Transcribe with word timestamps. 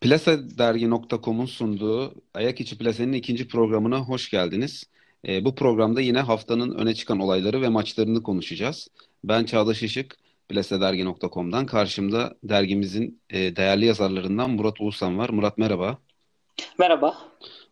Plasadergi.com'un 0.00 1.46
sunduğu 1.46 2.14
Ayak 2.34 2.60
İçi 2.60 2.78
Plase'nin 2.78 3.12
ikinci 3.12 3.48
programına 3.48 3.98
hoş 3.98 4.30
geldiniz. 4.30 4.84
E, 5.28 5.44
bu 5.44 5.54
programda 5.54 6.00
yine 6.00 6.20
haftanın 6.20 6.74
öne 6.74 6.94
çıkan 6.94 7.20
olayları 7.20 7.62
ve 7.62 7.68
maçlarını 7.68 8.22
konuşacağız. 8.22 8.88
Ben 9.24 9.44
Çağdaş 9.44 9.82
Işık, 9.82 10.16
Plasadergi.com'dan. 10.48 11.66
Karşımda 11.66 12.36
dergimizin 12.44 13.20
e, 13.30 13.56
değerli 13.56 13.84
yazarlarından 13.84 14.50
Murat 14.50 14.80
Ulusan 14.80 15.18
var. 15.18 15.28
Murat 15.30 15.58
merhaba. 15.58 15.98
Merhaba. 16.78 17.18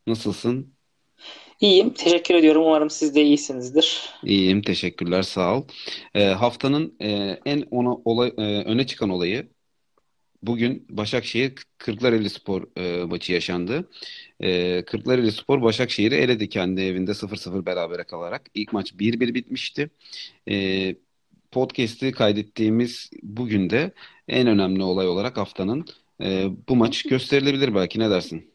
Nasılsın? 0.07 0.78
İyiyim. 1.61 1.91
Teşekkür 1.91 2.35
ediyorum. 2.35 2.63
Umarım 2.63 2.91
siz 2.91 3.15
de 3.15 3.23
iyisinizdir. 3.23 4.11
İyiyim. 4.25 4.63
Teşekkürler. 4.63 5.23
Sağ 5.23 5.57
ol. 5.57 5.65
E, 6.15 6.25
haftanın 6.25 6.97
e, 7.01 7.39
en 7.45 7.65
ona, 7.71 7.95
olay, 8.05 8.33
e, 8.39 8.43
öne 8.43 8.87
çıkan 8.87 9.11
olayı 9.11 9.49
Bugün 10.43 10.87
Başakşehir 10.89 11.55
Kırklareli 11.79 12.31
Spor 12.31 12.63
e, 12.77 13.05
maçı 13.05 13.33
yaşandı. 13.33 13.91
E, 14.41 14.83
Kırklareli 14.85 15.33
Spor 15.33 15.63
Başakşehir'i 15.63 16.15
eledi 16.15 16.49
kendi 16.49 16.81
evinde 16.81 17.11
0-0 17.11 17.67
berabere 17.67 18.05
kalarak. 18.05 18.43
İlk 18.55 18.73
maç 18.73 18.93
1-1 18.93 19.35
bitmişti. 19.35 19.91
E, 20.49 20.97
podcast'i 21.51 22.13
kaydettiğimiz 22.13 23.11
bugün 23.23 23.71
de 23.71 23.93
en 24.29 24.47
önemli 24.47 24.83
olay 24.83 25.09
olarak 25.09 25.37
haftanın 25.37 25.87
e, 26.23 26.47
bu 26.69 26.77
maç 26.77 27.03
gösterilebilir 27.03 27.75
belki 27.75 27.99
ne 27.99 28.11
dersin? 28.11 28.51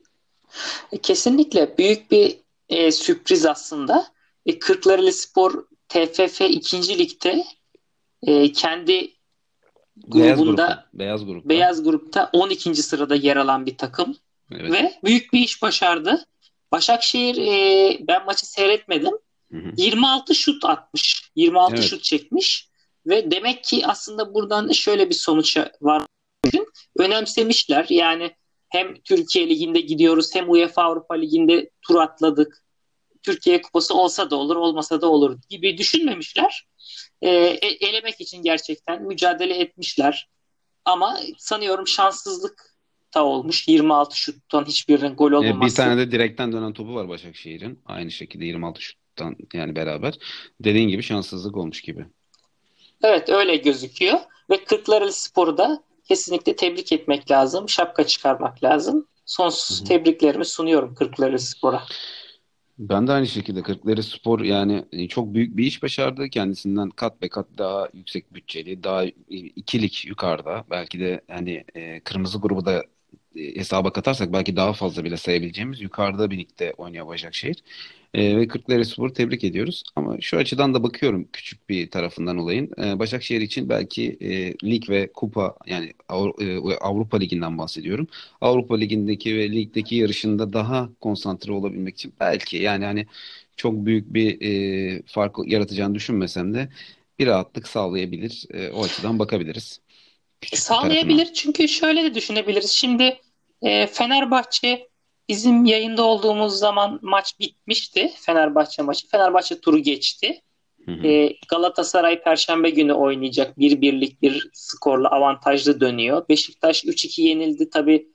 E, 0.91 0.97
kesinlikle 0.97 1.77
büyük 1.77 2.11
bir 2.11 2.37
e, 2.69 2.91
sürpriz 2.91 3.45
aslında. 3.45 4.07
E, 4.45 4.59
Kırklareli 4.59 5.11
Spor 5.13 5.65
TFF 5.89 6.41
2. 6.41 6.97
Lig'de 6.97 7.45
e, 8.23 8.51
kendi 8.51 9.13
Beyaz 9.97 10.39
grubunda. 10.39 10.89
Beyaz 10.93 11.25
grupta. 11.25 11.49
beyaz 11.49 11.83
grupta 11.83 12.29
12. 12.33 12.75
sırada 12.75 13.15
yer 13.15 13.37
alan 13.37 13.65
bir 13.65 13.77
takım 13.77 14.17
Evet. 14.51 14.71
ve 14.71 14.93
büyük 15.03 15.33
bir 15.33 15.39
iş 15.39 15.61
başardı. 15.61 16.25
Başakşehir 16.71 17.37
e, 17.37 17.97
ben 18.07 18.25
maçı 18.25 18.45
seyretmedim. 18.49 19.13
Hı 19.51 19.57
hı. 19.57 19.71
26 19.77 20.35
şut 20.35 20.65
atmış. 20.65 21.31
26 21.35 21.75
Evet. 21.75 21.85
şut 21.85 22.03
çekmiş 22.03 22.69
ve 23.07 23.31
demek 23.31 23.63
ki 23.63 23.87
aslında 23.87 24.33
buradan 24.33 24.71
şöyle 24.71 25.09
bir 25.09 25.15
sonuç 25.15 25.57
var. 25.81 26.01
Önemsemişler. 26.97 27.85
Yani 27.89 28.31
hem 28.73 28.93
Türkiye 29.01 29.49
Ligi'nde 29.49 29.79
gidiyoruz 29.79 30.35
hem 30.35 30.49
UEFA 30.49 30.83
Avrupa 30.83 31.13
Ligi'nde 31.13 31.69
tur 31.81 31.95
atladık. 31.95 32.63
Türkiye 33.21 33.61
Kupası 33.61 33.93
olsa 33.93 34.29
da 34.29 34.35
olur, 34.35 34.55
olmasa 34.55 35.01
da 35.01 35.09
olur 35.09 35.39
gibi 35.49 35.77
düşünmemişler. 35.77 36.67
Ee, 37.21 37.29
e- 37.29 37.87
elemek 37.87 38.21
için 38.21 38.43
gerçekten 38.43 39.03
mücadele 39.03 39.53
etmişler. 39.53 40.29
Ama 40.85 41.19
sanıyorum 41.37 41.87
şanssızlık 41.87 42.75
da 43.13 43.25
olmuş. 43.25 43.67
26 43.67 44.17
şuttan 44.17 44.65
hiçbirinin 44.65 45.15
gol 45.15 45.31
olmaması. 45.31 45.77
bir 45.77 45.83
tane 45.83 45.97
de 45.97 46.11
direkten 46.11 46.53
dönen 46.53 46.73
topu 46.73 46.95
var 46.95 47.09
Başakşehir'in. 47.09 47.79
Aynı 47.85 48.11
şekilde 48.11 48.45
26 48.45 48.81
şuttan 48.81 49.35
yani 49.53 49.75
beraber. 49.75 50.13
Dediğin 50.59 50.89
gibi 50.89 51.03
şanssızlık 51.03 51.57
olmuş 51.57 51.81
gibi. 51.81 52.05
Evet 53.03 53.29
öyle 53.29 53.55
gözüküyor. 53.55 54.19
Ve 54.49 54.63
Kırklareli 54.63 55.13
Spor'u 55.13 55.57
da 55.57 55.83
kesinlikle 56.03 56.55
tebrik 56.55 56.91
etmek 56.91 57.31
lazım. 57.31 57.69
Şapka 57.69 58.07
çıkarmak 58.07 58.63
lazım. 58.63 59.07
Sonsuz 59.25 59.79
Hı 59.79 59.83
hı. 59.83 59.87
tebriklerimi 59.87 60.45
sunuyorum 60.45 60.95
Kırklareli 60.95 61.39
Spor'a. 61.39 61.83
Ben 62.79 63.07
de 63.07 63.11
aynı 63.11 63.27
şekilde 63.27 63.61
Kırklareli 63.61 64.03
Spor 64.03 64.39
yani 64.39 64.85
e, 64.91 65.07
çok 65.07 65.33
büyük 65.33 65.57
bir 65.57 65.65
iş 65.65 65.83
başardı. 65.83 66.29
Kendisinden 66.29 66.89
kat 66.89 67.21
be 67.21 67.29
kat 67.29 67.47
daha 67.57 67.89
yüksek 67.93 68.33
bütçeli, 68.33 68.83
daha 68.83 69.03
ikilik 69.29 70.05
yukarıda. 70.05 70.65
Belki 70.69 70.99
de 70.99 71.21
hani 71.27 71.63
e, 71.75 71.99
kırmızı 71.99 72.37
grubu 72.39 72.65
da 72.65 72.83
e, 73.35 73.55
hesaba 73.55 73.93
katarsak 73.93 74.33
belki 74.33 74.55
daha 74.55 74.73
fazla 74.73 75.03
bile 75.03 75.17
sayabileceğimiz 75.17 75.81
yukarıda 75.81 76.31
bir 76.31 76.37
ligde 76.37 76.73
oynuyor 76.77 77.07
Başakşehir. 77.07 77.63
E, 78.13 78.37
ve 78.37 78.47
Kırklarelispor'u 78.47 79.13
tebrik 79.13 79.43
ediyoruz. 79.43 79.83
Ama 79.95 80.21
şu 80.21 80.37
açıdan 80.37 80.73
da 80.73 80.83
bakıyorum 80.83 81.27
küçük 81.33 81.69
bir 81.69 81.91
tarafından 81.91 82.37
olayın. 82.37 82.71
E, 82.83 82.99
Başakşehir 82.99 83.41
için 83.41 83.69
belki 83.69 84.17
e, 84.21 84.53
lig 84.71 84.89
ve 84.89 85.11
kupa 85.13 85.55
yani 85.67 85.93
Avru- 86.09 86.71
e, 86.73 86.77
Avrupa 86.77 87.17
Ligi'nden 87.17 87.57
bahsediyorum. 87.57 88.07
Avrupa 88.41 88.77
Ligi'ndeki 88.77 89.37
ve 89.37 89.51
ligdeki 89.51 89.95
yarışında 89.95 90.53
daha 90.53 90.89
konsantre 91.01 91.51
olabilmek 91.51 91.95
için 91.95 92.13
belki 92.19 92.57
yani 92.57 92.85
hani 92.85 93.07
çok 93.57 93.85
büyük 93.85 94.13
bir 94.13 94.41
e, 94.97 95.01
fark 95.05 95.35
yaratacağını 95.45 95.95
düşünmesem 95.95 96.53
de 96.53 96.69
bir 97.19 97.27
rahatlık 97.27 97.67
sağlayabilir. 97.67 98.45
E, 98.53 98.69
o 98.71 98.83
açıdan 98.83 99.19
bakabiliriz. 99.19 99.79
Sağlayabilir 100.53 101.33
çünkü 101.33 101.67
şöyle 101.67 102.03
de 102.03 102.13
düşünebiliriz. 102.13 102.71
Şimdi 102.71 103.19
e, 103.61 103.87
Fenerbahçe 103.87 104.87
bizim 105.29 105.65
yayında 105.65 106.03
olduğumuz 106.03 106.53
zaman 106.53 106.99
maç 107.01 107.39
bitmişti. 107.39 108.11
Fenerbahçe 108.15 108.81
maçı. 108.81 109.07
Fenerbahçe 109.07 109.59
turu 109.59 109.79
geçti. 109.79 110.41
Hı 110.85 110.91
hı. 110.91 111.07
E, 111.07 111.35
Galatasaray 111.49 112.23
Perşembe 112.23 112.69
günü 112.69 112.93
oynayacak. 112.93 113.59
Bir 113.59 113.81
birlik 113.81 114.21
bir 114.21 114.49
skorla 114.53 115.09
avantajlı 115.09 115.79
dönüyor. 115.79 116.29
Beşiktaş 116.29 116.83
3-2 116.83 117.21
yenildi. 117.21 117.69
Tabii 117.69 118.07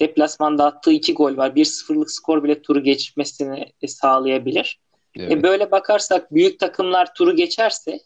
deplasmanda 0.00 0.64
attığı 0.64 0.92
iki 0.92 1.14
gol 1.14 1.36
var. 1.36 1.50
1-0'lık 1.50 2.10
skor 2.10 2.44
bile 2.44 2.62
turu 2.62 2.82
geçmesini 2.82 3.72
e, 3.82 3.88
sağlayabilir. 3.88 4.80
Evet. 5.16 5.32
E, 5.32 5.42
böyle 5.42 5.70
bakarsak 5.70 6.34
büyük 6.34 6.58
takımlar 6.58 7.14
turu 7.14 7.36
geçerse 7.36 8.00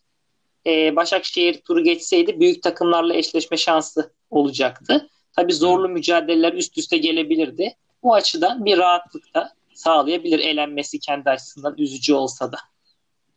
e, 0.68 0.96
Başakşehir 0.96 1.60
turu 1.60 1.84
geçseydi 1.84 2.40
büyük 2.40 2.62
takımlarla 2.62 3.14
eşleşme 3.14 3.56
şansı 3.56 4.12
olacaktı. 4.30 5.08
Tabii 5.36 5.52
zorlu 5.52 5.88
mücadeleler 5.88 6.52
üst 6.52 6.78
üste 6.78 6.96
gelebilirdi. 6.98 7.74
Bu 8.02 8.14
açıdan 8.14 8.64
bir 8.64 8.78
rahatlık 8.78 9.34
da 9.34 9.52
sağlayabilir 9.74 10.38
elenmesi 10.38 10.98
kendi 10.98 11.30
açısından 11.30 11.74
üzücü 11.78 12.14
olsa 12.14 12.52
da. 12.52 12.56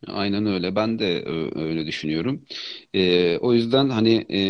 Aynen 0.06 0.46
öyle. 0.46 0.76
Ben 0.76 0.98
de 0.98 1.24
öyle 1.54 1.86
düşünüyorum. 1.86 2.44
Ee, 2.94 3.38
o 3.38 3.52
yüzden 3.52 3.88
hani 3.88 4.26
e, 4.30 4.40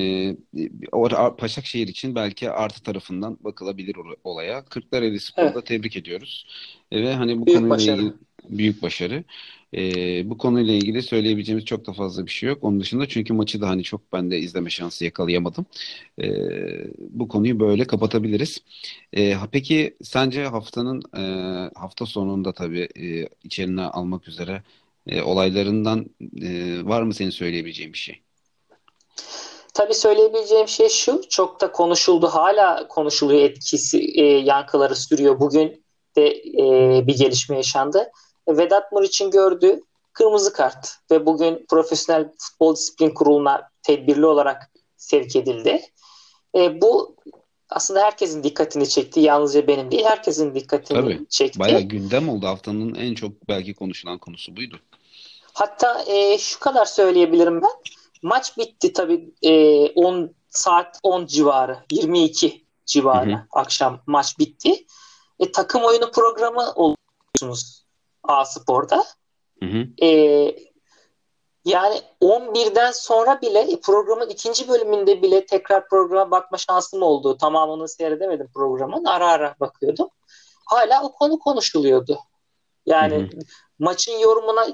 Başakşehir 1.43 1.89
için 1.89 2.15
belki 2.15 2.51
artı 2.51 2.83
tarafından 2.83 3.39
bakılabilir 3.41 3.97
olaya. 4.25 4.65
Kırklareli 4.65 5.21
Spor'u 5.21 5.47
Evet. 5.55 5.67
tebrik 5.67 5.97
ediyoruz. 5.97 6.47
E, 6.93 7.03
ve 7.03 7.15
hani 7.15 7.41
bu 7.41 7.47
Büyük 7.47 7.59
konuyla 7.59 7.77
başarı. 7.77 8.03
ilgili 8.03 8.13
büyük 8.49 8.83
başarı. 8.83 9.25
Ee, 9.77 10.31
bu 10.31 10.39
konuyla 10.39 10.75
ilgili 10.75 11.03
söyleyebileceğimiz 11.03 11.65
çok 11.65 11.87
da 11.87 11.93
fazla 11.93 12.27
bir 12.27 12.31
şey 12.31 12.49
yok. 12.49 12.65
Onun 12.65 12.81
dışında 12.81 13.09
çünkü 13.09 13.33
maçı 13.33 13.61
da 13.61 13.69
hani 13.69 13.83
çok 13.83 14.13
ben 14.13 14.31
de 14.31 14.39
izleme 14.39 14.71
şansı 14.71 15.05
yakalayamadım. 15.05 15.67
Ee, 16.23 16.31
bu 16.99 17.29
konuyu 17.29 17.61
böyle 17.61 17.85
kapatabiliriz. 17.85 18.59
Ha- 19.17 19.49
peki 19.53 19.97
sence 20.03 20.45
haftanın 20.45 21.03
e, 21.17 21.25
hafta 21.75 22.07
sonunda 22.07 22.53
tabii 22.53 22.89
e, 22.97 23.29
içerine 23.45 23.83
almak 23.83 24.29
üzere 24.29 24.63
e, 25.07 25.23
olaylarından 25.23 26.07
e, 26.43 26.81
var 26.85 27.03
mı 27.03 27.15
senin 27.15 27.31
söyleyebileceğin 27.31 27.93
bir 27.93 27.99
şey? 27.99 28.21
Tabii 29.75 29.95
söyleyebileceğim 29.95 30.69
şey 30.69 30.89
şu, 30.89 31.23
çok 31.29 31.61
da 31.61 31.73
konuşuldu, 31.73 32.27
hala 32.27 32.89
konuşuluyor 32.89 33.41
etkisi, 33.41 33.99
e, 34.15 34.23
yankıları 34.25 34.97
sürüyor. 34.97 35.41
Bugün 35.41 35.85
de 36.17 36.29
e, 36.59 37.07
bir 37.07 37.19
gelişme 37.19 37.57
yaşandı. 37.57 38.11
Vedat 38.49 38.93
Muriç'in 38.93 39.31
gördüğü 39.31 39.81
kırmızı 40.13 40.53
kart 40.53 40.97
ve 41.11 41.27
bugün 41.27 41.67
Profesyonel 41.69 42.33
Futbol 42.39 42.77
Disiplin 42.77 43.11
Kurulu'na 43.11 43.69
tedbirli 43.83 44.27
olarak 44.27 44.71
sevk 44.97 45.37
edildi. 45.37 45.83
E, 46.55 46.81
bu 46.81 47.17
aslında 47.69 48.03
herkesin 48.03 48.43
dikkatini 48.43 48.89
çekti. 48.89 49.21
Yalnızca 49.21 49.67
benim 49.67 49.91
değil, 49.91 50.05
herkesin 50.05 50.55
dikkatini 50.55 51.01
Tabii. 51.01 51.27
çekti. 51.29 51.59
Bayağı 51.59 51.81
gündem 51.81 52.29
oldu. 52.29 52.47
Haftanın 52.47 52.95
en 52.95 53.15
çok 53.15 53.49
belki 53.49 53.75
konuşulan 53.75 54.19
konusu 54.19 54.57
buydu. 54.57 54.81
Hatta 55.53 56.05
e, 56.07 56.39
şu 56.39 56.61
kadar 56.61 56.85
söyleyebilirim 56.85 57.63
ben. 57.63 57.71
Maç 58.23 58.59
bitti 58.59 58.93
tabii 58.93 59.35
e, 59.43 59.87
10 59.91 60.35
saat 60.51 60.99
10 61.03 61.27
civarı, 61.27 61.79
22 61.91 62.65
civarı 62.87 63.31
Hı 63.31 63.35
hı. 63.35 63.47
akşam 63.53 64.01
maç 64.07 64.39
bitti. 64.39 64.87
E, 65.41 65.53
takım 65.53 65.83
oyunu 65.83 66.11
programı 66.11 66.73
oluyorsunuz 66.73 67.82
A 68.23 68.45
Spor'da. 68.45 69.05
Hı 69.63 69.67
hı. 69.67 70.07
E, 70.07 70.09
yani 71.65 72.01
11'den 72.21 72.91
sonra 72.91 73.41
bile 73.41 73.59
e, 73.59 73.81
programın 73.81 74.29
ikinci 74.29 74.69
bölümünde 74.69 75.23
bile 75.23 75.47
tekrar 75.47 75.89
programa 75.89 76.31
bakma 76.31 76.59
şansım 76.59 77.03
oldu. 77.03 77.37
Tamamını 77.37 77.89
seyredemedim 77.89 78.49
programın. 78.55 79.05
Ara 79.05 79.29
ara 79.29 79.55
bakıyordum. 79.61 80.09
Hala 80.67 81.03
o 81.05 81.13
konu 81.13 81.39
konuşuluyordu. 81.39 82.19
Yani 82.87 83.15
Hı 83.15 83.37
hı. 83.37 83.41
maçın 83.79 84.19
yorumuna 84.19 84.67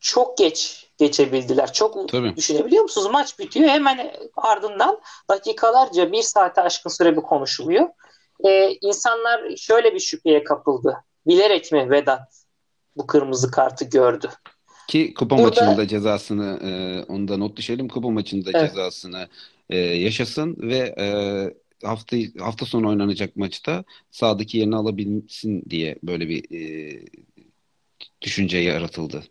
çok 0.00 0.38
geç 0.38 0.90
geçebildiler. 0.98 1.72
Çok 1.72 2.08
Tabii. 2.08 2.36
düşünebiliyor 2.36 2.82
musunuz? 2.82 3.08
Maç 3.12 3.38
bitiyor. 3.38 3.68
Hemen 3.68 4.12
ardından 4.36 5.00
dakikalarca 5.30 6.12
bir 6.12 6.22
saate 6.22 6.62
aşkın 6.62 6.90
süre 6.90 7.16
bir 7.16 7.22
konuşuluyor. 7.22 7.88
Ee, 8.44 8.70
insanlar 8.80 9.56
şöyle 9.56 9.94
bir 9.94 10.00
şüpheye 10.00 10.44
kapıldı. 10.44 11.04
Bilerek 11.26 11.72
mi 11.72 11.90
Vedat 11.90 12.43
bu 12.96 13.06
kırmızı 13.06 13.50
kartı 13.50 13.84
gördü? 13.84 14.30
Ki 14.88 15.14
kupa 15.14 15.38
Burada 15.38 15.64
maçında 15.64 15.88
cezasını 15.88 16.58
e, 16.62 17.02
onu 17.12 17.28
da 17.28 17.36
not 17.36 17.56
düşelim. 17.56 17.88
Kupa 17.88 18.10
maçında 18.10 18.50
evet, 18.54 18.70
cezasını 18.70 19.28
e, 19.70 19.76
yaşasın 19.78 20.56
ve 20.60 20.94
e, 20.98 21.06
hafta 21.86 22.16
hafta 22.38 22.66
sonu 22.66 22.88
oynanacak 22.88 23.36
maçta 23.36 23.84
sahadaki 24.10 24.58
yerini 24.58 24.76
alabilsin 24.76 25.62
diye 25.70 25.96
böyle 26.02 26.28
bir 26.28 26.44
e, 26.54 27.00
düşünce 28.22 28.58
yaratıldı. 28.58 29.24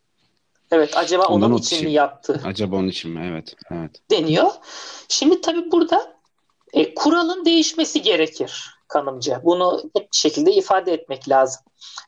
evet 0.71 0.97
acaba 0.97 1.25
Ondan 1.25 1.47
onun 1.47 1.55
not 1.57 1.65
için 1.65 1.85
mi 1.85 1.93
yaptı 1.93 2.41
Acaba 2.45 2.75
onun 2.75 2.87
için 2.87 3.11
mi? 3.11 3.21
Evet, 3.31 3.55
evet. 3.71 3.91
deniyor. 4.11 4.51
Şimdi 5.07 5.41
tabii 5.41 5.71
burada 5.71 6.17
e, 6.73 6.93
kuralın 6.93 7.45
değişmesi 7.45 8.01
gerekir 8.01 8.69
kanımca. 8.87 9.41
Bunu 9.43 9.77
net 9.95 10.11
bir 10.11 10.17
şekilde 10.17 10.51
ifade 10.51 10.93
etmek 10.93 11.29
lazım. 11.29 11.61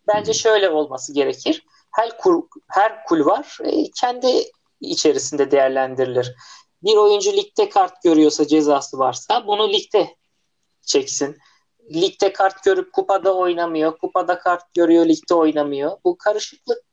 Bence 0.07 0.33
şöyle 0.33 0.69
olması 0.69 1.13
gerekir. 1.13 1.63
Her 1.91 2.17
kur, 2.17 2.43
her 2.69 3.05
kulvar 3.05 3.57
e, 3.63 3.91
kendi 3.91 4.27
içerisinde 4.81 5.51
değerlendirilir. 5.51 6.35
Bir 6.83 6.95
oyuncu 6.95 7.33
ligde 7.33 7.69
kart 7.69 8.03
görüyorsa 8.03 8.47
cezası 8.47 8.99
varsa 8.99 9.47
bunu 9.47 9.69
ligde 9.73 10.15
çeksin. 10.81 11.37
Ligde 11.93 12.33
kart 12.33 12.63
görüp 12.63 12.93
kupada 12.93 13.35
oynamıyor. 13.35 13.97
Kupada 13.97 14.39
kart 14.39 14.73
görüyor, 14.73 15.05
ligde 15.05 15.33
oynamıyor. 15.33 15.97
Bu 16.03 16.17
karışıklık 16.17 16.83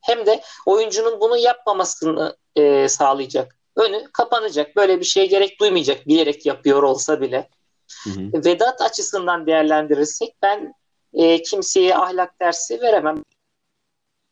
hem 0.00 0.26
de 0.26 0.42
oyuncunun 0.66 1.20
bunu 1.20 1.36
yapmamasını 1.36 2.36
e, 2.56 2.88
sağlayacak. 2.88 3.56
Önü 3.76 4.12
kapanacak. 4.12 4.76
Böyle 4.76 5.00
bir 5.00 5.04
şeye 5.04 5.26
gerek 5.26 5.60
duymayacak 5.60 6.08
bilerek 6.08 6.46
yapıyor 6.46 6.82
olsa 6.82 7.20
bile. 7.20 7.48
Hı 8.04 8.10
hı. 8.10 8.44
Vedat 8.44 8.80
açısından 8.80 9.46
değerlendirirsek 9.46 10.36
ben 10.42 10.74
e, 11.12 11.42
kimseye 11.42 11.96
ahlak 11.96 12.40
dersi 12.40 12.80
veremem. 12.80 13.24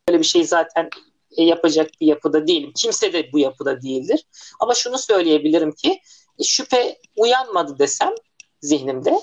Böyle 0.09 0.19
bir 0.19 0.25
şey 0.25 0.43
zaten 0.43 0.89
e, 1.37 1.43
yapacak 1.43 1.89
bir 2.01 2.07
yapıda 2.07 2.47
değilim. 2.47 2.71
Kimse 2.75 3.13
de 3.13 3.31
bu 3.33 3.39
yapıda 3.39 3.81
değildir. 3.81 4.25
Ama 4.59 4.73
şunu 4.73 4.97
söyleyebilirim 4.97 5.71
ki 5.71 6.01
e, 6.39 6.43
şüphe 6.43 6.99
uyanmadı 7.15 7.79
desem 7.79 8.13
zihnimde 8.61 9.19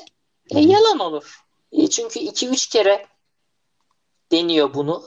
e, 0.50 0.60
yalan 0.60 0.98
olur. 0.98 1.40
E, 1.72 1.86
çünkü 1.86 2.18
2-3 2.20 2.70
kere 2.70 3.06
deniyor 4.32 4.74
bunu 4.74 5.04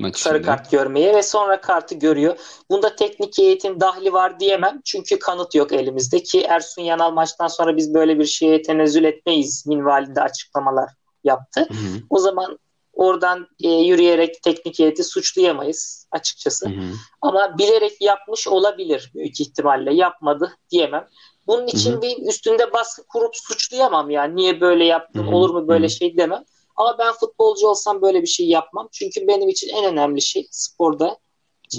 Maç 0.00 0.18
sarı 0.18 0.42
kart 0.42 0.70
görmeye 0.70 1.14
ve 1.14 1.22
sonra 1.22 1.60
kartı 1.60 1.94
görüyor. 1.94 2.38
Bunda 2.70 2.96
teknik 2.96 3.38
heyetin 3.38 3.80
dahli 3.80 4.12
var 4.12 4.40
diyemem. 4.40 4.80
Çünkü 4.84 5.18
kanıt 5.18 5.54
yok 5.54 5.72
elimizde 5.72 6.22
ki 6.22 6.40
Ersun 6.40 6.82
Yanal 6.82 7.10
maçtan 7.10 7.48
sonra 7.48 7.76
biz 7.76 7.94
böyle 7.94 8.18
bir 8.18 8.24
şeye 8.24 8.62
tenezzül 8.62 9.04
etmeyiz 9.04 9.66
minvalinde 9.66 10.20
açıklamalar 10.20 10.90
yaptı. 11.24 11.60
Hı 11.60 11.74
hı. 11.74 12.02
O 12.10 12.18
zaman 12.18 12.58
oradan 12.92 13.46
e, 13.60 13.68
yürüyerek 13.68 14.42
teknik 14.42 14.78
heyeti 14.78 15.04
suçlayamayız 15.04 16.06
açıkçası. 16.10 16.68
Hı 16.68 16.70
hı. 16.70 16.92
Ama 17.22 17.58
bilerek 17.58 18.00
yapmış 18.00 18.48
olabilir 18.48 19.10
büyük 19.14 19.40
ihtimalle. 19.40 19.94
Yapmadı 19.94 20.56
diyemem. 20.70 21.08
Bunun 21.46 21.66
için 21.66 21.92
hı. 21.92 22.02
bir 22.02 22.28
üstünde 22.28 22.72
baskı 22.72 23.02
kurup 23.06 23.36
suçlayamam 23.36 24.10
yani. 24.10 24.36
Niye 24.36 24.60
böyle 24.60 24.84
yaptın? 24.84 25.26
hı. 25.26 25.30
Olur 25.30 25.50
mu 25.50 25.68
böyle 25.68 25.86
hı. 25.86 25.90
şey 25.90 26.16
demem. 26.16 26.44
Ama 26.76 26.98
ben 26.98 27.12
futbolcu 27.12 27.68
olsam 27.68 28.02
böyle 28.02 28.22
bir 28.22 28.26
şey 28.26 28.48
yapmam. 28.48 28.88
Çünkü 28.92 29.26
benim 29.26 29.48
için 29.48 29.68
en 29.68 29.84
önemli 29.84 30.22
şey 30.22 30.48
sporda 30.50 31.18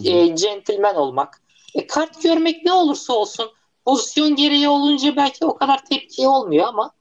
e, 0.05 0.35
centilmen 0.35 0.95
olmak. 0.95 1.41
E, 1.75 1.87
kart 1.87 2.23
görmek 2.23 2.65
ne 2.65 2.73
olursa 2.73 3.13
olsun 3.13 3.51
pozisyon 3.85 4.35
gereği 4.35 4.69
olunca 4.69 5.15
belki 5.15 5.45
o 5.45 5.57
kadar 5.57 5.85
tepki 5.85 6.27
olmuyor 6.27 6.67
ama 6.67 6.91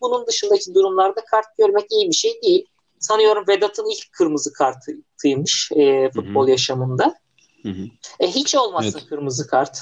bunun 0.00 0.26
dışındaki 0.26 0.74
durumlarda 0.74 1.20
kart 1.30 1.46
görmek 1.58 1.92
iyi 1.92 2.08
bir 2.08 2.14
şey 2.14 2.42
değil. 2.42 2.66
Sanıyorum 2.98 3.44
Vedat'ın 3.48 3.90
ilk 3.90 4.12
kırmızı 4.12 4.52
kartıymış 4.52 5.70
e, 5.76 6.10
futbol 6.10 6.48
yaşamında. 6.48 7.14
Hı 7.62 7.68
hı. 7.68 7.84
E, 8.20 8.26
hiç 8.26 8.54
olmasın 8.54 8.98
Evet. 8.98 9.08
kırmızı 9.08 9.46
kart. 9.46 9.78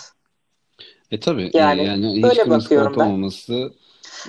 E 1.10 1.20
tabii 1.20 1.50
Yani 1.54 1.86
yani 1.86 2.16
hiç 2.16 2.22
böyle 2.22 2.42
kırmızı 2.42 2.64
bakıyorum 2.64 2.92
kart 2.92 2.98
ben. 2.98 3.06
olmaması 3.06 3.72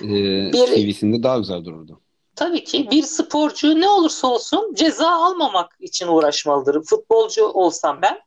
e, 0.02 0.52
Bir 0.52 0.66
CV'sinde 0.66 1.22
daha 1.22 1.38
güzel 1.38 1.64
dururdu. 1.64 2.00
Tabii 2.38 2.64
ki 2.64 2.90
bir 2.90 3.02
sporcu 3.02 3.80
ne 3.80 3.88
olursa 3.88 4.28
olsun 4.28 4.74
ceza 4.74 5.10
almamak 5.10 5.76
için 5.80 6.08
uğraşmalıdır. 6.08 6.84
Futbolcu 6.84 7.46
olsam 7.46 8.02
ben 8.02 8.20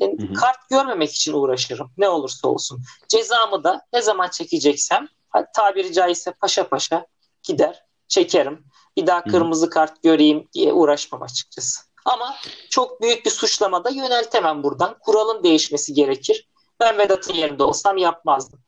e, 0.00 0.04
Hı 0.06 0.22
hı. 0.22 0.34
kart 0.34 0.68
görmemek 0.70 1.12
için 1.12 1.32
uğraşırım. 1.32 1.90
Ne 1.98 2.08
olursa 2.08 2.48
olsun. 2.48 2.82
Cezamı 3.08 3.64
da 3.64 3.86
ne 3.92 4.02
zaman 4.02 4.28
çekeceksem 4.28 5.08
tabiri 5.56 5.92
caizse 5.92 6.32
paşa 6.32 6.68
paşa 6.68 7.06
gider 7.42 7.84
çekerim. 8.08 8.64
Bir 8.96 9.06
daha 9.06 9.24
kırmızı 9.24 9.70
kart 9.70 10.02
göreyim 10.02 10.48
diye 10.52 10.72
uğraşmam 10.72 11.22
açıkçası. 11.22 11.80
Ama 12.04 12.36
çok 12.70 13.02
büyük 13.02 13.26
bir 13.26 13.30
suçlama 13.30 13.84
da 13.84 13.90
yöneltemem 13.90 14.62
buradan. 14.62 14.96
Kuralın 15.00 15.42
değişmesi 15.42 15.94
gerekir. 15.94 16.48
Ben 16.80 16.98
Vedat'ın 16.98 17.34
yerinde 17.34 17.62
olsam 17.62 17.96
yapmazdım. 17.96 18.60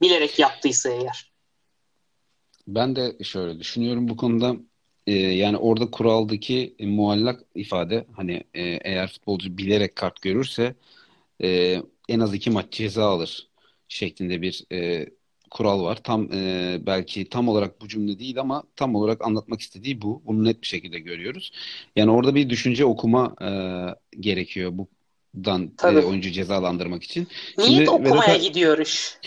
Bilerek 0.00 0.38
yaptıysa 0.38 0.90
eğer. 0.90 1.31
Ben 2.66 2.96
de 2.96 3.24
şöyle 3.24 3.60
düşünüyorum 3.60 4.08
bu 4.08 4.16
konuda. 4.16 4.56
E, 5.06 5.12
yani 5.12 5.56
orada 5.56 5.90
kuraldaki 5.90 6.74
e, 6.78 6.86
muallak 6.86 7.44
ifade 7.54 8.06
hani 8.16 8.44
e, 8.54 8.62
eğer 8.62 9.12
futbolcu 9.12 9.58
bilerek 9.58 9.96
kart 9.96 10.22
görürse 10.22 10.74
e, 11.42 11.82
en 12.08 12.20
az 12.20 12.34
iki 12.34 12.50
maç 12.50 12.66
ceza 12.70 13.04
alır 13.04 13.48
şeklinde 13.88 14.42
bir 14.42 14.64
e, 14.72 15.08
kural 15.50 15.84
var. 15.84 16.02
Tam 16.04 16.32
e, 16.32 16.78
belki 16.86 17.28
tam 17.28 17.48
olarak 17.48 17.80
bu 17.80 17.88
cümle 17.88 18.18
değil 18.18 18.40
ama 18.40 18.62
tam 18.76 18.94
olarak 18.94 19.26
anlatmak 19.26 19.60
istediği 19.60 20.02
bu. 20.02 20.22
Bunu 20.26 20.44
net 20.44 20.62
bir 20.62 20.66
şekilde 20.66 20.98
görüyoruz. 20.98 21.52
Yani 21.96 22.10
orada 22.10 22.34
bir 22.34 22.50
düşünce 22.50 22.84
okuma 22.84 23.34
e, 23.42 23.48
gerekiyor 24.20 24.72
buradan 25.34 25.62
e, 25.62 25.70
Tabii. 25.76 25.98
oyuncu 25.98 26.30
cezalandırmak 26.30 27.02
için. 27.02 27.28
Niyet 27.58 27.70
Şimdi 27.70 27.90
okumaya 27.90 28.14
Vedat'a 28.14 28.36
gidiyor 28.36 28.78
iş. 28.78 29.18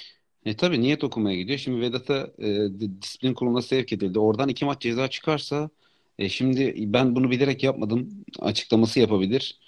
E 0.45 0.55
tabii 0.55 0.81
niyet 0.81 1.03
okumaya 1.03 1.37
gidiyor. 1.37 1.59
Şimdi 1.59 1.81
Vedat'a 1.81 2.27
e, 2.39 2.45
di- 2.79 3.01
disiplin 3.01 3.33
kuruluna 3.33 3.61
sevk 3.61 3.93
edildi. 3.93 4.19
Oradan 4.19 4.49
iki 4.49 4.65
maç 4.65 4.81
ceza 4.81 5.07
çıkarsa 5.09 5.69
e, 6.19 6.29
şimdi 6.29 6.73
ben 6.93 7.15
bunu 7.15 7.31
bilerek 7.31 7.63
yapmadım 7.63 8.25
açıklaması 8.39 8.99
yapabilir. 8.99 9.59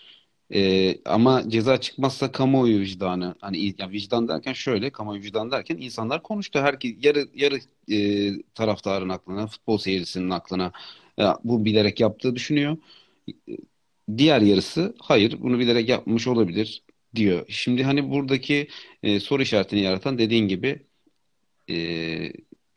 E, 0.53 0.95
ama 1.06 1.50
ceza 1.50 1.81
çıkmazsa 1.81 2.31
kamuoyu 2.31 2.79
vicdanı 2.79 3.35
hani 3.41 3.75
ya 3.79 3.91
vicdan 3.91 4.27
derken 4.27 4.53
şöyle 4.53 4.91
kamuoyu 4.91 5.21
vicdanı 5.21 5.51
derken 5.51 5.77
insanlar 5.77 6.24
konuştu. 6.24 6.59
Herkes 6.59 6.95
yarı 7.01 7.27
yarı 7.35 7.59
e, 7.91 8.44
taraftarın 8.56 9.09
aklına, 9.09 9.47
futbol 9.47 9.77
seyircisinin 9.77 10.29
aklına 10.29 10.71
ya, 11.18 11.39
bu 11.44 11.65
bilerek 11.65 12.00
yaptığı 12.00 12.35
düşünüyor. 12.35 12.77
Diğer 14.18 14.41
yarısı 14.41 14.95
hayır 15.00 15.38
bunu 15.41 15.59
bilerek 15.59 15.89
yapmış 15.89 16.27
olabilir 16.27 16.83
diyor. 17.15 17.46
Şimdi 17.50 17.84
hani 17.84 18.12
buradaki 18.12 18.67
e, 19.03 19.20
soru 19.20 19.41
işaretini 19.41 19.81
yaratan 19.81 20.17
dediğin 20.17 20.48
gibi 20.48 20.79
e, 21.70 21.75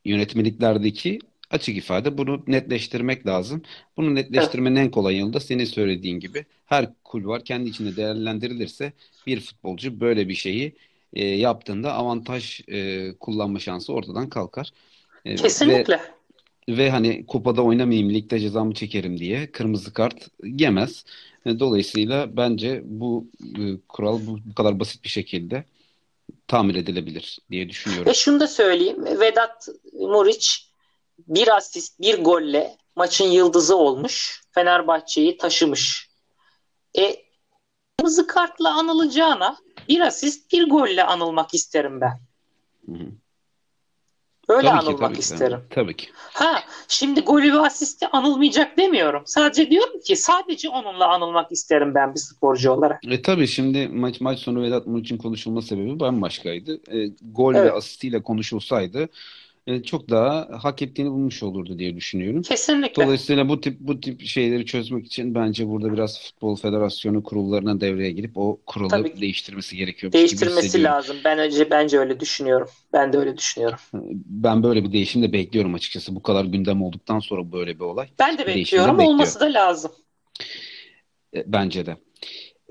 yönetmeliklerdeki 0.05 1.19
açık 1.51 1.77
ifade 1.77 2.19
bunu 2.19 2.45
netleştirmek 2.47 3.27
lazım. 3.27 3.63
Bunu 3.97 4.15
netleştirmenin 4.15 4.77
en 4.77 4.91
kolay 4.91 5.19
yolu 5.19 5.33
da 5.33 5.41
senin 5.41 5.65
söylediğin 5.65 6.21
gibi 6.21 6.45
her 6.67 6.91
kulvar 7.05 7.45
kendi 7.45 7.71
içinde 7.71 7.97
değerlendirilirse 7.97 8.93
bir 9.27 9.41
futbolcu 9.41 10.01
böyle 10.01 10.29
bir 10.29 10.35
şeyi 10.35 10.77
e, 11.13 11.25
yaptığında 11.25 11.93
avantaj 11.93 12.61
e, 12.69 13.09
kullanma 13.21 13.59
şansı 13.59 13.93
ortadan 13.93 14.29
kalkar. 14.29 14.71
E, 15.25 15.35
Kesinlikle. 15.35 15.95
ve 15.95 16.01
hani 16.69 17.27
kupada 17.27 17.63
oynamayayım, 17.63 18.11
ligde 18.11 18.41
cezamı 18.41 18.75
çekerim 18.75 19.19
diye 19.19 19.51
kırmızı 19.53 19.93
kart 19.93 20.29
yemez. 20.45 21.05
E, 21.47 21.59
Dolayısıyla 21.61 22.37
bence 22.37 22.83
bu 22.85 23.27
e, 23.59 23.63
kural 23.89 24.21
bu, 24.27 24.39
bu 24.47 24.55
kadar 24.55 24.81
basit 24.81 25.05
bir 25.05 25.09
şekilde 25.09 25.65
tamir 26.49 26.75
edilebilir 26.75 27.39
diye 27.51 27.65
Ve 27.65 27.69
düşünüyorum. 27.69 28.15
şunu 28.15 28.41
da 28.41 28.47
söyleyeyim. 28.47 29.05
Vedat 29.05 29.69
Muriç 29.93 30.67
bir 31.29 31.57
asist, 31.57 32.01
bir 32.01 32.19
golle 32.25 32.77
maçın 32.97 33.25
yıldızı 33.31 33.77
olmuş. 33.77 34.43
Fenerbahçe'yi 34.53 35.37
taşımış. 35.37 36.09
E, 36.99 37.17
kırmızı 37.99 38.27
kartla 38.27 38.75
anılacağına 38.75 39.57
bir 39.89 40.01
asist, 40.01 40.53
bir 40.53 40.69
golle 40.69 41.05
anılmak 41.05 41.55
isterim 41.55 42.01
ben. 42.01 42.21
Hı 42.87 42.93
hı. 42.93 43.07
Öyle 44.51 44.69
Tabii 44.69 44.81
ki, 44.81 44.87
anılmak 44.87 45.01
tabii 45.01 45.15
ki. 45.15 45.21
isterim. 45.21 45.61
Tabii 45.71 45.97
ki. 45.97 46.07
Ha, 46.33 46.61
şimdi 46.89 47.21
golü 47.21 47.53
ve 47.53 47.59
asisti 47.61 48.07
anılmayacak 48.07 48.79
demiyorum. 48.79 49.23
Sadece 49.27 49.71
diyorum 49.71 50.01
ki 50.01 50.17
sadece 50.17 50.69
onunla 50.69 51.09
anılmak 51.09 51.53
isterim 51.53 51.95
ben 51.95 52.15
bir 52.15 52.21
sporcu 52.21 52.71
olarak. 52.73 53.01
E 53.11 53.23
tabii 53.23 53.47
şimdi 53.47 53.89
maç 53.89 54.21
maç 54.21 54.39
sonu 54.39 54.63
Vedat 54.63 54.87
Muriç'in 54.87 55.19
konuşulma 55.19 55.63
sebebi 55.63 56.01
bambaşkaydı. 56.01 56.75
E, 56.75 57.07
gol 57.33 57.55
ve 57.55 57.59
Evet, 57.59 57.73
asistiyle 57.75 58.23
konuşulsaydı 58.23 59.09
e, 59.71 59.83
çok 59.83 60.11
daha 60.11 60.49
hak 60.63 60.83
ettiğini 60.83 61.11
bulmuş 61.11 61.43
olurdu 61.43 61.79
diye 61.79 61.97
düşünüyorum. 61.97 62.43
kesinlikle. 62.43 63.05
Dolayısıyla 63.05 63.49
bu 63.49 63.61
tip 63.61 63.81
bu 63.81 64.01
tip 64.01 64.23
şeyleri 64.23 64.67
çözmek 64.67 65.07
için 65.07 65.35
bence 65.35 65.69
burada 65.69 65.93
biraz 65.93 66.21
Futbol 66.21 66.57
Federasyonu 66.57 67.23
kurullarına 67.23 67.81
devreye 67.81 68.11
girip 68.11 68.33
o 68.35 68.61
kuralı 68.67 68.89
Tabii 68.89 69.21
değiştirmesi 69.21 69.77
gerekiyormuş 69.77 70.21
gibi 70.21 70.41
değiştirmesi 70.41 70.83
lazım. 70.83 71.17
Ben 71.25 71.39
önce 71.39 71.71
bence 71.71 71.99
öyle 71.99 72.21
düşünüyorum. 72.21 72.69
Ben 72.93 73.13
de 73.13 73.19
öyle 73.19 73.37
düşünüyorum. 73.37 73.79
Ben 74.27 74.63
böyle 74.63 74.85
bir 74.85 74.93
değişim 74.93 75.23
de 75.23 75.33
bekliyorum 75.33 75.75
açıkçası. 75.75 76.15
Bu 76.15 76.23
kadar 76.23 76.45
gündem 76.45 76.83
olduktan 76.83 77.21
sonra 77.21 77.53
böyle 77.53 77.75
bir 77.75 77.85
olay. 77.85 78.09
Ben 78.19 78.39
de 78.39 78.47
bekliyorum. 78.47 78.99
Olması 78.99 79.41
da 79.41 79.53
lazım. 79.53 79.93
E, 81.37 81.53
Bence 81.53 81.87
de. 81.87 81.97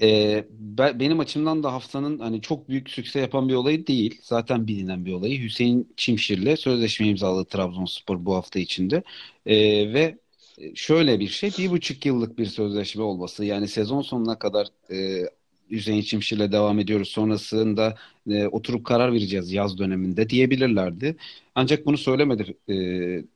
E, 0.01 0.45
ben, 0.51 0.99
benim 0.99 1.19
açımdan 1.19 1.63
da 1.63 1.73
haftanın 1.73 2.19
hani 2.19 2.41
çok 2.41 2.69
büyük 2.69 2.89
sükse 2.89 3.19
yapan 3.19 3.49
bir 3.49 3.53
olayı 3.53 3.87
değil. 3.87 4.21
Zaten 4.23 4.67
bilinen 4.67 5.05
bir 5.05 5.13
olayı. 5.13 5.41
Hüseyin 5.43 5.93
Çimşir'le 5.97 6.55
sözleşme 6.55 7.07
imzaladı 7.07 7.45
Trabzonspor 7.45 8.25
bu 8.25 8.35
hafta 8.35 8.59
içinde. 8.59 9.03
E, 9.45 9.55
ve 9.93 10.17
şöyle 10.75 11.19
bir 11.19 11.27
şey, 11.27 11.51
bir 11.57 11.69
buçuk 11.71 12.05
yıllık 12.05 12.37
bir 12.37 12.45
sözleşme 12.45 13.03
olması. 13.03 13.45
Yani 13.45 13.67
sezon 13.67 14.01
sonuna 14.01 14.39
kadar 14.39 14.67
e, 14.91 15.29
Hüseyin 15.71 16.01
Çimşir'le 16.01 16.51
devam 16.51 16.79
ediyoruz. 16.79 17.09
Sonrasında 17.09 17.95
e, 18.29 18.47
oturup 18.47 18.85
karar 18.85 19.13
vereceğiz 19.13 19.51
yaz 19.51 19.77
döneminde 19.77 20.29
diyebilirlerdi. 20.29 21.15
Ancak 21.55 21.85
bunu 21.85 21.97
söylemedi 21.97 22.57
e, 22.69 22.75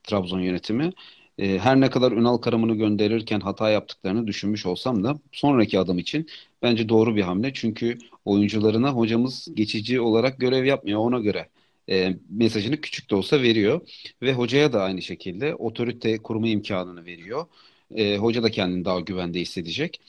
Trabzon 0.04 0.40
yönetimi. 0.40 0.92
E, 1.38 1.58
her 1.58 1.80
ne 1.80 1.90
kadar 1.90 2.12
Ünal 2.12 2.36
Karaman'ı 2.36 2.74
gönderirken 2.74 3.40
hata 3.40 3.70
yaptıklarını 3.70 4.26
düşünmüş 4.26 4.66
olsam 4.66 5.04
da 5.04 5.18
sonraki 5.32 5.78
adım 5.78 5.98
için 5.98 6.28
bence 6.62 6.88
doğru 6.88 7.16
bir 7.16 7.22
hamle. 7.22 7.52
Çünkü 7.54 7.98
oyuncularına 8.24 8.90
hocamız 8.90 9.48
geçici 9.54 10.00
olarak 10.00 10.40
görev 10.40 10.64
yapmıyor 10.64 11.00
ona 11.00 11.18
göre 11.18 11.48
e, 11.90 12.16
mesajını 12.30 12.80
küçük 12.80 13.10
de 13.10 13.14
olsa 13.14 13.42
veriyor. 13.42 13.80
Ve 14.22 14.32
hocaya 14.32 14.72
da 14.72 14.82
aynı 14.82 15.02
şekilde 15.02 15.54
otorite 15.54 16.18
kurma 16.18 16.48
imkanını 16.48 17.04
veriyor. 17.04 17.46
E, 17.94 18.16
hoca 18.16 18.42
da 18.42 18.50
kendini 18.50 18.84
daha 18.84 19.00
güvende 19.00 19.40
hissedecek. 19.40 20.00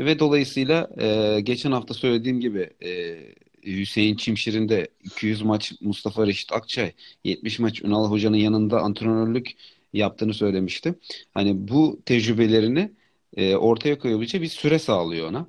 Ve 0.00 0.18
dolayısıyla 0.18 0.90
e, 1.00 1.40
geçen 1.40 1.72
hafta 1.72 1.94
söylediğim 1.94 2.40
gibi 2.40 2.70
e, 2.84 3.18
Hüseyin 3.66 4.16
Çimşir'in 4.16 4.68
de 4.68 4.88
200 5.04 5.42
maç 5.42 5.72
Mustafa 5.80 6.26
Reşit 6.26 6.52
Akçay, 6.52 6.92
70 7.24 7.58
maç 7.58 7.82
Ünal 7.82 8.10
Hoca'nın 8.10 8.36
yanında 8.36 8.80
antrenörlük 8.80 9.52
yaptığını 9.92 10.34
söylemişti. 10.34 10.94
Hani 11.34 11.68
bu 11.68 12.02
tecrübelerini 12.06 12.92
e, 13.36 13.56
ortaya 13.56 13.98
koyabileceği 13.98 14.42
bir 14.42 14.48
süre 14.48 14.78
sağlıyor 14.78 15.28
ona. 15.30 15.46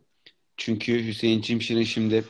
Çünkü 0.57 1.07
Hüseyin 1.07 1.41
Çimşir'in 1.41 1.83
şimdi 1.83 2.23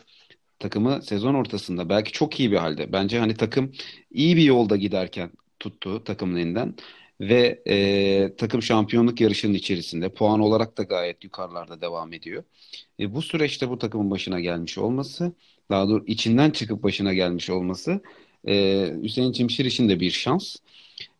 takımı 0.60 1.02
sezon 1.02 1.34
ortasında 1.34 1.90
belki 1.90 2.12
çok 2.12 2.40
iyi 2.40 2.52
bir 2.52 2.58
halde. 2.58 2.92
Bence 2.94 3.20
hani 3.20 3.36
takım 3.38 3.72
iyi 4.12 4.38
bir 4.38 4.44
yolda 4.44 4.76
giderken 4.76 5.32
tuttu 5.60 6.04
takımın 6.04 6.38
elinden 6.38 6.76
ve 7.22 7.64
e, 7.68 8.36
takım 8.38 8.62
şampiyonluk 8.62 9.22
yarışının 9.22 9.54
içerisinde 9.54 10.10
puan 10.14 10.40
olarak 10.40 10.78
da 10.78 10.84
gayet 10.84 11.24
yukarılarda 11.24 11.82
devam 11.82 12.14
ediyor. 12.14 12.44
E, 13.00 13.14
bu 13.16 13.22
süreçte 13.22 13.70
bu 13.70 13.78
takımın 13.78 14.12
başına 14.12 14.40
gelmiş 14.40 14.78
olması, 14.78 15.34
daha 15.70 15.90
doğrusu 15.90 16.08
içinden 16.08 16.52
çıkıp 16.52 16.84
başına 16.84 17.14
gelmiş 17.14 17.50
olması 17.50 18.02
e, 18.48 18.86
Hüseyin 19.04 19.32
Çimşir 19.32 19.66
için 19.66 19.90
de 19.90 20.00
bir 20.00 20.12
şans. 20.12 20.56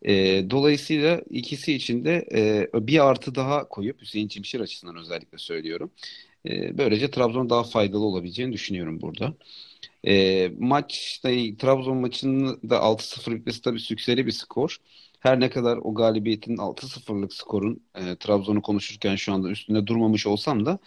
E, 0.06 0.12
dolayısıyla 0.50 1.22
ikisi 1.30 1.74
için 1.74 2.06
de 2.06 2.28
e, 2.34 2.88
bir 2.88 3.08
artı 3.08 3.36
daha 3.36 3.68
koyup 3.70 4.02
Hüseyin 4.02 4.28
Çimşir 4.28 4.60
açısından 4.60 4.96
özellikle 4.98 5.38
söylüyorum. 5.38 5.92
E, 6.46 6.78
böylece 6.78 7.12
Trabzon 7.12 7.50
daha 7.50 7.64
faydalı 7.64 8.06
olabileceğini 8.06 8.54
düşünüyorum 8.54 9.02
burada. 9.02 9.34
E, 10.08 10.52
maçta 10.60 11.30
Trabzon 11.60 11.98
maçının 11.98 12.60
da 12.70 12.78
6-0 12.84 13.36
bitmesi 13.36 13.62
tabii 13.62 13.80
sükseli 13.80 14.26
bir 14.26 14.32
skor. 14.32 14.78
Her 15.20 15.40
ne 15.40 15.50
kadar 15.50 15.78
o 15.78 15.96
galibiyetin 15.96 16.58
6-0'lık 16.58 17.34
skorun 17.34 17.84
e, 17.96 18.16
Trabzon'u 18.16 18.62
konuşurken 18.62 19.16
şu 19.16 19.34
anda 19.34 19.50
üstünde 19.50 19.88
durmamış 19.88 20.28
olsam 20.28 20.66
da 20.66 20.80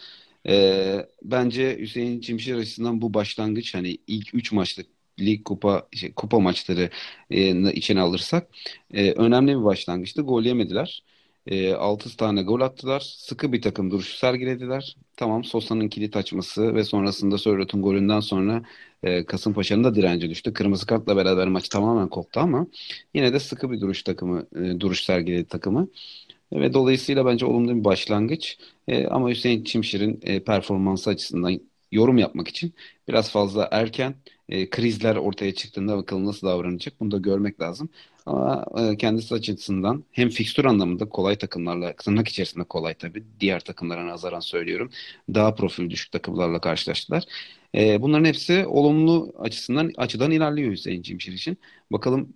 e, 0.48 1.06
bence 1.22 1.78
Hüseyin 1.78 2.20
Çimşir 2.20 2.54
açısından 2.54 3.02
bu 3.02 3.14
başlangıç 3.14 3.74
hani 3.74 3.98
ilk 4.06 4.34
3 4.34 4.52
maçlık 4.52 4.86
lig 5.20 5.44
kupa 5.44 5.88
şey, 5.92 6.12
kupa 6.12 6.40
maçları 6.40 6.90
e, 7.30 7.72
içine 7.72 8.00
alırsak 8.00 8.48
e, 8.94 9.12
önemli 9.12 9.58
bir 9.58 9.64
başlangıçtı. 9.64 10.22
Gol 10.22 10.42
yemediler. 10.42 11.02
E, 11.46 11.74
6 11.74 12.16
tane 12.16 12.42
gol 12.42 12.60
attılar. 12.60 13.00
Sıkı 13.00 13.52
bir 13.52 13.62
takım 13.62 13.90
duruşu 13.90 14.16
sergilediler. 14.18 14.96
Tamam 15.16 15.44
Sosa'nın 15.44 15.88
kilit 15.88 16.16
açması 16.16 16.74
ve 16.74 16.84
sonrasında 16.84 17.38
Sörlot'un 17.38 17.82
golünden 17.82 18.20
sonra 18.20 18.62
e, 19.02 19.24
Kasımpaşa'nın 19.26 19.84
da 19.84 19.94
direnci 19.94 20.30
düştü. 20.30 20.52
Kırmızı 20.52 20.86
kartla 20.86 21.16
beraber 21.16 21.48
maç 21.48 21.68
tamamen 21.68 22.08
koptu 22.08 22.40
ama 22.40 22.66
yine 23.14 23.32
de 23.32 23.40
sıkı 23.40 23.70
bir 23.70 23.80
duruş 23.80 24.02
takımı 24.02 24.46
e, 24.56 24.80
duruş 24.80 25.04
sergiledi 25.04 25.48
takımı. 25.48 25.88
Ve 26.52 26.74
dolayısıyla 26.74 27.26
bence 27.26 27.46
olumlu 27.46 27.76
bir 27.76 27.84
başlangıç. 27.84 28.58
E, 28.88 29.06
ama 29.06 29.30
Hüseyin 29.30 29.64
Çimşir'in 29.64 30.20
e, 30.22 30.40
performansı 30.44 31.10
açısından 31.10 31.60
yorum 31.92 32.18
yapmak 32.18 32.48
için 32.48 32.74
biraz 33.08 33.30
fazla 33.30 33.68
erken 33.72 34.14
e, 34.48 34.70
krizler 34.70 35.16
ortaya 35.16 35.54
çıktığında 35.54 35.96
bakalım 35.96 36.26
nasıl 36.26 36.46
davranacak 36.46 37.00
bunu 37.00 37.10
da 37.10 37.18
görmek 37.18 37.60
lazım. 37.60 37.88
Ama 38.26 38.64
e, 38.78 38.96
kendisi 38.96 39.34
açısından 39.34 40.04
hem 40.12 40.28
fikstür 40.28 40.64
anlamında 40.64 41.08
kolay 41.08 41.36
takımlarla, 41.38 41.96
tırnak 41.96 42.28
içerisinde 42.28 42.64
kolay 42.64 42.94
tabii 42.94 43.24
diğer 43.40 43.60
takımlara 43.60 44.06
nazaran 44.06 44.40
söylüyorum. 44.40 44.90
Daha 45.34 45.54
profil 45.54 45.90
düşük 45.90 46.12
takımlarla 46.12 46.60
karşılaştılar. 46.60 47.24
E, 47.74 48.02
bunların 48.02 48.24
hepsi 48.24 48.66
olumlu 48.66 49.32
açısından 49.38 49.92
açıdan 49.96 50.30
ilerliyor 50.30 50.72
Hüseyin 50.72 51.02
Cimşir 51.02 51.32
için. 51.32 51.58
Bakalım 51.92 52.34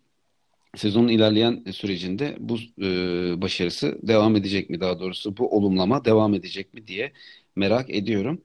sezonun 0.77 1.09
ilerleyen 1.09 1.65
sürecinde 1.73 2.37
bu 2.41 2.59
e, 2.83 3.43
başarısı 3.43 3.99
devam 4.03 4.37
edecek 4.37 4.71
mi 4.71 4.81
daha 4.81 5.01
doğrusu 5.01 5.37
bu 5.37 5.57
olumlama 5.57 6.05
devam 6.05 6.35
edecek 6.35 6.75
mi 6.75 6.87
diye 6.87 7.13
merak 7.57 7.91
ediyorum 7.91 8.43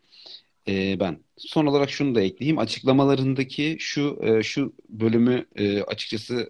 e, 0.68 1.00
ben. 1.00 1.20
Son 1.38 1.66
olarak 1.66 1.90
şunu 1.90 2.16
da 2.16 2.22
ekleyeyim. 2.22 2.58
Açıklamalarındaki 2.60 3.78
şu 3.80 4.20
e, 4.22 4.44
şu 4.44 4.74
bölümü 4.90 5.46
e, 5.56 5.82
açıkçası 5.82 6.50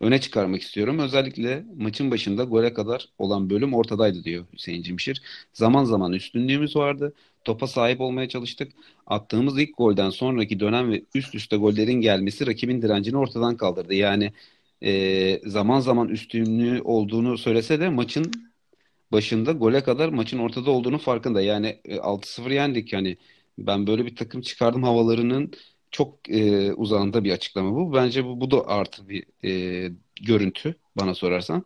öne 0.00 0.20
çıkarmak 0.20 0.62
istiyorum. 0.62 0.98
Özellikle 0.98 1.64
maçın 1.76 2.10
başında 2.10 2.44
gole 2.44 2.74
kadar 2.74 3.08
olan 3.18 3.50
bölüm 3.50 3.74
ortadaydı 3.74 4.24
diyor 4.24 4.46
Hüseyin 4.52 4.82
Cimşir. 4.82 5.22
Zaman 5.52 5.84
zaman 5.84 6.12
üstünlüğümüz 6.12 6.76
vardı. 6.76 7.14
Topa 7.44 7.66
sahip 7.66 8.00
olmaya 8.00 8.28
çalıştık. 8.28 8.72
Attığımız 9.06 9.58
ilk 9.60 9.76
golden 9.78 10.10
sonraki 10.10 10.60
dönem 10.60 10.90
ve 10.92 11.04
üst 11.14 11.34
üste 11.34 11.56
gollerin 11.56 12.00
gelmesi 12.00 12.46
rakibin 12.46 12.82
direncini 12.82 13.18
ortadan 13.18 13.56
kaldırdı. 13.56 13.94
Yani 13.94 14.32
e, 14.82 15.40
zaman 15.50 15.80
zaman 15.80 16.08
üstünlüğü 16.08 16.82
olduğunu 16.82 17.38
söylese 17.38 17.80
de 17.80 17.88
maçın 17.88 18.32
başında 19.12 19.52
gole 19.52 19.82
kadar 19.82 20.08
maçın 20.08 20.38
ortada 20.38 20.70
olduğunu 20.70 20.98
farkında. 20.98 21.40
Yani 21.42 21.80
e, 21.84 21.98
6-0 21.98 22.50
yendik 22.50 22.92
yani 22.92 23.16
ben 23.58 23.86
böyle 23.86 24.06
bir 24.06 24.16
takım 24.16 24.40
çıkardım 24.40 24.82
havalarının 24.82 25.52
çok 25.90 26.28
e, 26.30 26.72
uzağında 26.74 27.24
bir 27.24 27.32
açıklama 27.32 27.74
bu. 27.76 27.92
Bence 27.94 28.24
bu, 28.24 28.40
bu 28.40 28.50
da 28.50 28.66
artı 28.68 29.08
bir 29.08 29.24
e, 29.44 29.92
görüntü 30.22 30.74
bana 30.96 31.14
sorarsan. 31.14 31.64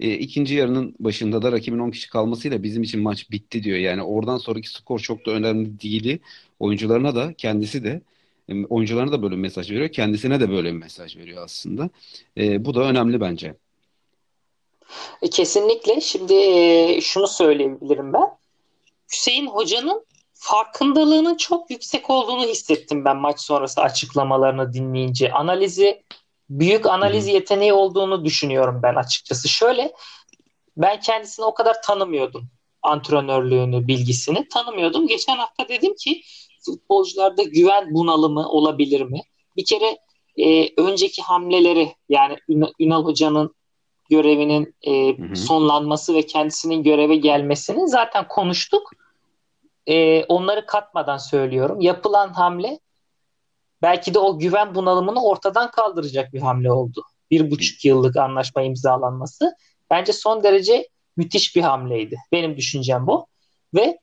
E, 0.00 0.14
ikinci 0.18 0.54
yarının 0.54 0.94
başında 0.98 1.42
da 1.42 1.52
rakibin 1.52 1.78
10 1.78 1.90
kişi 1.90 2.10
kalmasıyla 2.10 2.62
bizim 2.62 2.82
için 2.82 3.02
maç 3.02 3.30
bitti 3.30 3.62
diyor. 3.62 3.78
Yani 3.78 4.02
oradan 4.02 4.38
sonraki 4.38 4.68
skor 4.70 4.98
çok 4.98 5.26
da 5.26 5.30
önemli 5.30 5.80
değil. 5.80 6.18
Oyuncularına 6.58 7.14
da 7.14 7.34
kendisi 7.34 7.84
de 7.84 8.02
e, 8.48 8.64
oyuncularına 8.66 9.12
da 9.12 9.22
böyle 9.22 9.36
mesaj 9.36 9.70
veriyor. 9.70 9.88
Kendisine 9.88 10.40
de 10.40 10.50
böyle 10.50 10.68
bir 10.72 10.78
mesaj 10.78 11.16
veriyor 11.16 11.44
aslında. 11.44 11.90
E, 12.38 12.64
bu 12.64 12.74
da 12.74 12.80
önemli 12.90 13.20
bence. 13.20 13.54
E, 15.22 15.30
kesinlikle. 15.30 16.00
Şimdi 16.00 16.34
e, 16.34 17.00
şunu 17.00 17.26
söyleyebilirim 17.26 18.12
ben. 18.12 18.28
Hüseyin 19.12 19.46
Hoca'nın 19.46 20.06
farkındalığının 20.34 21.36
çok 21.36 21.70
yüksek 21.70 22.10
olduğunu 22.10 22.46
hissettim 22.46 23.04
ben 23.04 23.16
maç 23.16 23.40
sonrası 23.40 23.80
açıklamalarını 23.80 24.72
dinleyince. 24.72 25.32
Analizi 25.32 26.02
büyük 26.50 26.86
analiz 26.86 27.26
yeteneği 27.26 27.72
olduğunu 27.72 28.24
düşünüyorum 28.24 28.80
ben 28.82 28.94
açıkçası. 28.94 29.48
Şöyle 29.48 29.92
ben 30.76 31.00
kendisini 31.00 31.44
o 31.44 31.54
kadar 31.54 31.82
tanımıyordum. 31.82 32.48
Antrenörlüğünü, 32.82 33.86
bilgisini 33.86 34.48
tanımıyordum. 34.48 35.06
Geçen 35.06 35.36
hafta 35.36 35.68
dedim 35.68 35.94
ki 35.94 36.22
futbolcularda 36.64 37.42
güven 37.42 37.94
bunalımı 37.94 38.48
olabilir 38.48 39.00
mi? 39.00 39.20
Bir 39.56 39.64
kere 39.64 39.98
e, 40.36 40.68
önceki 40.82 41.22
hamleleri 41.22 41.94
yani 42.08 42.36
Ünal 42.80 43.04
Hoca'nın 43.04 43.54
görevinin 44.12 44.74
e, 44.82 45.18
hı 45.18 45.22
hı. 45.22 45.36
sonlanması 45.36 46.14
ve 46.14 46.26
kendisinin 46.26 46.82
göreve 46.82 47.16
gelmesini 47.16 47.88
zaten 47.88 48.28
konuştuk. 48.28 48.90
E, 49.86 50.24
onları 50.24 50.66
katmadan 50.66 51.16
söylüyorum. 51.16 51.80
Yapılan 51.80 52.28
hamle 52.28 52.80
belki 53.82 54.14
de 54.14 54.18
o 54.18 54.38
güven 54.38 54.74
bunalımını 54.74 55.24
ortadan 55.24 55.70
kaldıracak 55.70 56.32
bir 56.32 56.40
hamle 56.40 56.72
oldu. 56.72 57.04
Bir 57.30 57.50
buçuk 57.50 57.84
yıllık 57.84 58.16
anlaşma 58.16 58.62
imzalanması. 58.62 59.54
Bence 59.90 60.12
son 60.12 60.42
derece 60.42 60.88
müthiş 61.16 61.56
bir 61.56 61.62
hamleydi. 61.62 62.16
Benim 62.32 62.56
düşüncem 62.56 63.06
bu. 63.06 63.26
Ve 63.74 63.98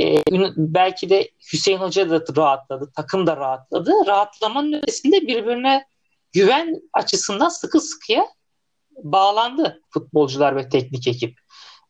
e, 0.00 0.22
belki 0.56 1.10
de 1.10 1.30
Hüseyin 1.52 1.78
Hoca 1.78 2.10
da 2.10 2.24
rahatladı, 2.36 2.92
takım 2.96 3.26
da 3.26 3.36
rahatladı. 3.36 3.92
Rahatlamanın 4.06 4.72
ötesinde 4.72 5.20
birbirine 5.20 5.84
güven 6.32 6.82
açısından 6.92 7.48
sıkı 7.48 7.80
sıkıya 7.80 8.26
bağlandı 8.96 9.82
futbolcular 9.90 10.56
ve 10.56 10.68
teknik 10.68 11.06
ekip. 11.06 11.38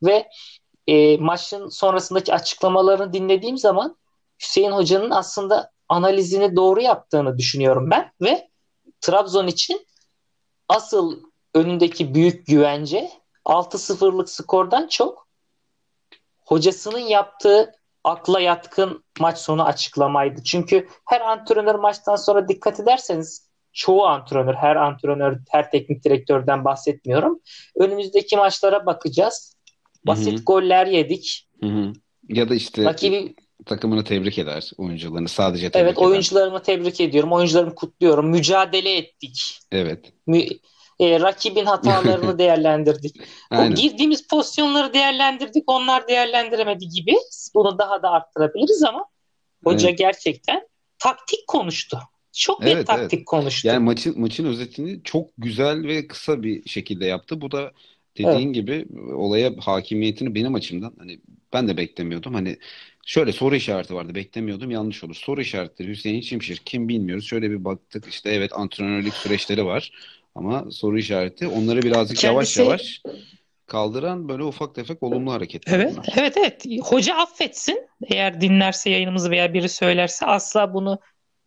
Ve 0.02 0.28
e, 0.86 1.16
maçın 1.16 1.68
sonrasındaki 1.68 2.34
açıklamalarını 2.34 3.12
dinlediğim 3.12 3.58
zaman 3.58 3.96
Hüseyin 4.42 4.72
Hoca'nın 4.72 5.10
aslında 5.10 5.70
analizini 5.88 6.56
doğru 6.56 6.80
yaptığını 6.80 7.38
düşünüyorum 7.38 7.90
ben 7.90 8.12
ve 8.20 8.48
Trabzon 9.00 9.46
için 9.46 9.86
asıl 10.68 11.22
önündeki 11.54 12.14
büyük 12.14 12.46
güvence 12.46 13.10
6-0'lık 13.44 14.28
skordan 14.28 14.88
çok 14.88 15.28
hocasının 16.40 16.98
yaptığı 16.98 17.72
akla 18.04 18.40
yatkın 18.40 19.04
maç 19.20 19.38
sonu 19.38 19.64
açıklamaydı. 19.64 20.42
Çünkü 20.42 20.88
her 21.04 21.20
antrenör 21.20 21.74
maçtan 21.74 22.16
sonra 22.16 22.48
dikkat 22.48 22.80
ederseniz 22.80 23.49
çoğu 23.72 24.06
antrenör, 24.06 24.54
her 24.54 24.76
antrenör, 24.76 25.38
her 25.50 25.70
teknik 25.70 26.04
direktörden 26.04 26.64
bahsetmiyorum. 26.64 27.40
Önümüzdeki 27.76 28.36
maçlara 28.36 28.86
bakacağız. 28.86 29.56
Basit 30.06 30.32
Hı-hı. 30.32 30.44
goller 30.44 30.86
yedik. 30.86 31.48
Hı-hı. 31.62 31.92
Ya 32.28 32.48
da 32.48 32.54
işte 32.54 32.84
Rakibi 32.84 33.34
takımını 33.66 34.04
tebrik 34.04 34.38
eder 34.38 34.70
oyuncularını 34.78 35.28
sadece 35.28 35.70
tebrik 35.70 35.84
Evet 35.84 35.98
eder. 35.98 36.06
oyuncularımı 36.06 36.62
tebrik 36.62 37.00
ediyorum. 37.00 37.32
Oyuncularımı 37.32 37.74
kutluyorum. 37.74 38.28
Mücadele 38.28 38.96
ettik. 38.96 39.58
Evet. 39.72 40.12
Mü 40.26 40.42
e, 41.00 41.20
rakibin 41.20 41.64
hatalarını 41.64 42.38
değerlendirdik. 42.38 43.16
Aynen. 43.50 43.72
O 43.72 43.74
girdiğimiz 43.74 44.28
pozisyonları 44.28 44.94
değerlendirdik. 44.94 45.64
Onlar 45.66 46.08
değerlendiremedi 46.08 46.88
gibi. 46.88 47.16
Bunu 47.54 47.78
daha 47.78 48.02
da 48.02 48.10
arttırabiliriz 48.10 48.82
ama 48.82 49.04
hoca 49.64 49.88
Evet. 49.88 49.98
gerçekten 49.98 50.68
taktik 50.98 51.46
konuştu. 51.48 51.98
Çok 52.32 52.64
Evet, 52.64 52.86
taktik 52.86 53.18
evet. 53.18 53.24
konuştu. 53.24 53.68
Yani 53.68 53.84
maçın 53.84 54.20
maçın 54.20 54.44
özetini 54.46 55.00
çok 55.04 55.30
güzel 55.38 55.86
ve 55.86 56.06
kısa 56.06 56.42
bir 56.42 56.68
şekilde 56.68 57.04
yaptı. 57.06 57.40
Bu 57.40 57.50
da 57.50 57.72
dediğin 58.18 58.46
Evet. 58.46 58.54
gibi 58.54 58.86
olaya 59.14 59.52
hakimiyetini 59.60 60.34
benim 60.34 60.54
açımdan 60.54 60.94
hani 60.98 61.20
ben 61.52 61.68
de 61.68 61.76
beklemiyordum. 61.76 62.34
Hani 62.34 62.56
şöyle 63.06 63.32
soru 63.32 63.56
işareti 63.56 63.94
vardı. 63.94 64.14
Beklemiyordum. 64.14 64.70
Yanlış 64.70 65.04
olur. 65.04 65.14
Soru 65.14 65.40
işaretleri 65.40 65.88
Hüseyin 65.88 66.20
Çimşir 66.20 66.56
kim 66.56 66.88
bilmiyoruz. 66.88 67.24
Şöyle 67.24 67.50
bir 67.50 67.64
baktık 67.64 68.06
işte 68.06 68.30
evet 68.30 68.52
antrenörlük 68.54 69.14
süreçleri 69.14 69.64
var. 69.64 69.92
Ama 70.34 70.70
soru 70.70 70.98
işareti 70.98 71.46
onları 71.46 71.82
birazcık 71.82 72.24
yavaş 72.24 72.54
Kendisi 72.54 72.62
yavaş 72.62 73.02
kaldıran 73.66 74.28
böyle 74.28 74.42
ufak 74.42 74.74
tefek 74.74 75.02
olumlu 75.02 75.32
hareketler 75.32 75.78
Evet, 75.78 75.92
bunlar. 75.92 76.14
evet, 76.16 76.36
evet. 76.36 76.64
Hoca 76.82 77.14
affetsin. 77.16 77.88
Eğer 78.06 78.40
dinlerse 78.40 78.90
yayınımızı 78.90 79.30
veya 79.30 79.54
biri 79.54 79.68
söylerse 79.68 80.26
asla 80.26 80.74
bunu 80.74 81.00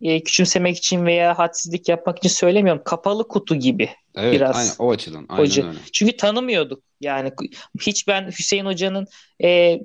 e, 0.04 0.22
küçümsemek 0.22 0.76
için 0.76 1.06
veya 1.06 1.38
hadsizlik 1.38 1.88
yapmak 1.88 2.18
için 2.18 2.28
söylemiyorum. 2.28 2.82
Kapalı 2.84 3.28
kutu 3.28 3.54
gibi 3.54 3.90
Evet, 4.14 4.32
biraz 4.32 4.56
aynen 4.56 4.74
o 4.78 4.90
açıdan. 4.90 5.26
Aynen 5.28 5.42
hoca. 5.42 5.68
öyle. 5.68 5.78
Çünkü 5.92 6.16
tanımıyorduk. 6.16 6.82
Yani 7.00 7.32
hiç 7.80 8.08
ben 8.08 8.30
Hüseyin 8.38 8.66
Hoca'nın 8.66 9.06
e, 9.44 9.80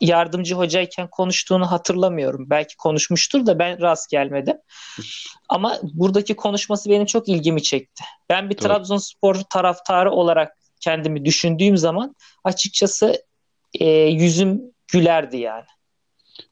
yardımcı 0.00 0.54
hocayken 0.54 1.08
konuştuğunu 1.10 1.70
hatırlamıyorum. 1.70 2.50
Belki 2.50 2.76
konuşmuştur 2.76 3.46
da 3.46 3.58
ben 3.58 3.80
rast 3.80 4.10
gelmedim. 4.10 4.56
Ama 5.48 5.78
buradaki 5.82 6.36
konuşması 6.36 6.90
benim 6.90 7.06
çok 7.06 7.28
ilgimi 7.28 7.62
çekti. 7.62 8.04
Ben 8.28 8.50
bir 8.50 8.58
Doğru. 8.58 8.68
Trabzonspor 8.68 9.34
taraftarı 9.34 10.10
olarak 10.10 10.56
kendimi 10.80 11.24
düşündüğüm 11.24 11.76
zaman 11.76 12.16
açıkçası 12.44 13.24
e, 13.80 13.86
yüzüm 13.94 14.62
gülerdi 14.92 15.36
yani. 15.36 15.64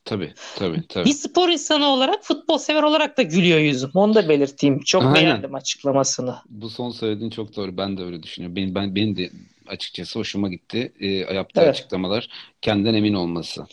Tabii, 0.05 0.33
tabii, 0.57 0.83
tabii. 0.89 1.05
Bir 1.05 1.12
spor 1.12 1.49
insanı 1.49 1.87
olarak, 1.87 2.25
futbol 2.25 2.59
sever 2.59 2.83
olarak 2.83 3.19
da 3.19 3.23
gülüyor 3.23 3.59
yüzüm. 3.59 3.91
Onu 3.95 4.15
da 4.15 4.29
belirteyim. 4.29 4.81
Çok 4.81 5.03
Aynen. 5.03 5.15
beğendim 5.15 5.55
açıklamasını. 5.55 6.35
Bu 6.49 6.71
son 6.71 6.91
söylediğin 6.91 7.31
çok 7.31 7.57
doğru. 7.57 7.77
Ben 7.77 7.97
de 7.97 8.03
öyle 8.03 8.23
düşünüyorum. 8.23 8.57
Benim, 8.57 8.75
ben, 8.75 8.95
benim 8.95 9.17
de 9.17 9.31
açıkçası 9.67 10.19
hoşuma 10.19 10.49
gitti. 10.49 10.93
E, 11.01 11.07
yaptığı 11.09 11.61
Evet. 11.61 11.71
açıklamalar, 11.71 12.29
kendinden 12.62 12.95
emin 12.95 13.15
olması. 13.15 13.67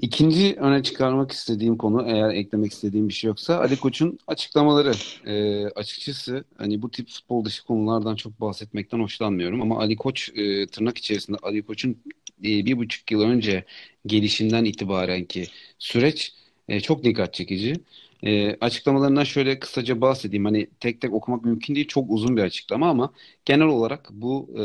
İkinci 0.00 0.56
öne 0.60 0.82
çıkarmak 0.82 1.32
istediğim 1.32 1.76
konu, 1.76 2.04
eğer 2.08 2.30
eklemek 2.30 2.72
istediğim 2.72 3.08
bir 3.08 3.14
şey 3.14 3.28
yoksa 3.28 3.58
Ali 3.58 3.76
Koç'un 3.76 4.18
açıklamaları. 4.26 4.92
E, 5.26 5.66
açıkçası 5.66 6.44
hani 6.58 6.82
bu 6.82 6.90
tip 6.90 7.08
futbol 7.08 7.44
dışı 7.44 7.64
konulardan 7.64 8.16
çok 8.16 8.40
bahsetmekten 8.40 9.00
hoşlanmıyorum 9.00 9.62
ama 9.62 9.78
Ali 9.78 9.96
Koç 9.96 10.30
e, 10.34 10.66
tırnak 10.66 10.98
içerisinde 10.98 11.38
Ali 11.42 11.62
Koç'un 11.62 11.96
bir 12.42 12.78
buçuk 12.78 13.10
yıl 13.12 13.22
önce 13.22 13.64
gelişinden 14.06 14.64
itibaren 14.64 15.24
ki 15.24 15.46
süreç 15.78 16.34
e, 16.68 16.80
çok 16.80 17.04
dikkat 17.04 17.34
çekici. 17.34 17.74
E, 18.22 18.56
açıklamalarından 18.60 19.24
şöyle 19.24 19.58
kısaca 19.58 20.00
bahsedeyim. 20.00 20.44
Hani 20.44 20.68
tek 20.80 21.00
tek 21.00 21.12
okumak 21.14 21.44
mümkün 21.44 21.74
değil. 21.74 21.88
Çok 21.88 22.10
uzun 22.10 22.36
bir 22.36 22.42
açıklama 22.42 22.90
ama 22.90 23.12
genel 23.44 23.66
olarak 23.66 24.08
bu 24.12 24.50
e, 24.58 24.62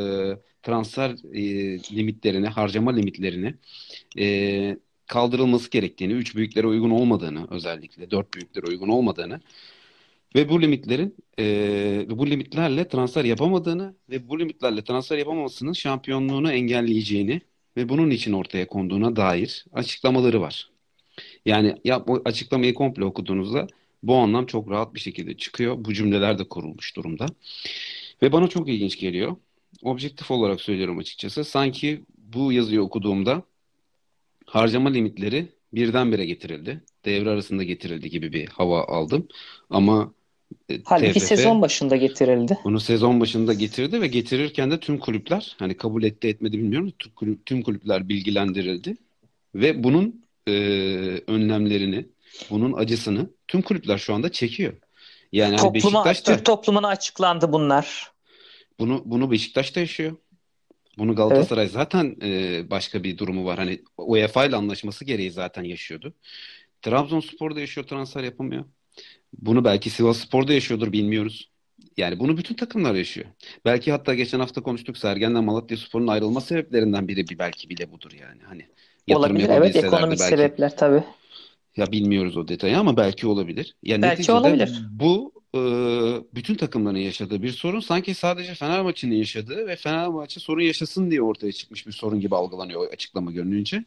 transfer 0.64 1.10
e, 1.34 1.44
limitlerini, 1.96 2.48
harcama 2.48 2.92
limitlerini 2.96 3.56
e, 4.20 4.78
kaldırılması 5.08 5.70
gerektiğini, 5.72 6.14
üç 6.14 6.36
büyüklere 6.36 6.68
uygun 6.68 6.90
olmadığını 6.92 7.48
özellikle 7.52 8.12
dört 8.12 8.34
büyüklere 8.34 8.66
uygun 8.68 8.90
olmadığını 8.90 9.42
ve 10.36 10.50
bu 10.50 10.62
limitlerin 10.62 11.16
e, 11.40 12.06
bu 12.10 12.30
limitlerle 12.30 12.88
transfer 12.88 13.26
yapamadığını 13.26 13.96
ve 14.10 14.30
bu 14.30 14.40
limitlerle 14.40 14.84
transfer 14.84 15.18
yapamamasının 15.18 15.74
şampiyonluğunu 15.74 16.52
engelleyeceğini 16.52 17.42
ve 17.78 17.90
bunun 17.90 18.10
için 18.10 18.34
ortaya 18.34 18.68
konduğuna 18.68 19.16
dair 19.16 19.66
açıklamaları 19.74 20.42
var. 20.42 20.70
Yani 21.46 21.76
ya 21.84 22.08
bu 22.08 22.22
açıklamayı 22.26 22.74
komple 22.74 23.06
okuduğunuzda 23.06 23.68
bu 24.04 24.16
anlam 24.16 24.46
çok 24.46 24.72
rahat 24.72 24.94
bir 24.94 25.00
şekilde 25.00 25.38
çıkıyor. 25.38 25.76
Bu 25.80 25.94
cümleler 25.94 26.40
de 26.40 26.44
kurulmuş 26.44 26.96
durumda. 26.96 27.26
Ve 28.22 28.32
bana 28.32 28.48
çok 28.48 28.70
ilginç 28.70 29.00
geliyor. 29.00 29.36
Objektif 29.84 30.32
olarak 30.32 30.62
söylüyorum 30.62 30.98
açıkçası. 30.98 31.44
Sanki 31.44 32.02
bu 32.18 32.52
yazıyı 32.54 32.82
okuduğumda 32.82 33.44
harcama 34.46 34.90
limitleri 34.90 35.48
birdenbire 35.74 36.26
getirildi. 36.26 36.84
Devre 37.06 37.30
arasında 37.30 37.64
getirildi 37.64 38.10
gibi 38.10 38.34
bir 38.34 38.48
hava 38.48 38.84
aldım. 38.84 39.28
Ama 39.70 40.14
Halbuki 40.86 41.20
TFF 41.20 41.28
sezon 41.28 41.62
başında 41.62 41.96
getirildi. 41.96 42.58
bunu 42.64 42.80
sezon 42.80 43.20
başında 43.20 43.54
getirdi 43.54 44.02
ve 44.02 44.08
getirirken 44.08 44.72
de 44.72 44.80
tüm 44.80 45.00
kulüpler 45.00 45.56
hani 45.60 45.78
kabul 45.78 46.04
etti 46.04 46.28
etmedi 46.28 46.58
bilmiyorum 46.58 46.92
tüm, 47.00 47.12
kulüp, 47.12 47.46
tüm 47.46 47.62
kulüpler 47.64 48.10
bilgilendirildi 48.10 48.98
ve 49.56 49.84
bunun 49.84 50.26
e, 50.48 50.52
önlemlerini 51.28 52.06
bunun 52.50 52.74
acısını 52.74 53.30
tüm 53.48 53.62
kulüpler 53.62 53.98
şu 53.98 54.14
anda 54.14 54.32
çekiyor. 54.32 54.74
Yani 55.32 55.58
hani 55.58 55.74
Topluma, 55.82 56.06
Beşiktaş 56.06 56.28
da 56.28 56.36
Türk 56.36 56.46
toplumuna 56.46 56.88
açıklandı 56.88 57.52
bunlar. 57.52 58.12
bunu 58.80 59.02
bunu 59.06 59.32
Beşiktaş 59.32 59.76
da 59.76 59.80
yaşıyor. 59.80 60.16
Bunu 60.98 61.16
Galatasaray 61.16 61.68
zaten 61.68 62.16
e, 62.22 62.64
başka 62.70 63.04
bir 63.04 63.18
durumu 63.18 63.46
var. 63.46 63.60
Hani 63.60 63.82
UEFA 63.98 64.46
ile 64.46 64.56
anlaşması 64.56 65.06
gereği 65.06 65.32
zaten 65.32 65.64
yaşıyordu. 65.64 66.14
Trabzonspor 66.82 67.56
da 67.56 67.60
yaşıyor 67.60 67.88
transfer 67.88 68.24
yapamıyor. 68.24 68.66
Bunu 69.38 69.64
belki 69.64 69.90
Sivasspor'da 69.90 70.54
yaşıyordur 70.54 70.92
bilmiyoruz. 70.92 71.52
Yani 71.98 72.20
bunu 72.20 72.38
bütün 72.38 72.56
takımlar 72.56 72.96
yaşıyor. 72.96 73.28
Belki 73.66 73.92
hatta 73.92 74.14
geçen 74.14 74.40
hafta 74.40 74.62
konuştuk 74.62 74.98
Sergen'le 74.98 75.44
Malatyaspor'un 75.44 76.08
ayrılma 76.08 76.42
sebeplerinden 76.42 77.08
biri 77.08 77.28
bir 77.28 77.40
belki 77.40 77.70
bile 77.70 77.92
budur 77.92 78.12
yani. 78.22 78.42
Hani 78.44 78.66
yatırım 79.08 79.36
Olabilir 79.36 79.50
evet 79.50 79.76
ekonomik 79.76 80.20
belki. 80.20 80.30
sebepler 80.30 80.78
tabii. 80.78 81.04
Ya 81.78 81.92
bilmiyoruz 81.92 82.38
o 82.38 82.48
detayı 82.48 82.78
ama 82.78 82.98
belki 82.98 83.28
olabilir. 83.28 83.76
Ya 83.84 84.02
Belki 84.02 84.32
olabilir. 84.32 84.82
bu 84.92 85.34
e, 85.56 85.60
bütün 86.36 86.56
takımların 86.56 86.98
yaşadığı 86.98 87.42
bir 87.44 87.50
sorun. 87.52 87.80
Sanki 87.80 88.14
sadece 88.14 88.54
Fenerbahçe'nin 88.54 89.16
yaşadığı 89.16 89.68
ve 89.68 89.76
Fenerbahçe 89.76 90.40
sorun 90.40 90.62
yaşasın 90.62 91.12
diye 91.12 91.22
ortaya 91.22 91.52
çıkmış 91.52 91.88
bir 91.88 91.92
sorun 91.92 92.20
gibi 92.20 92.36
algılanıyor 92.36 92.82
o 92.82 92.84
açıklama 92.94 93.32
görününce, 93.32 93.84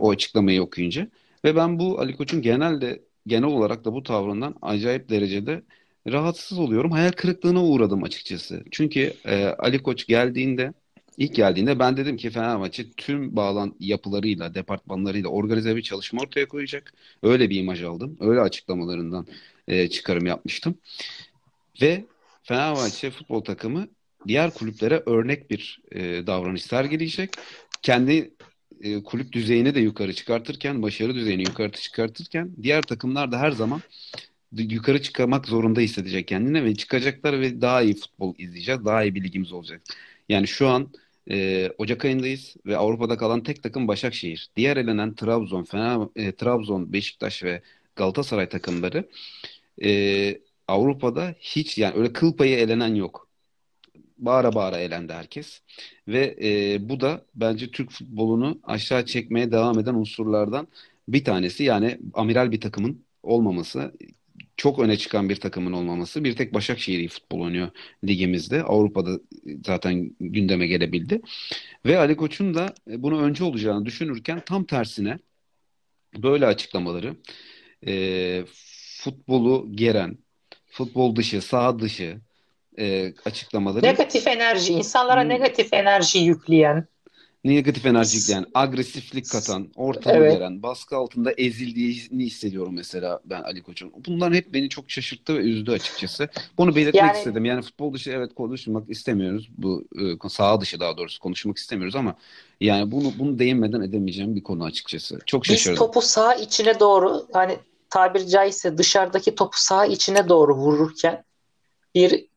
o 0.00 0.10
açıklamayı 0.10 0.62
okuyunca. 0.62 1.08
Ve 1.44 1.56
ben 1.56 1.78
bu 1.78 2.00
Ali 2.00 2.16
Koç'un 2.16 2.42
genelde 2.42 3.02
genel 3.26 3.44
olarak 3.44 3.84
da 3.84 3.92
bu 3.92 4.02
tavrından 4.02 4.54
acayip 4.62 5.08
derecede 5.08 5.62
rahatsız 6.08 6.58
oluyorum. 6.58 6.90
Hayal 6.90 7.12
kırıklığına 7.12 7.64
uğradım 7.64 8.02
açıkçası. 8.04 8.64
Çünkü 8.70 9.14
e, 9.24 9.44
Ali 9.44 9.82
Koç 9.82 10.06
geldiğinde 10.06 10.72
İlk 11.20 11.34
geldiğinde 11.34 11.78
ben 11.78 11.96
dedim 11.96 12.16
ki 12.16 12.30
Fenerbahçe 12.30 12.92
tüm 12.96 13.36
bağlan 13.36 13.74
yapılarıyla, 13.80 14.54
departmanlarıyla 14.54 15.28
organize 15.28 15.76
bir 15.76 15.82
çalışma 15.82 16.22
ortaya 16.22 16.48
koyacak. 16.48 16.92
Öyle 17.22 17.50
bir 17.50 17.56
imaj 17.56 17.82
aldım. 17.82 18.16
Öyle 18.20 18.40
açıklamalarından 18.40 19.26
e, 19.68 19.88
çıkarım 19.88 20.26
yapmıştım. 20.26 20.78
Ve 21.82 22.04
Fenerbahçe 22.42 23.10
futbol 23.10 23.44
takımı 23.44 23.88
diğer 24.28 24.54
kulüplere 24.54 25.02
örnek 25.06 25.50
bir 25.50 25.82
e, 25.92 26.26
davranış 26.26 26.62
sergileyecek. 26.62 27.30
Kendi 27.82 28.34
e, 28.80 29.02
kulüp 29.02 29.32
düzeyini 29.32 29.74
de 29.74 29.80
yukarı 29.80 30.12
çıkartırken, 30.14 30.82
başarı 30.82 31.14
düzeyini 31.14 31.42
yukarı 31.42 31.72
çıkartırken 31.72 32.50
diğer 32.62 32.82
takımlar 32.82 33.32
da 33.32 33.38
her 33.38 33.50
zaman 33.50 33.82
yukarı 34.52 35.02
çıkmak 35.02 35.48
zorunda 35.48 35.80
hissedecek 35.80 36.28
kendine 36.28 36.64
ve 36.64 36.74
çıkacaklar 36.74 37.40
ve 37.40 37.60
daha 37.60 37.82
iyi 37.82 37.94
futbol 37.94 38.34
izleyeceğiz. 38.38 38.84
Daha 38.84 39.04
iyi 39.04 39.14
bir 39.14 39.24
ligimiz 39.24 39.52
olacak. 39.52 39.82
Yani 40.28 40.46
şu 40.46 40.68
an 40.68 40.90
e, 41.30 41.68
Ocak 41.78 42.04
ayındayız 42.04 42.56
ve 42.66 42.76
Avrupa'da 42.76 43.16
kalan 43.16 43.42
tek 43.42 43.62
takım 43.62 43.88
Başakşehir. 43.88 44.50
Diğer 44.56 44.76
elenen 44.76 45.14
Trabzon, 45.14 45.64
Fener, 45.64 45.98
e, 46.16 46.32
Trabzon, 46.32 46.92
Beşiktaş 46.92 47.42
ve 47.44 47.62
Galatasaray 47.96 48.48
takımları 48.48 49.08
e, 49.84 50.40
Avrupa'da 50.68 51.34
hiç 51.40 51.78
yani 51.78 51.94
öyle 51.96 52.12
kıl 52.12 52.36
payı 52.36 52.56
elenen 52.56 52.94
yok. 52.94 53.29
Bağıra 54.20 54.54
bağıra 54.54 54.78
elendi 54.78 55.12
herkes. 55.12 55.60
Ve 56.08 56.36
e, 56.42 56.78
bu 56.88 57.00
da 57.00 57.24
bence 57.34 57.70
Türk 57.70 57.90
futbolunu 57.90 58.60
aşağı 58.64 59.06
çekmeye 59.06 59.52
devam 59.52 59.78
eden 59.78 59.94
unsurlardan 59.94 60.68
bir 61.08 61.24
tanesi. 61.24 61.64
Yani 61.64 61.98
amiral 62.14 62.52
bir 62.52 62.60
takımın 62.60 63.04
olmaması, 63.22 63.92
çok 64.56 64.78
öne 64.78 64.96
çıkan 64.98 65.28
bir 65.28 65.36
takımın 65.36 65.72
olmaması. 65.72 66.24
Bir 66.24 66.36
tek 66.36 66.54
Başakşehir 66.54 67.08
futbol 67.08 67.40
oynuyor 67.40 67.70
ligimizde. 68.04 68.62
Avrupa'da 68.62 69.20
zaten 69.66 70.16
gündeme 70.20 70.66
gelebildi. 70.66 71.22
Ve 71.86 71.98
Ali 71.98 72.16
Koç'un 72.16 72.54
da 72.54 72.74
bunu 72.86 73.22
önce 73.22 73.44
olacağını 73.44 73.86
düşünürken 73.86 74.42
tam 74.46 74.64
tersine 74.64 75.18
böyle 76.16 76.46
açıklamaları 76.46 77.16
e, 77.86 78.44
futbolu 79.02 79.68
geren, 79.72 80.18
futbol 80.66 81.16
dışı, 81.16 81.42
saha 81.42 81.78
dışı 81.78 82.20
e, 82.80 83.12
açıklamaları 83.24 83.82
Negatif 83.86 84.26
enerji, 84.26 84.72
insanlara 84.72 85.22
Hmm. 85.22 85.28
negatif 85.28 85.72
enerji 85.72 86.18
yükleyen, 86.18 86.86
negatif 87.44 87.86
enerji 87.86 88.16
yükleyen, 88.16 88.46
agresiflik 88.54 89.30
katan, 89.30 89.68
ortalığı 89.76 90.16
Evet. 90.16 90.32
geren, 90.32 90.62
baskı 90.62 90.96
altında 90.96 91.32
ezildiğini 91.32 92.24
hissediyorum 92.24 92.74
mesela 92.74 93.20
ben 93.24 93.42
Ali 93.42 93.62
Koç'un. 93.62 93.92
Bunlar 94.06 94.34
hep 94.34 94.54
beni 94.54 94.68
çok 94.68 94.90
şaşırttı 94.90 95.34
ve 95.34 95.38
üzdü 95.38 95.70
açıkçası. 95.70 96.28
Bunu 96.58 96.76
belirtmek 96.76 97.02
Yani- 97.02 97.18
istedim. 97.18 97.44
Yani 97.44 97.62
futbol 97.62 97.94
dışı 97.94 98.10
evet 98.10 98.34
konuşmak 98.34 98.90
istemiyoruz. 98.90 99.48
Bu 99.58 99.84
e, 100.24 100.28
saha 100.28 100.60
dışı 100.60 100.80
daha 100.80 100.96
doğrusu 100.96 101.20
konuşmak 101.20 101.56
istemiyoruz 101.58 101.96
ama 101.96 102.14
yani 102.60 102.90
bunu 102.92 103.12
bunu 103.18 103.38
değinmeden 103.38 103.80
edemeyeceğim 103.80 104.36
bir 104.36 104.42
konu 104.42 104.64
açıkçası. 104.64 105.18
Çok 105.26 105.44
biz 105.44 105.50
şaşırdım. 105.50 105.78
topu 105.78 106.02
saha 106.02 106.34
içine 106.34 106.80
doğru 106.80 107.26
hani 107.32 107.58
tabiri 107.90 108.28
caizse 108.28 108.78
dışarıdaki 108.78 109.34
topu 109.34 109.58
saha 109.60 109.86
içine 109.86 110.28
doğru 110.28 110.54
vururken 110.56 111.24
bir 111.94 112.29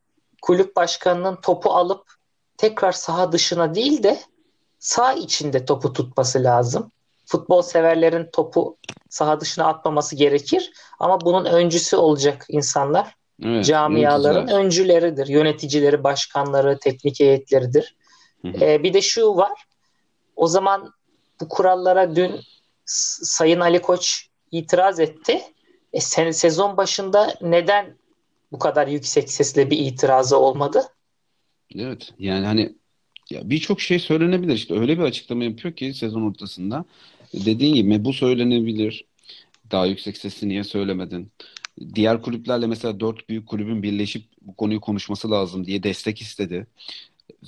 kulüp 0.44 0.76
başkanının 0.76 1.36
topu 1.36 1.70
alıp 1.70 2.12
tekrar 2.56 2.92
saha 2.92 3.32
dışına 3.32 3.74
değil 3.74 4.02
de 4.02 4.20
saha 4.78 5.12
içinde 5.12 5.64
topu 5.64 5.92
tutması 5.92 6.44
lazım. 6.44 6.90
Futbol 7.26 7.62
severlerin 7.62 8.30
topu 8.32 8.76
saha 9.08 9.40
dışına 9.40 9.66
atmaması 9.66 10.16
gerekir 10.16 10.72
ama 10.98 11.20
bunun 11.20 11.44
öncüsü 11.44 11.96
olacak 11.96 12.46
insanlar. 12.48 13.16
Evet, 13.42 13.64
Camiaların 13.64 14.34
yöneticiler. 14.34 14.60
öncüleridir. 14.64 15.26
Yöneticileri, 15.26 16.04
başkanları, 16.04 16.78
teknik 16.78 17.20
heyetleridir. 17.20 17.96
Hı 18.42 18.48
hı. 18.48 18.64
Ee, 18.64 18.82
bir 18.82 18.94
de 18.94 19.02
şu 19.02 19.36
var. 19.36 19.64
O 20.36 20.46
zaman 20.46 20.92
bu 21.40 21.48
kurallara 21.48 22.16
dün 22.16 22.40
Sayın 22.86 23.60
Ali 23.60 23.82
Koç 23.82 24.28
itiraz 24.50 25.00
etti. 25.00 25.42
E, 25.92 26.00
sen, 26.00 26.30
sezon 26.30 26.76
başında 26.76 27.34
neden 27.40 27.96
bu 28.54 28.58
kadar 28.58 28.88
yüksek 28.88 29.30
sesle 29.30 29.70
bir 29.70 29.78
itirazı 29.78 30.38
olmadı? 30.38 30.82
Evet 31.76 32.12
yani 32.18 32.46
hani 32.46 32.74
ya 33.30 33.50
birçok 33.50 33.80
şey 33.80 33.98
söylenebilir. 33.98 34.54
İşte 34.54 34.74
öyle 34.74 34.98
bir 34.98 35.02
açıklama 35.02 35.44
yapıyor 35.44 35.74
ki 35.74 35.94
sezon 35.94 36.22
ortasında. 36.22 36.84
Dediğin 37.34 37.74
gibi 37.74 38.04
bu 38.04 38.12
söylenebilir. 38.12 39.04
Daha 39.70 39.86
yüksek 39.86 40.16
sesli 40.16 40.48
niye 40.48 40.64
söylemedin? 40.64 41.32
Diğer 41.94 42.22
kulüplerle 42.22 42.66
mesela 42.66 43.00
dört 43.00 43.28
büyük 43.28 43.48
kulübün 43.48 43.82
birleşip 43.82 44.24
bu 44.42 44.56
konuyu 44.56 44.80
konuşması 44.80 45.30
lazım 45.30 45.66
diye 45.66 45.82
destek 45.82 46.20
istedi. 46.20 46.66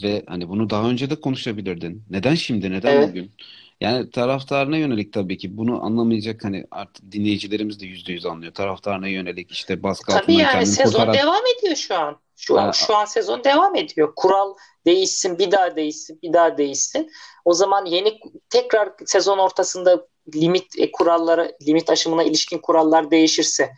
Ve 0.03 0.23
hani 0.27 0.49
bunu 0.49 0.71
daha 0.71 0.91
önce 0.91 1.11
de 1.11 1.21
konuşabilirdin. 1.21 2.03
Neden 2.11 2.35
şimdi? 2.35 2.71
Neden 2.71 2.93
Evet. 2.93 3.09
bugün 3.09 3.31
yani 3.81 4.11
taraftarına 4.11 4.77
yönelik 4.77 5.13
tabii 5.13 5.39
ki 5.39 5.57
bunu 5.57 5.85
anlamayacak 5.85 6.45
hani 6.45 6.67
artık 6.71 7.13
dinleyicilerimiz 7.13 7.81
de 7.81 7.87
yüzde 7.87 8.13
yüz 8.13 8.27
anlıyor 8.27 8.55
taraftarına 8.55 9.09
yönelik 9.09 9.51
işte 9.51 9.83
baskı 9.83 10.13
Tabii 10.13 10.21
altından 10.21 10.39
yani 10.39 10.67
sezon 10.67 10.99
kurtaran 10.99 11.15
devam 11.15 11.43
ediyor 11.59 11.77
şu 11.77 11.95
an. 11.95 12.17
Şu 12.37 12.59
an 12.61 12.71
şu 12.71 12.97
an 12.97 13.05
sezon 13.05 13.45
devam 13.45 13.75
ediyor. 13.75 14.13
Kural 14.17 14.55
değişsin, 14.87 15.39
bir 15.39 15.51
daha 15.51 15.77
değişsin, 15.77 16.19
bir 16.23 16.33
daha 16.33 16.59
değişsin. 16.59 17.11
O 17.45 17.53
zaman 17.53 17.87
yeni 17.87 18.21
tekrar 18.51 18.93
sezon 19.07 19.39
ortasında 19.39 20.07
limit 20.35 20.79
e, 20.79 20.93
kuralları, 20.93 21.57
limit 21.67 21.91
aşımına 21.91 22.23
ilişkin 22.23 22.59
kurallar 22.59 23.11
değişirse 23.11 23.73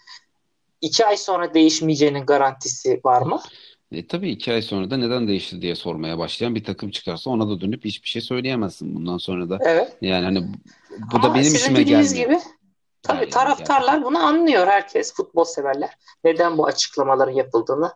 iki 0.80 1.06
ay 1.06 1.16
sonra 1.16 1.54
değişmeyeceğinin 1.54 2.26
garantisi 2.26 3.00
var 3.04 3.22
mı? 3.22 3.40
E, 3.92 4.07
tabii 4.07 4.31
iki 4.31 4.53
ay 4.53 4.62
sonra 4.62 4.90
da 4.90 4.96
neden 4.96 5.29
değişti 5.29 5.62
diye 5.62 5.74
sormaya 5.74 6.18
başlayan 6.18 6.55
bir 6.55 6.64
takım 6.64 6.90
çıkarsa 6.90 7.31
ona 7.31 7.48
da 7.48 7.61
dönüp 7.61 7.85
hiçbir 7.85 8.09
şey 8.09 8.22
söyleyemezsin 8.22 8.94
bundan 8.94 9.18
sonra 9.18 9.51
da. 9.51 9.59
Evet. 9.61 9.96
Yani 10.03 10.24
hani 10.24 10.42
bu 10.98 11.16
Ama 11.16 11.22
da 11.31 11.35
benim 11.35 11.44
sizin 11.44 11.59
işime 11.59 11.79
dediğiniz 11.79 12.14
gelmiyor. 12.14 12.40
gibi 12.40 12.48
tabii 13.03 13.20
Yani 13.20 13.31
taraftarlar 13.31 14.05
bunu 14.05 14.18
anlıyor 14.18 14.66
herkes, 14.66 15.14
futbol 15.14 15.44
severler. 15.44 15.90
Neden 16.24 16.59
bu 16.59 16.66
açıklamaların 16.66 17.33
yapıldığını 17.33 17.92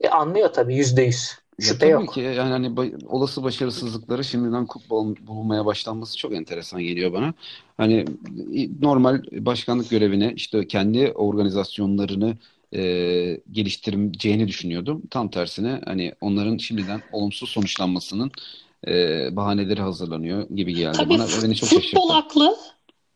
e, 0.00 0.08
anlıyor 0.08 0.52
tabii 0.52 0.76
yüzde 0.76 1.02
yüz. 1.02 1.30
Ya 1.60 1.66
Şüphe 1.66 1.78
tabii 1.78 1.90
yok. 1.90 2.14
ki 2.14 2.20
yani 2.20 2.50
hani 2.50 2.66
ba- 2.66 3.06
olası 3.06 3.42
başarısızlıkları 3.42 4.24
şimdiden 4.24 4.66
futbol 4.66 5.16
bulunmaya 5.26 5.66
başlanması 5.66 6.18
çok 6.18 6.32
enteresan 6.34 6.82
geliyor 6.82 7.12
bana. 7.12 7.34
Hani 7.76 8.04
normal 8.80 9.22
başkanlık 9.32 9.90
görevine 9.90 10.32
işte 10.36 10.66
kendi 10.68 11.12
organizasyonlarını 11.12 12.36
e, 12.72 12.82
geliştireceğini 13.50 14.48
düşünüyordum. 14.48 15.02
Tam 15.10 15.30
tersine 15.30 15.80
hani 15.84 16.14
onların 16.20 16.56
şimdiden 16.56 17.02
olumsuz 17.12 17.48
sonuçlanmasının 17.48 18.30
e, 18.86 18.92
bahaneleri 19.36 19.80
hazırlanıyor 19.80 20.48
gibi 20.48 20.74
geldi 20.74 20.96
Tabii 20.96 21.14
bana 21.14 21.24
ve 21.26 21.42
beni 21.42 21.56
çok 21.56 21.68
futbol 21.68 21.82
şaşırttı. 21.82 22.14
aklı 22.14 22.56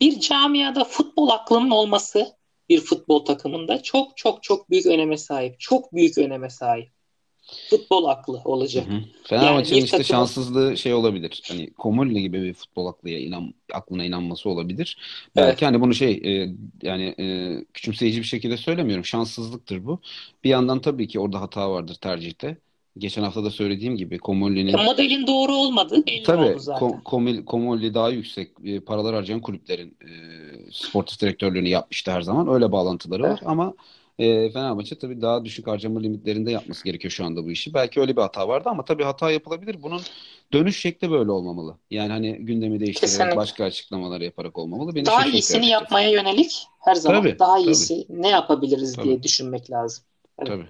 bir 0.01 0.21
camiada 0.21 0.85
futbol 0.85 1.29
aklının 1.29 1.71
olması 1.71 2.33
bir 2.69 2.81
futbol 2.81 3.25
takımında 3.25 3.83
çok 3.83 4.17
çok 4.17 4.43
çok 4.43 4.71
büyük 4.71 4.87
öneme 4.87 5.17
sahip. 5.17 5.61
Çok 5.61 5.95
büyük 5.95 6.19
öneme 6.19 6.51
sahip. 6.51 6.89
Futbol 7.71 8.05
aklı 8.05 8.41
olacak. 8.45 8.87
hı. 8.89 9.01
Fenerbahçe'nin 9.25 9.79
bir 9.81 9.85
işte 9.85 9.97
takımın- 9.97 10.09
şanssızlığı 10.19 10.77
şey 10.77 10.95
olabilir. 10.95 11.43
Hani 11.49 11.71
Komolli 11.73 12.21
gibi 12.23 12.43
bir 12.43 12.55
futbol 12.55 12.87
aklıya 12.87 13.19
inan, 13.19 13.55
aklına 13.73 14.05
inanması 14.05 14.51
olabilir. 14.51 14.99
Belki 15.37 15.65
hani 15.65 15.81
bunu 15.81 15.95
şey 15.95 16.13
e, 16.13 16.49
yani 16.83 17.15
e, 17.19 17.57
küçümseyici 17.75 18.19
bir 18.21 18.27
şekilde 18.27 18.57
söylemiyorum. 18.57 19.05
Şanssızlıktır 19.05 19.85
bu. 19.87 20.01
Bir 20.45 20.51
yandan 20.51 20.81
tabii 20.81 21.09
ki 21.09 21.21
orada 21.21 21.41
hata 21.41 21.71
vardır 21.71 21.95
tercihte. 21.95 22.57
Geçen 22.99 23.23
hafta 23.23 23.45
da 23.45 23.51
söylediğim 23.51 23.97
gibi 23.97 24.19
Komolli'nin 24.19 24.77
modelin 24.85 25.27
doğru 25.27 25.53
olmadığı 25.55 26.07
belli 26.07 26.23
Tabii 26.23 26.45
oldu 26.51 26.59
zaten. 26.59 26.89
Ko- 26.89 27.03
Komil- 27.03 27.45
Komolli 27.45 27.95
daha 27.95 28.11
yüksek 28.11 28.51
e, 28.65 28.81
paralar 28.81 29.15
harcayan 29.15 29.41
kulüplerin 29.41 29.97
e, 30.03 30.09
sportif 30.73 31.21
direktörlüğünü 31.21 31.69
yapmıştı 31.69 32.11
her 32.13 32.23
zaman. 32.23 32.49
Öyle 32.49 32.73
bağlantıları 32.73 33.23
var 33.23 33.29
Evet. 33.29 33.43
ama 33.47 33.75
e, 34.19 34.51
Fenerbahçe 34.51 34.99
tabii 34.99 35.21
daha 35.23 35.45
düşük 35.45 35.67
harcama 35.67 36.01
limitlerinde 36.01 36.51
yapması 36.51 36.85
gerekiyor 36.85 37.13
şu 37.13 37.25
anda 37.25 37.45
bu 37.45 37.51
işi. 37.51 37.75
Belki 37.75 38.01
öyle 38.01 38.17
bir 38.17 38.23
hata 38.23 38.49
vardı 38.49 38.69
ama 38.69 38.85
tabii 38.85 39.05
hata 39.05 39.31
yapılabilir. 39.31 39.83
Bunun 39.83 40.01
dönüş 40.53 40.81
şekli 40.81 41.11
böyle 41.11 41.31
olmamalı. 41.31 41.77
Yani 41.91 42.13
hani 42.13 42.37
gündemi 42.37 42.81
değiştirerek 42.81 43.11
Kesinlikle. 43.13 43.37
başka 43.37 43.65
açıklamalar 43.65 44.21
yaparak 44.21 44.59
olmamalı. 44.59 44.95
Beni 44.95 45.07
Daha 45.07 45.27
iyisini 45.27 45.39
açıkçası. 45.39 45.71
yapmaya 45.71 46.11
yönelik 46.11 46.67
her 46.81 46.95
zaman 46.95 47.23
Tabii, 47.23 47.39
daha 47.39 47.57
tabii. 47.57 47.67
iyisi 47.71 48.07
ne 48.09 48.29
yapabiliriz 48.29 48.93
Tabii. 48.97 49.07
diye 49.07 49.23
düşünmek 49.23 49.71
lazım. 49.71 50.05
Evet. 50.39 50.49
Tabii. 50.49 50.67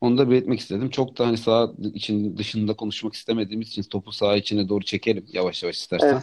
Onu 0.00 0.18
da 0.18 0.30
belirtmek 0.30 0.60
istedim. 0.60 0.90
Çok 0.90 1.18
da 1.18 1.26
hani 1.26 1.36
saha 1.38 1.72
için 1.94 2.36
dışında 2.36 2.74
konuşmak 2.74 3.14
istemediğimiz 3.14 3.68
için 3.68 3.82
topu 3.82 4.12
saha 4.12 4.36
içine 4.36 4.68
doğru 4.68 4.84
çekelim 4.84 5.26
yavaş 5.32 5.62
yavaş 5.62 5.76
istersen. 5.76 6.22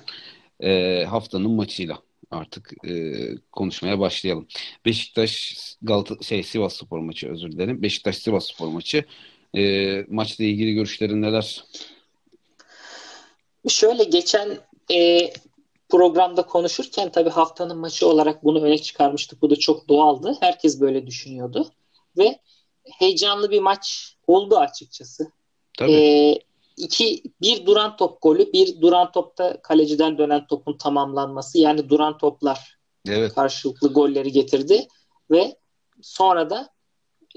Ee, 0.64 1.06
haftanın 1.10 1.52
maçıyla 1.52 1.98
artık 2.34 2.88
e, 2.88 3.24
konuşmaya 3.52 4.00
başlayalım. 4.00 4.48
Beşiktaş 4.86 5.58
Galata 5.82 6.24
şey 6.24 6.44
Sivasspor 6.44 7.00
maçı 7.00 7.30
özür 7.30 7.52
dilerim. 7.52 7.82
Beşiktaş 7.82 8.18
Sivasspor 8.18 8.68
maçı. 8.68 9.06
Ee, 9.56 10.06
maçla 10.10 10.44
ilgili 10.44 10.74
görüşlerin 10.74 11.22
neler? 11.22 11.64
Şöyle 13.68 14.04
geçen 14.04 14.58
e, 14.92 15.30
programda 15.90 16.42
konuşurken 16.42 17.12
tabii 17.12 17.30
haftanın 17.30 17.78
maçı 17.78 18.08
olarak 18.08 18.44
bunu 18.44 18.64
öne 18.64 18.78
çıkarmıştık. 18.78 19.42
Bu 19.42 19.50
da 19.50 19.56
çok 19.56 19.90
doğaldı. 19.90 20.38
Herkes 20.40 20.82
böyle 20.82 21.08
düşünüyordu. 21.08 21.72
Ve 22.18 22.40
heyecanlı 23.00 23.52
bir 23.52 23.60
maç 23.60 24.16
oldu 24.28 24.58
açıkçası. 24.58 25.32
Tabii. 25.78 25.92
E, 25.92 26.40
iki, 26.78 27.24
bir 27.42 27.66
duran 27.66 27.98
top 27.98 28.22
golü, 28.22 28.54
bir 28.54 28.82
duran 28.82 29.12
topta 29.12 29.62
kaleciden 29.62 30.18
dönen 30.18 30.48
topun 30.48 30.78
tamamlanması. 30.78 31.58
Yani 31.58 31.90
duran 31.90 32.18
toplar 32.18 32.78
Evet. 33.08 33.34
karşılıklı 33.36 33.94
golleri 33.94 34.32
getirdi. 34.32 34.88
Ve 35.32 35.56
sonra 36.02 36.50
da 36.50 36.70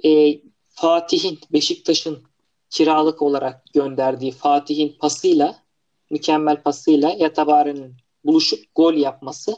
e, 0.04 0.40
Fatih'in, 0.68 1.38
Beşiktaş'ın 1.52 2.22
kiralık 2.70 3.22
olarak 3.22 3.64
gönderdiği 3.72 4.32
Fatih'in 4.32 4.96
pasıyla 4.98 5.56
mükemmel 6.10 6.62
pasıyla 6.62 7.10
Yatabare'nin 7.10 7.96
buluşup 8.24 8.74
gol 8.74 8.94
yapması 8.94 9.56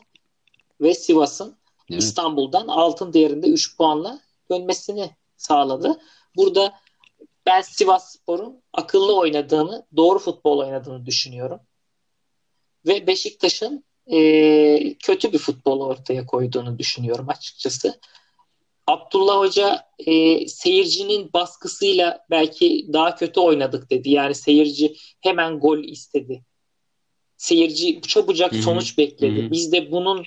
ve 0.80 0.94
Sivas'ın 0.94 1.58
Evet. 1.90 2.02
İstanbul'dan 2.02 2.68
altın 2.68 3.12
değerinde 3.12 3.46
3 3.46 3.76
puanla 3.76 4.20
dönmesini 4.50 5.10
sağladı. 5.36 6.00
Burada 6.36 6.72
ben 7.48 7.60
Sivasspor'un 7.60 8.62
akıllı 8.72 9.18
oynadığını, 9.18 9.86
doğru 9.96 10.18
futbol 10.18 10.58
oynadığını 10.58 11.06
düşünüyorum. 11.06 11.60
Ve 12.86 13.06
Beşiktaş'ın 13.06 13.84
e, 14.12 14.94
kötü 14.94 15.32
bir 15.32 15.38
futbol 15.38 15.80
ortaya 15.80 16.26
koyduğunu 16.26 16.78
düşünüyorum 16.78 17.28
açıkçası. 17.28 18.00
Abdullah 18.86 19.38
Hoca 19.38 19.86
e, 20.06 20.46
seyircinin 20.48 21.32
baskısıyla 21.32 22.24
belki 22.30 22.86
daha 22.92 23.14
kötü 23.14 23.40
oynadık 23.40 23.90
dedi. 23.90 24.10
Yani 24.10 24.34
seyirci 24.34 24.96
hemen 25.20 25.60
gol 25.60 25.78
istedi. 25.78 26.44
Seyirci 27.36 28.00
çabucak 28.00 28.52
Hı 28.52 28.56
hı. 28.56 28.62
sonuç 28.62 28.98
bekledi. 28.98 29.42
Hı 29.42 29.46
hı. 29.46 29.50
Biz 29.50 29.72
de 29.72 29.92
bunun 29.92 30.24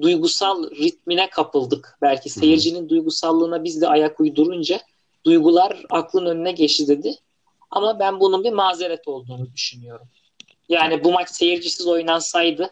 duygusal 0.00 0.70
ritmine 0.70 1.30
kapıldık. 1.30 1.98
Belki 2.02 2.30
seyircinin 2.30 2.88
duygusallığına 2.88 3.64
biz 3.64 3.80
de 3.80 3.88
ayak 3.88 4.20
uydurunca 4.20 4.80
duygular 5.24 5.84
aklın 5.90 6.26
önüne 6.26 6.52
geçti 6.52 6.88
dedi. 6.88 7.14
Ama 7.70 7.98
ben 7.98 8.20
bunun 8.20 8.44
bir 8.44 8.52
mazeret 8.52 9.08
olduğunu 9.08 9.52
düşünüyorum. 9.52 10.08
Yani 10.68 11.04
bu 11.04 11.12
maç 11.12 11.30
seyircisiz 11.30 11.86
oynansaydı 11.86 12.70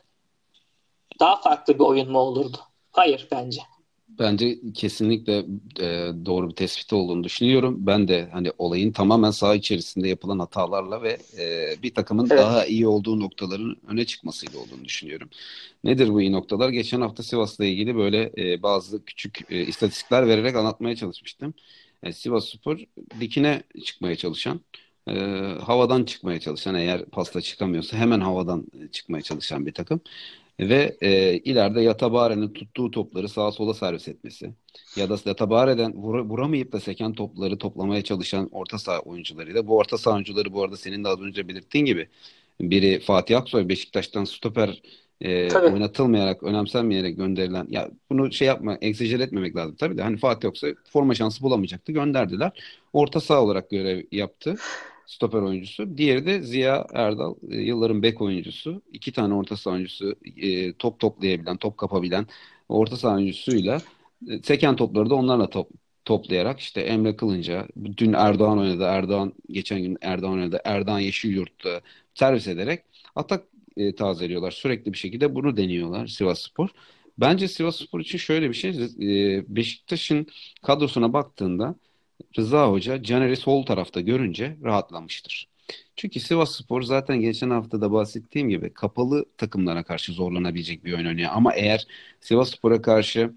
daha 1.20 1.40
farklı 1.40 1.74
bir 1.74 1.84
oyun 1.84 2.10
mu 2.10 2.18
olurdu? 2.18 2.56
Hayır 2.92 3.28
bence. 3.30 3.60
Bence 4.08 4.58
kesinlikle 4.74 5.38
e, 5.80 6.10
doğru 6.26 6.50
bir 6.50 6.54
tespit 6.54 6.92
olduğunu 6.92 7.24
düşünüyorum. 7.24 7.76
Ben 7.78 8.08
de 8.08 8.28
hani 8.32 8.52
olayın 8.58 8.92
tamamen 8.92 9.30
saha 9.30 9.54
içerisinde 9.54 10.08
yapılan 10.08 10.38
hatalarla 10.38 11.02
ve 11.02 11.18
e, 11.38 11.74
bir 11.82 11.94
takımın 11.94 12.26
evet. 12.30 12.38
daha 12.38 12.66
iyi 12.66 12.88
olduğu 12.88 13.20
noktaların 13.20 13.76
öne 13.88 14.04
çıkmasıyla 14.04 14.60
olduğunu 14.60 14.84
düşünüyorum. 14.84 15.30
Nedir 15.84 16.08
bu 16.08 16.20
iyi 16.20 16.32
noktalar? 16.32 16.68
Geçen 16.68 17.00
hafta 17.00 17.22
Sivas'la 17.22 17.64
ilgili 17.64 17.96
böyle 17.96 18.32
e, 18.38 18.62
bazı 18.62 19.04
küçük 19.04 19.38
e, 19.50 19.60
istatistikler 19.60 20.28
vererek 20.28 20.56
anlatmaya 20.56 20.96
çalışmıştım. 20.96 21.54
E, 22.02 22.12
Sivas 22.12 22.48
Spor 22.48 22.78
dikine 23.20 23.62
çıkmaya 23.84 24.16
çalışan, 24.16 24.60
e, 25.08 25.12
havadan 25.66 26.04
çıkmaya 26.04 26.40
çalışan 26.40 26.74
eğer 26.74 27.04
pasta 27.04 27.40
çıkamıyorsa 27.40 27.96
hemen 27.96 28.20
havadan 28.20 28.66
çıkmaya 28.92 29.22
çalışan 29.22 29.66
bir 29.66 29.74
takım. 29.74 30.00
Ve 30.60 30.96
e, 31.02 31.38
ileride 31.38 31.80
Yatabare'nin 31.80 32.48
tuttuğu 32.52 32.90
topları 32.90 33.28
sağa 33.28 33.52
sola 33.52 33.74
servis 33.74 34.08
etmesi 34.08 34.54
ya 34.96 35.10
da 35.10 35.18
Yatabare'den 35.26 35.94
vur, 35.94 36.18
vuramayıp 36.18 36.72
da 36.72 36.80
seken 36.80 37.12
topları 37.12 37.58
toplamaya 37.58 38.04
çalışan 38.04 38.48
orta 38.52 38.78
saha 38.78 39.00
oyuncularıyla 39.00 39.66
bu 39.66 39.76
orta 39.76 39.98
saha 39.98 40.14
oyuncuları 40.14 40.52
bu 40.52 40.62
arada 40.62 40.76
senin 40.76 41.04
de 41.04 41.08
az 41.08 41.20
önce 41.20 41.48
belirttiğin 41.48 41.84
gibi 41.84 42.08
biri 42.60 43.00
Fatih 43.00 43.38
Aksoy 43.38 43.68
Beşiktaş'tan 43.68 44.24
stoper 44.24 44.82
e, 45.20 45.58
oynatılmayarak, 45.58 46.42
önemsenmeyerek 46.42 47.16
gönderilen 47.16 47.66
ya 47.70 47.90
bunu 48.10 48.32
şey 48.32 48.48
yapma, 48.48 48.78
egzajer 48.80 49.20
etmemek 49.20 49.56
lazım 49.56 49.76
tabii 49.76 49.96
de 49.96 50.02
hani 50.02 50.16
Fatih 50.16 50.48
Aksoy 50.48 50.74
forma 50.92 51.14
şansı 51.14 51.42
bulamayacaktı, 51.42 51.92
gönderdiler. 51.92 52.52
Orta 52.92 53.20
saha 53.20 53.42
olarak 53.42 53.70
görev 53.70 54.02
yaptı 54.12 54.56
stoper 55.10 55.42
oyuncusu. 55.42 55.96
Diğeri 55.98 56.26
de 56.26 56.42
Ziya 56.42 56.86
Erdal, 56.92 57.34
e, 57.50 57.56
yılların 57.56 58.02
bek 58.02 58.20
oyuncusu. 58.20 58.82
İki 58.92 59.12
tane 59.12 59.34
orta 59.34 59.56
saha 59.56 59.74
oyuncusu, 59.74 60.14
e, 60.36 60.72
top 60.72 60.98
toplayabilen, 61.00 61.56
top 61.56 61.78
kapabilen 61.78 62.26
orta 62.68 62.96
saha 62.96 63.14
oyuncusuyla 63.14 63.78
e, 64.28 64.42
seken 64.42 64.76
topları 64.76 65.10
da 65.10 65.14
onlarla 65.14 65.50
top, 65.50 65.68
toplayarak 66.04 66.60
işte 66.60 66.80
Emre 66.80 67.16
Kılınca, 67.16 67.66
dün 67.96 68.12
Erdoğan 68.12 68.58
oynadı, 68.58 68.82
Erdoğan 68.84 69.32
geçen 69.48 69.82
gün 69.82 69.98
Erdoğan 70.02 70.32
oynadı, 70.32 70.60
Erdoğan 70.64 70.98
Yeşilyurt'ta 70.98 71.80
servis 72.14 72.48
ederek 72.48 72.82
atak 73.16 73.44
e, 73.80 73.94
tazeliyorlar. 73.94 74.50
Sürekli 74.50 74.92
bir 74.92 74.98
şekilde 74.98 75.34
bunu 75.34 75.56
deniyorlar 75.56 76.06
Sivas 76.06 76.42
Spor. 76.42 76.68
Bence 77.18 77.48
Sivas 77.48 77.76
Spor 77.76 78.00
için 78.00 78.18
şöyle 78.18 78.48
bir 78.48 78.54
şey, 78.54 78.70
e, 78.70 79.44
Beşiktaş'ın 79.56 80.26
kadrosuna 80.62 81.12
baktığında 81.12 81.74
Rıza 82.38 82.70
Hoca 82.70 83.02
Caner'i 83.02 83.36
sol 83.36 83.66
tarafta 83.66 84.00
görünce 84.00 84.56
rahatlamıştır. 84.64 85.48
Çünkü 85.96 86.20
Sivas 86.20 86.56
Spor 86.56 86.82
zaten 86.82 87.20
geçen 87.20 87.50
hafta 87.50 87.80
da 87.80 87.92
bahsettiğim 87.92 88.48
gibi 88.48 88.72
kapalı 88.72 89.24
takımlara 89.36 89.82
karşı 89.82 90.12
zorlanabilecek 90.12 90.84
bir 90.84 90.92
oyun 90.92 91.06
oynuyor. 91.06 91.30
Ama 91.34 91.54
eğer 91.54 91.86
Sivas 92.20 92.50
Spor'a 92.50 92.82
karşı 92.82 93.32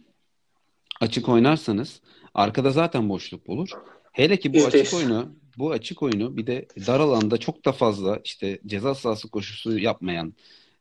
açık 1.02 1.30
oynarsanız 1.30 2.02
arkada 2.34 2.72
zaten 2.72 3.10
boşluk 3.10 3.50
olur. 3.50 3.70
Hele 4.12 4.38
ki 4.38 4.54
bu 4.54 4.66
açık 4.66 4.94
oyunu 4.94 5.36
bu 5.58 5.72
açık 5.72 6.04
oyunu 6.04 6.38
bir 6.38 6.48
de 6.48 6.68
dar 6.88 7.00
alanda 7.00 7.38
çok 7.38 7.66
da 7.66 7.72
fazla 7.72 8.20
işte 8.24 8.60
ceza 8.66 8.96
sahası 8.96 9.30
koşusu 9.30 9.80
yapmayan, 9.80 10.34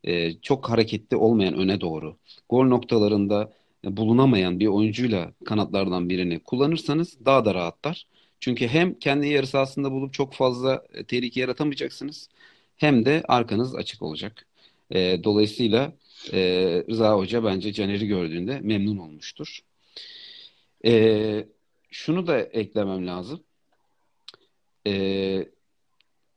e, 0.03 0.33
çok 0.41 0.69
hareketli 0.69 1.17
olmayan 1.17 1.53
öne 1.53 1.81
doğru, 1.81 2.17
gol 2.49 2.65
noktalarında 2.65 3.53
bulunamayan 3.83 4.59
bir 4.59 4.67
oyuncuyla 4.67 5.33
kanatlardan 5.45 6.09
birini 6.09 6.39
kullanırsanız 6.39 7.25
daha 7.25 7.45
da 7.45 7.53
rahatlar. 7.55 8.07
Çünkü 8.39 8.67
hem 8.67 8.99
kendi 8.99 9.27
yarı 9.27 9.47
sahasında 9.47 9.91
bulup 9.91 10.13
çok 10.13 10.33
fazla 10.33 10.83
e, 10.93 11.03
tehlike 11.03 11.41
yaratamayacaksınız 11.41 12.29
hem 12.77 13.05
de 13.05 13.23
arkanız 13.27 13.75
açık 13.75 14.01
olacak. 14.01 14.45
E, 14.91 15.23
dolayısıyla 15.23 15.93
e, 16.33 16.39
Rıza 16.89 17.13
Hoca 17.17 17.43
bence 17.43 17.73
Caner'i 17.73 18.07
gördüğünde 18.07 18.59
memnun 18.59 18.97
olmuştur. 18.97 19.59
E, 20.85 21.45
şunu 21.91 22.27
da 22.27 22.39
eklemem 22.39 23.07
lazım. 23.07 23.43
E, 24.87 25.45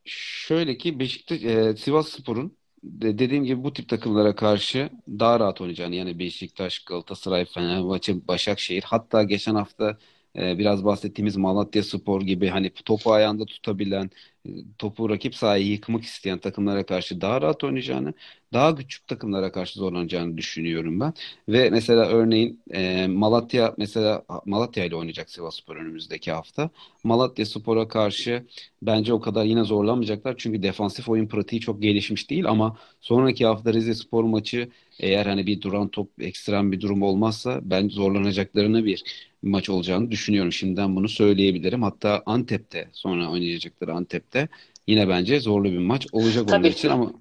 şöyle 0.05 0.79
ki 0.79 0.99
Beşiktaş, 0.99 1.45
e, 1.45 1.77
Sivas 1.77 2.09
Spor'un 2.09 2.57
dediğim 2.83 3.45
gibi 3.45 3.65
bu 3.65 3.73
tip 3.73 3.89
takımlara 3.89 4.37
karşı 4.37 4.91
daha 5.09 5.41
rahat 5.41 5.61
oynayacağını 5.61 5.95
yani 5.95 6.19
Beşiktaş, 6.19 6.79
Galatasaray, 6.85 7.45
Fenerbahçe, 7.45 8.29
Başakşehir 8.29 8.83
hatta 8.83 9.23
geçen 9.23 9.55
hafta 9.55 9.99
biraz 10.37 10.85
bahsettiğimiz 10.85 11.37
Malatya 11.37 11.83
Spor 11.83 12.23
gibi 12.23 12.49
hani 12.49 12.71
topu 12.71 13.13
ayağında 13.13 13.47
tutabilen, 13.47 14.11
topu 14.79 15.11
rakip 15.11 15.35
sahayı 15.35 15.67
yıkmak 15.67 16.03
isteyen 16.05 16.39
takımlara 16.39 16.87
karşı 16.87 17.21
daha 17.21 17.43
rahat 17.43 17.65
oynayacağını, 17.65 18.15
daha 18.53 18.77
küçük 18.77 19.07
takımlara 19.07 19.53
karşı 19.53 19.79
zorlanacağını 19.79 20.37
düşünüyorum 20.39 21.01
ben. 21.01 21.15
Ve 21.49 21.71
mesela 21.71 22.07
örneğin 22.07 22.63
e, 22.71 23.07
Malatya 23.07 23.75
mesela 23.79 24.23
Malatya 24.45 24.85
ile 24.85 24.97
oynayacak 24.97 25.31
Sivasspor 25.31 25.77
önümüzdeki 25.77 26.33
hafta. 26.33 26.71
Malatya 27.05 27.47
Spor'a 27.47 27.89
karşı 27.89 28.47
bence 28.83 29.13
o 29.13 29.21
kadar 29.21 29.45
yine 29.45 29.65
zorlanmayacaklar. 29.65 30.35
Çünkü 30.39 30.63
defansif 30.63 31.09
oyun 31.09 31.29
pratiği 31.29 31.61
çok 31.61 31.83
gelişmiş 31.83 32.31
değil 32.31 32.47
ama 32.49 32.77
sonraki 33.01 33.47
hafta 33.47 33.73
Rize 33.73 33.95
Spor 33.95 34.25
maçı 34.25 34.69
eğer 35.01 35.27
hani 35.27 35.47
bir 35.47 35.61
duran 35.61 35.89
top 35.89 36.11
ekstrem 36.23 36.73
bir 36.73 36.81
durum 36.81 37.03
olmazsa 37.03 37.61
ben 37.63 37.89
zorlanacaklarını 37.89 38.85
bir 38.85 39.03
maç 39.43 39.69
olacağını 39.71 40.11
düşünüyorum. 40.11 40.53
Şimdiden 40.53 40.97
bunu 40.97 41.09
söyleyebilirim. 41.09 41.83
Hatta 41.83 42.23
Antep'te 42.27 42.89
sonra 42.93 43.31
oynayacakları 43.31 43.93
Antep'te 43.95 44.36
yine 44.87 45.09
bence 45.09 45.41
zorlu 45.41 45.65
bir 45.65 45.79
maç 45.79 46.07
olacak 46.13 46.49
Tabii 46.49 46.59
onlar 46.59 46.71
için 46.71 46.89
ama 46.89 47.13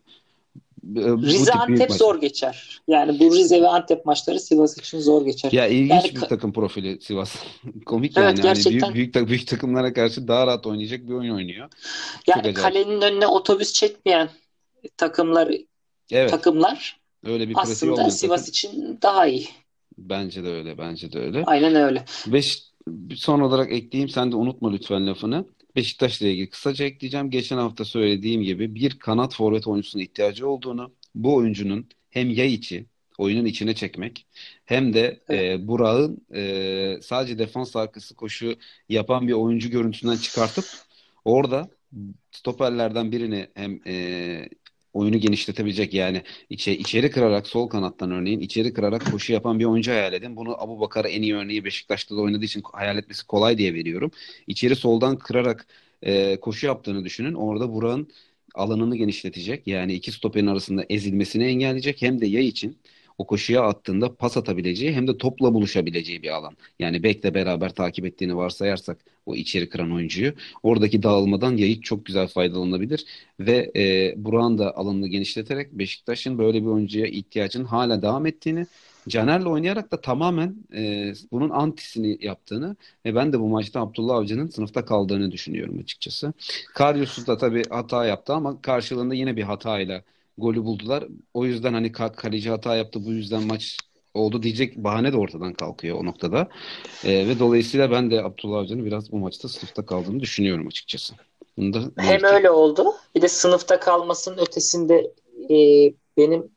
e, 0.95 1.01
Rize 1.01 1.51
Antep 1.51 1.91
zor 1.91 2.21
geçer. 2.21 2.81
Yani 2.87 3.19
bu 3.19 3.35
Rize 3.35 3.61
ve 3.61 3.67
Antep 3.67 4.05
maçları 4.05 4.39
Sivas 4.39 4.77
için 4.77 4.99
zor 4.99 5.25
geçer. 5.25 5.51
Ya 5.51 5.67
ilginç 5.67 6.05
yani, 6.05 6.15
bir 6.15 6.21
takım 6.21 6.53
profili 6.53 7.01
Sivas. 7.01 7.35
Komik 7.85 8.17
evet, 8.17 8.27
yani. 8.27 8.41
Gerçekten... 8.41 8.71
Yani 8.71 8.93
büyük, 8.93 9.15
büyük, 9.15 9.29
büyük 9.29 9.47
takımlara 9.47 9.93
karşı 9.93 10.27
daha 10.27 10.47
rahat 10.47 10.67
oynayacak 10.67 11.07
bir 11.07 11.13
oyun 11.13 11.35
oynuyor. 11.35 11.69
Yani 12.27 12.53
kalenin 12.53 13.01
önüne 13.01 13.27
otobüs 13.27 13.73
çekmeyen 13.73 14.29
takımlar 14.97 15.51
evet. 16.11 16.29
takımlar 16.29 16.99
Öyle 17.25 17.49
bir 17.49 17.55
aslında 17.57 18.11
Sivas 18.11 18.41
takım. 18.41 18.51
için 18.51 18.99
daha 19.01 19.27
iyi. 19.27 19.47
Bence 19.97 20.43
de 20.43 20.49
öyle, 20.49 20.77
bence 20.77 21.11
de 21.11 21.19
öyle. 21.19 21.43
Aynen 21.45 21.75
öyle. 21.75 22.05
Beş, 22.27 22.63
son 23.15 23.39
olarak 23.39 23.71
ekleyeyim, 23.71 24.09
sen 24.09 24.31
de 24.31 24.35
unutma 24.35 24.71
lütfen 24.71 25.07
lafını. 25.07 25.45
Beşiktaş'la 25.75 26.27
ilgili 26.27 26.49
kısaca 26.49 26.85
ekleyeceğim. 26.85 27.29
Geçen 27.29 27.57
hafta 27.57 27.85
söylediğim 27.85 28.41
gibi 28.41 28.75
bir 28.75 28.99
kanat 28.99 29.35
forvet 29.35 29.67
oyuncusuna 29.67 30.01
ihtiyacı 30.03 30.49
olduğunu, 30.49 30.93
bu 31.15 31.35
oyuncunun 31.35 31.89
hem 32.09 32.29
yay 32.29 32.53
içi, 32.53 32.85
oyunun 33.17 33.45
içine 33.45 33.75
çekmek 33.75 34.27
hem 34.65 34.93
de 34.93 35.23
evet. 35.29 35.59
e, 35.59 35.67
Burak'ın 35.67 36.25
e, 36.35 36.99
sadece 37.01 37.39
defans 37.39 37.75
arkası 37.75 38.15
koşu 38.15 38.55
yapan 38.89 39.27
bir 39.27 39.33
oyuncu 39.33 39.69
görüntüsünden 39.69 40.17
çıkartıp 40.17 40.65
orada 41.25 41.69
stoperlerden 42.31 43.11
birini 43.11 43.47
hem 43.53 43.79
e, 43.87 44.49
oyunu 44.95 45.17
genişletebilecek 45.17 45.93
yani 45.93 46.21
içe, 46.49 46.77
içeri 46.77 47.11
kırarak 47.11 47.47
sol 47.47 47.67
kanattan 47.67 48.11
örneğin 48.11 48.39
içeri 48.39 48.73
kırarak 48.73 49.11
koşu 49.11 49.33
yapan 49.33 49.59
bir 49.59 49.65
oyuncu 49.65 49.91
hayal 49.91 50.13
edin. 50.13 50.35
Bunu 50.35 50.61
Abu 50.63 50.79
Bakar 50.79 51.05
en 51.05 51.21
iyi 51.21 51.35
örneği 51.35 51.65
Beşiktaş'ta 51.65 52.15
da 52.17 52.21
oynadığı 52.21 52.45
için 52.45 52.63
hayal 52.73 52.97
etmesi 52.97 53.27
kolay 53.27 53.57
diye 53.57 53.73
veriyorum. 53.73 54.11
İçeri 54.47 54.75
soldan 54.75 55.17
kırarak 55.17 55.67
e, 56.03 56.39
koşu 56.39 56.65
yaptığını 56.67 57.05
düşünün. 57.05 57.33
Orada 57.33 57.73
Burak'ın 57.73 58.07
alanını 58.55 58.95
genişletecek. 58.95 59.67
Yani 59.67 59.93
iki 59.93 60.11
stoperin 60.11 60.47
arasında 60.47 60.85
ezilmesini 60.89 61.43
engelleyecek. 61.45 62.01
Hem 62.01 62.21
de 62.21 62.27
yay 62.27 62.47
için 62.47 62.77
o 63.17 63.27
koşuya 63.27 63.61
attığında 63.61 64.15
pas 64.15 64.37
atabileceği 64.37 64.93
hem 64.93 65.07
de 65.07 65.17
topla 65.17 65.53
buluşabileceği 65.53 66.23
bir 66.23 66.29
alan. 66.29 66.57
Yani 66.79 67.03
bekle 67.03 67.33
beraber 67.33 67.69
takip 67.73 68.05
ettiğini 68.05 68.35
varsayarsak 68.35 68.97
o 69.25 69.35
içeri 69.35 69.69
kıran 69.69 69.91
oyuncuyu 69.91 70.33
oradaki 70.63 71.03
dağılmadan 71.03 71.57
Yayık 71.57 71.83
çok 71.83 72.05
güzel 72.05 72.27
faydalanabilir 72.27 73.05
ve 73.39 73.71
e, 73.75 74.13
Burak'ın 74.17 74.57
da 74.57 74.77
alanını 74.77 75.07
genişleterek 75.07 75.71
Beşiktaş'ın 75.71 76.37
böyle 76.37 76.61
bir 76.61 76.67
oyuncuya 76.67 77.07
ihtiyacının 77.07 77.65
hala 77.65 78.01
devam 78.01 78.25
ettiğini 78.25 78.67
Caner'le 79.07 79.45
oynayarak 79.45 79.91
da 79.91 80.01
tamamen 80.01 80.55
e, 80.75 81.13
bunun 81.31 81.49
antisini 81.49 82.17
yaptığını 82.21 82.75
ve 83.05 83.15
ben 83.15 83.33
de 83.33 83.39
bu 83.39 83.47
maçta 83.47 83.81
Abdullah 83.81 84.15
Avcı'nın 84.15 84.47
sınıfta 84.47 84.85
kaldığını 84.85 85.31
düşünüyorum 85.31 85.79
açıkçası. 85.79 86.33
Karyusuz 86.73 87.27
da 87.27 87.37
tabii 87.37 87.63
hata 87.69 88.05
yaptı 88.05 88.33
ama 88.33 88.61
karşılığında 88.61 89.13
yine 89.15 89.35
bir 89.35 89.43
hatayla 89.43 90.03
golü 90.37 90.63
buldular. 90.63 91.07
O 91.33 91.45
yüzden 91.45 91.73
hani 91.73 91.91
kaleci 91.91 92.49
hata 92.49 92.75
yaptı 92.75 93.05
bu 93.05 93.13
yüzden 93.13 93.43
maç 93.43 93.77
oldu 94.13 94.43
diyecek 94.43 94.77
bahane 94.77 95.13
de 95.13 95.17
ortadan 95.17 95.53
kalkıyor 95.53 95.97
o 95.99 96.05
noktada. 96.05 96.49
E, 97.03 97.27
ve 97.27 97.39
dolayısıyla 97.39 97.91
ben 97.91 98.11
de 98.11 98.23
Abdullah 98.23 98.59
Avcı'nın 98.59 98.85
biraz 98.85 99.11
bu 99.11 99.17
maçta 99.17 99.49
sınıfta 99.49 99.85
kaldığını 99.85 100.19
düşünüyorum 100.19 100.67
açıkçası. 100.67 101.13
Bunu 101.57 101.73
da 101.73 101.91
Hem 101.97 102.23
öyle 102.23 102.51
oldu. 102.51 102.93
Bir 103.15 103.21
de 103.21 103.27
sınıfta 103.27 103.79
kalmasının 103.79 104.37
ötesinde 104.37 105.13
e, 105.49 105.57
benim 106.17 106.55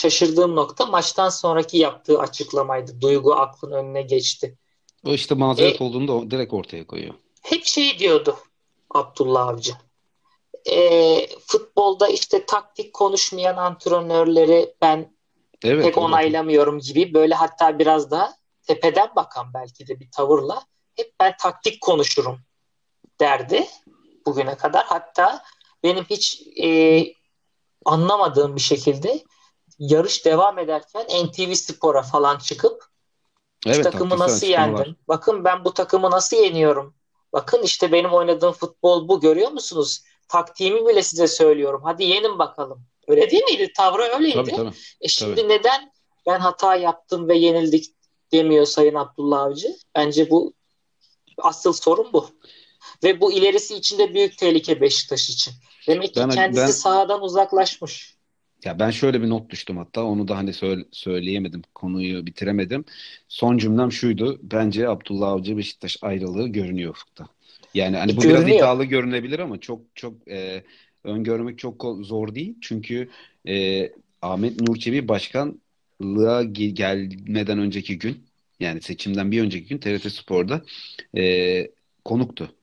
şaşırdığım 0.00 0.56
nokta 0.56 0.86
maçtan 0.86 1.28
sonraki 1.28 1.78
yaptığı 1.78 2.18
açıklamaydı. 2.18 3.00
Duygu 3.00 3.34
aklın 3.34 3.72
önüne 3.72 4.02
geçti. 4.02 4.56
O 5.06 5.12
işte 5.12 5.34
mazeret 5.34 5.80
e, 5.80 5.84
olduğunu 5.84 6.08
da 6.08 6.30
direkt 6.30 6.52
ortaya 6.52 6.86
koyuyor. 6.86 7.14
Hep 7.42 7.64
şey 7.64 7.98
diyordu 7.98 8.36
Abdullah 8.90 9.48
Avcı 9.48 9.72
e, 10.70 11.26
futbolda 11.46 12.08
işte 12.08 12.46
taktik 12.46 12.92
konuşmayan 12.92 13.56
antrenörleri 13.56 14.74
ben 14.82 14.98
Evet, 15.64 15.84
pek 15.84 15.84
evet. 15.84 15.98
onaylamıyorum 15.98 16.78
gibi 16.78 17.14
böyle 17.14 17.34
hatta 17.34 17.78
biraz 17.78 18.10
daha 18.10 18.34
tepeden 18.66 19.08
bakan 19.16 19.54
belki 19.54 19.88
de 19.88 20.00
bir 20.00 20.10
tavırla 20.10 20.62
hep 20.96 21.12
ben 21.20 21.34
taktik 21.40 21.80
konuşurum 21.80 22.40
derdi 23.20 23.66
bugüne 24.26 24.56
kadar. 24.56 24.84
Hatta 24.84 25.42
benim 25.82 26.04
hiç 26.04 26.42
e, 26.62 27.04
anlamadığım 27.84 28.56
bir 28.56 28.60
şekilde 28.60 29.24
yarış 29.78 30.24
devam 30.24 30.58
ederken 30.58 31.02
NTV 31.02 31.52
Spor'a 31.52 32.02
falan 32.02 32.38
çıkıp 32.38 32.84
şu 33.64 33.70
Evet, 33.70 33.84
takımı 33.84 34.10
taktiksel 34.10 34.34
nasıl 34.34 34.46
yendim? 34.46 34.96
Bakın 35.08 35.44
ben 35.44 35.64
bu 35.64 35.74
takımı 35.74 36.10
nasıl 36.10 36.36
yeniyorum? 36.36 36.94
Bakın 37.32 37.62
işte 37.62 37.92
benim 37.92 38.12
oynadığım 38.12 38.52
futbol 38.52 39.08
bu 39.08 39.20
görüyor 39.20 39.50
musunuz? 39.50 40.04
Taktiğimi 40.32 40.88
bile 40.88 41.02
size 41.02 41.26
söylüyorum. 41.26 41.80
Hadi 41.84 42.04
yenin 42.04 42.38
bakalım. 42.38 42.84
Öyle 43.08 43.30
değil 43.30 43.42
miydi? 43.44 43.72
Tavrı 43.76 44.02
öyleydi. 44.02 44.34
Tabii 44.34 44.50
tabii. 44.50 44.74
E 45.00 45.08
şimdi 45.08 45.34
Tabii. 45.40 45.48
neden 45.48 45.92
ben 46.26 46.40
hata 46.40 46.76
yaptım 46.76 47.28
ve 47.28 47.38
yenildik 47.38 47.84
demiyor 48.32 48.64
Sayın 48.66 48.94
Abdullah 48.94 49.40
Avcı? 49.40 49.68
Bence 49.96 50.30
bu 50.30 50.52
asıl 51.38 51.72
sorun 51.72 52.06
bu. 52.12 52.26
Ve 53.04 53.20
bu 53.20 53.32
ilerisi 53.32 53.74
için 53.74 53.98
de 53.98 54.14
büyük 54.14 54.38
tehlike 54.38 54.80
Beşiktaş 54.80 55.30
için. 55.30 55.54
Demek 55.88 56.14
ki 56.14 56.20
Ben- 56.20 56.30
kendisi 56.30 56.62
ben- 56.62 56.66
sahadan 56.70 57.22
uzaklaşmış. 57.22 58.14
Ya 58.64 58.78
ben 58.78 58.90
şöyle 58.90 59.22
bir 59.22 59.30
not 59.30 59.50
düştüm 59.50 59.76
hatta 59.76 60.04
onu 60.04 60.28
da 60.28 60.36
hani 60.36 60.52
söyle- 60.52 60.84
söyleyemedim 60.92 61.62
konuyu 61.74 62.26
bitiremedim. 62.26 62.84
Son 63.28 63.58
cümlem 63.58 63.92
şuydu. 63.92 64.38
Bence 64.42 64.88
Abdullah 64.88 65.28
Avcı 65.28 65.56
Beşiktaş 65.56 65.96
ayrılığı 66.02 66.48
görünüyor 66.48 66.90
ufukta. 66.90 67.26
Yani 67.74 67.96
hani 67.96 68.16
bu 68.16 68.22
biraz 68.22 68.44
Görünüyor. 68.44 68.56
iddialı 68.56 68.84
görünebilir 68.84 69.38
ama 69.38 69.60
çok 69.60 69.82
çok 69.94 70.28
e, 70.28 70.64
öngörmek 71.04 71.58
çok 71.58 71.96
zor 72.00 72.34
değil. 72.34 72.54
Çünkü 72.60 73.08
e, 73.48 73.88
Ahmet 74.22 74.60
Nur 74.60 74.76
Çebi 74.76 75.08
başkanlığa 75.08 76.42
ge- 76.44 76.68
gelmeden 76.70 77.58
önceki 77.58 77.98
gün 77.98 78.24
yani 78.60 78.82
seçimden 78.82 79.30
bir 79.30 79.42
önceki 79.42 79.68
gün 79.68 79.78
TRT 79.78 80.10
Spor'da 80.10 80.62
e, 81.16 81.68
konuktu. 82.04 82.54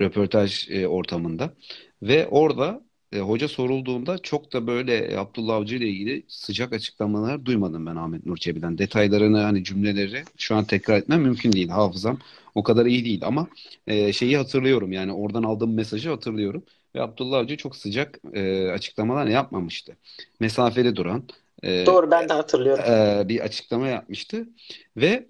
Röportaj 0.00 0.70
e, 0.70 0.86
ortamında. 0.86 1.54
Ve 2.02 2.26
orada 2.28 2.84
e, 3.12 3.18
hoca 3.20 3.48
sorulduğunda 3.48 4.18
çok 4.18 4.52
da 4.52 4.66
böyle 4.66 4.96
e, 4.98 5.16
Abdullah 5.16 5.54
Avcı 5.56 5.76
ile 5.76 5.88
ilgili 5.88 6.24
sıcak 6.28 6.72
açıklamalar 6.72 7.44
duymadım 7.44 7.86
ben 7.86 7.96
Ahmet 7.96 8.26
Nur 8.26 8.36
Çebi'den. 8.36 8.78
Detaylarını 8.78 9.38
hani 9.38 9.64
cümleleri 9.64 10.24
şu 10.38 10.56
an 10.56 10.64
tekrar 10.64 10.96
etmem 10.98 11.22
mümkün 11.22 11.52
değil. 11.52 11.68
Hafızam 11.68 12.18
o 12.54 12.62
kadar 12.62 12.86
iyi 12.86 13.04
değil 13.04 13.20
ama 13.24 13.48
e, 13.86 14.12
şeyi 14.12 14.36
hatırlıyorum 14.36 14.92
yani 14.92 15.12
oradan 15.12 15.42
aldığım 15.42 15.74
mesajı 15.74 16.10
hatırlıyorum. 16.10 16.62
Ve 16.94 17.02
Abdullah 17.02 17.38
Avcı 17.38 17.56
çok 17.56 17.76
sıcak 17.76 18.20
e, 18.34 18.68
açıklamalar 18.70 19.26
yapmamıştı. 19.26 19.96
Mesafeli 20.40 20.96
duran 20.96 21.22
e, 21.64 21.86
Doğru 21.86 22.10
ben 22.10 22.28
de 22.28 22.32
hatırlıyorum. 22.32 22.84
e, 22.88 23.28
bir 23.28 23.40
açıklama 23.40 23.88
yapmıştı 23.88 24.48
ve 24.96 25.26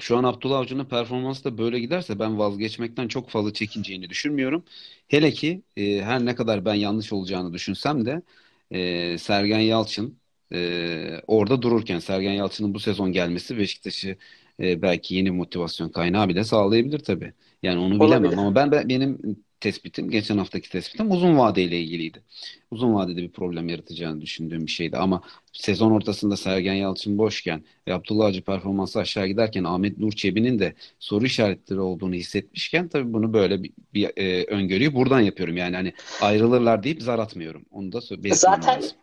şu 0.00 0.16
an 0.18 0.24
Abdullah 0.24 0.58
Avcı'nın 0.58 0.84
performansı 0.84 1.44
da 1.44 1.58
böyle 1.58 1.78
giderse 1.80 2.18
ben 2.18 2.38
vazgeçmekten 2.38 3.08
çok 3.08 3.30
fazla 3.30 3.52
çekineceğini 3.52 4.10
düşünmüyorum. 4.10 4.64
Hele 5.08 5.30
ki 5.32 5.62
e, 5.76 6.02
her 6.02 6.24
ne 6.24 6.34
kadar 6.34 6.64
ben 6.64 6.74
yanlış 6.74 7.12
olacağını 7.12 7.52
düşünsem 7.52 8.06
de 8.06 8.22
e, 8.70 9.18
Sergen 9.18 9.58
Yalçın 9.60 10.20
e, 10.52 11.20
orada 11.26 11.62
dururken 11.62 11.98
Sergen 11.98 12.32
Yalçın'ın 12.32 12.74
bu 12.74 12.80
sezon 12.80 13.12
gelmesi 13.12 13.58
Beşiktaş'ı 13.58 14.16
e, 14.60 14.82
belki 14.82 15.14
yeni 15.14 15.30
motivasyon 15.30 15.88
kaynağı 15.88 16.28
bile 16.28 16.44
sağlayabilir 16.44 16.98
tabii. 16.98 17.32
Yani 17.62 17.78
onu 17.80 18.02
bilemem 18.02 18.38
Olabilir. 18.38 18.38
ama 18.38 18.54
ben, 18.54 18.70
ben 18.72 18.88
benim 18.88 19.18
tespitim 19.60 20.10
geçen 20.10 20.38
haftaki 20.38 20.70
tespitim 20.70 21.10
uzun 21.10 21.38
vadeyle 21.38 21.80
ilgiliydi. 21.80 22.22
Uzun 22.70 22.94
vadede 22.94 23.16
bir 23.16 23.32
problem 23.32 23.68
yaratacağını 23.68 24.20
düşündüğüm 24.20 24.66
bir 24.66 24.70
şeydi 24.70 24.96
ama 24.96 25.22
sezon 25.52 25.90
ortasında 25.90 26.36
Sergen 26.36 26.74
Yalçın 26.74 27.18
boşken 27.18 27.64
ve 27.88 27.94
Abdullah 27.94 28.26
Avcı 28.26 28.42
performansı 28.42 28.98
aşağı 28.98 29.26
giderken 29.26 29.64
Ahmet 29.64 29.98
Nur 29.98 30.12
Çebi'nin 30.12 30.58
de 30.58 30.74
soru 30.98 31.26
işaretleri 31.26 31.80
olduğunu 31.80 32.14
hissetmişken 32.14 32.88
tabii 32.88 33.12
bunu 33.12 33.32
böyle 33.32 33.62
bir, 33.62 33.72
bir 33.94 34.10
e, 34.16 34.44
öngörüyü 34.44 34.94
buradan 34.94 35.20
yapıyorum. 35.20 35.56
Yani 35.56 35.76
hani 35.76 35.92
ayrılırlar 36.20 36.82
deyip 36.82 37.02
zar 37.02 37.18
atmıyorum. 37.18 37.64
Onu 37.70 37.92
da 37.92 38.00
Zaten 38.32 38.76
lazım. 38.76 38.96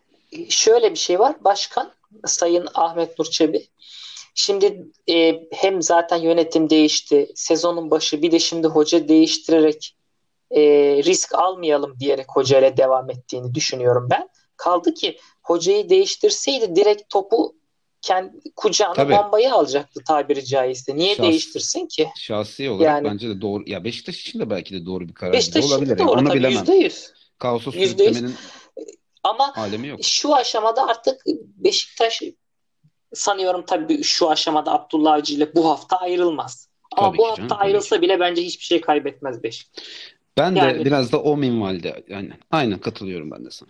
şöyle 0.48 0.90
bir 0.90 0.98
şey 0.98 1.18
var. 1.18 1.36
Başkan 1.44 1.92
Sayın 2.26 2.68
Ahmet 2.74 3.18
Nur 3.18 3.26
Çebi. 3.26 3.66
Şimdi 4.34 4.86
e, 5.10 5.40
hem 5.52 5.82
zaten 5.82 6.16
yönetim 6.16 6.70
değişti. 6.70 7.28
Sezonun 7.34 7.90
başı 7.90 8.22
bir 8.22 8.32
de 8.32 8.38
şimdi 8.38 8.66
hoca 8.66 9.08
değiştirerek 9.08 9.94
e, 10.56 10.60
risk 11.04 11.34
almayalım 11.34 11.96
diyerek 12.00 12.26
hocayla 12.28 12.76
devam 12.76 13.10
ettiğini 13.10 13.54
düşünüyorum 13.54 14.08
ben. 14.10 14.28
Kaldı 14.56 14.94
ki 14.94 15.18
hocayı 15.42 15.88
değiştirseydi 15.88 16.76
direkt 16.76 17.02
topu 17.10 17.54
kendi 18.02 18.32
kucağına 18.56 18.94
Tabii. 18.94 19.12
bombayı 19.12 19.54
alacaktı 19.54 20.00
tabiri 20.06 20.44
caizse. 20.44 20.96
Niye 20.96 21.14
Şahs- 21.14 21.22
değiştirsin 21.22 21.86
ki? 21.86 22.08
Şahsi 22.18 22.70
olarak 22.70 22.86
Yani- 22.86 23.08
bence 23.10 23.28
de 23.28 23.40
doğru. 23.40 23.62
Ya 23.66 23.84
Beşiktaş 23.84 24.20
için 24.20 24.40
de 24.40 24.50
belki 24.50 24.74
de 24.74 24.86
doğru 24.86 25.08
bir 25.08 25.14
karar 25.14 25.32
Beşiktaş 25.32 25.64
olabilir. 25.64 25.86
şimdi 25.88 26.00
Yani 26.00 26.08
doğru 26.08 26.20
onu 26.20 26.28
tabii 26.28 26.38
bilemem. 26.38 26.58
yüzde 26.58 26.74
yüz. 26.74 27.12
Kaosa 27.38 27.70
Yüzde 27.74 28.04
yüz. 28.04 28.12
sürüklemenin 28.16 28.36
Ama 29.24 29.52
alemi 29.56 29.88
yok. 29.88 29.98
şu 30.02 30.34
aşamada 30.34 30.86
artık 30.86 31.20
Beşiktaş 31.56 32.22
sanıyorum 33.14 33.64
tabii 33.66 34.02
şu 34.02 34.30
aşamada 34.30 34.72
Abdullah 34.72 35.12
Avcı 35.12 35.34
ile 35.34 35.54
bu 35.54 35.70
hafta 35.70 35.96
ayrılmaz. 35.96 36.68
Ama 36.96 37.08
Tabii 37.08 37.18
bu 37.18 37.26
hafta 37.28 37.42
canım, 37.48 37.56
ayrılsa 37.60 38.02
bile 38.02 38.20
bence 38.20 38.42
hiçbir 38.42 38.64
şey 38.64 38.80
kaybetmez 38.80 39.42
Beşiktaş. 39.42 39.84
Ben 40.38 40.54
de 40.54 40.58
Yani- 40.58 40.84
biraz 40.84 41.12
da 41.12 41.22
o 41.22 41.36
minvalde 41.36 42.04
yani 42.08 42.30
aynen 42.50 42.78
katılıyorum 42.78 43.30
ben 43.30 43.44
de 43.44 43.50
sana. 43.50 43.68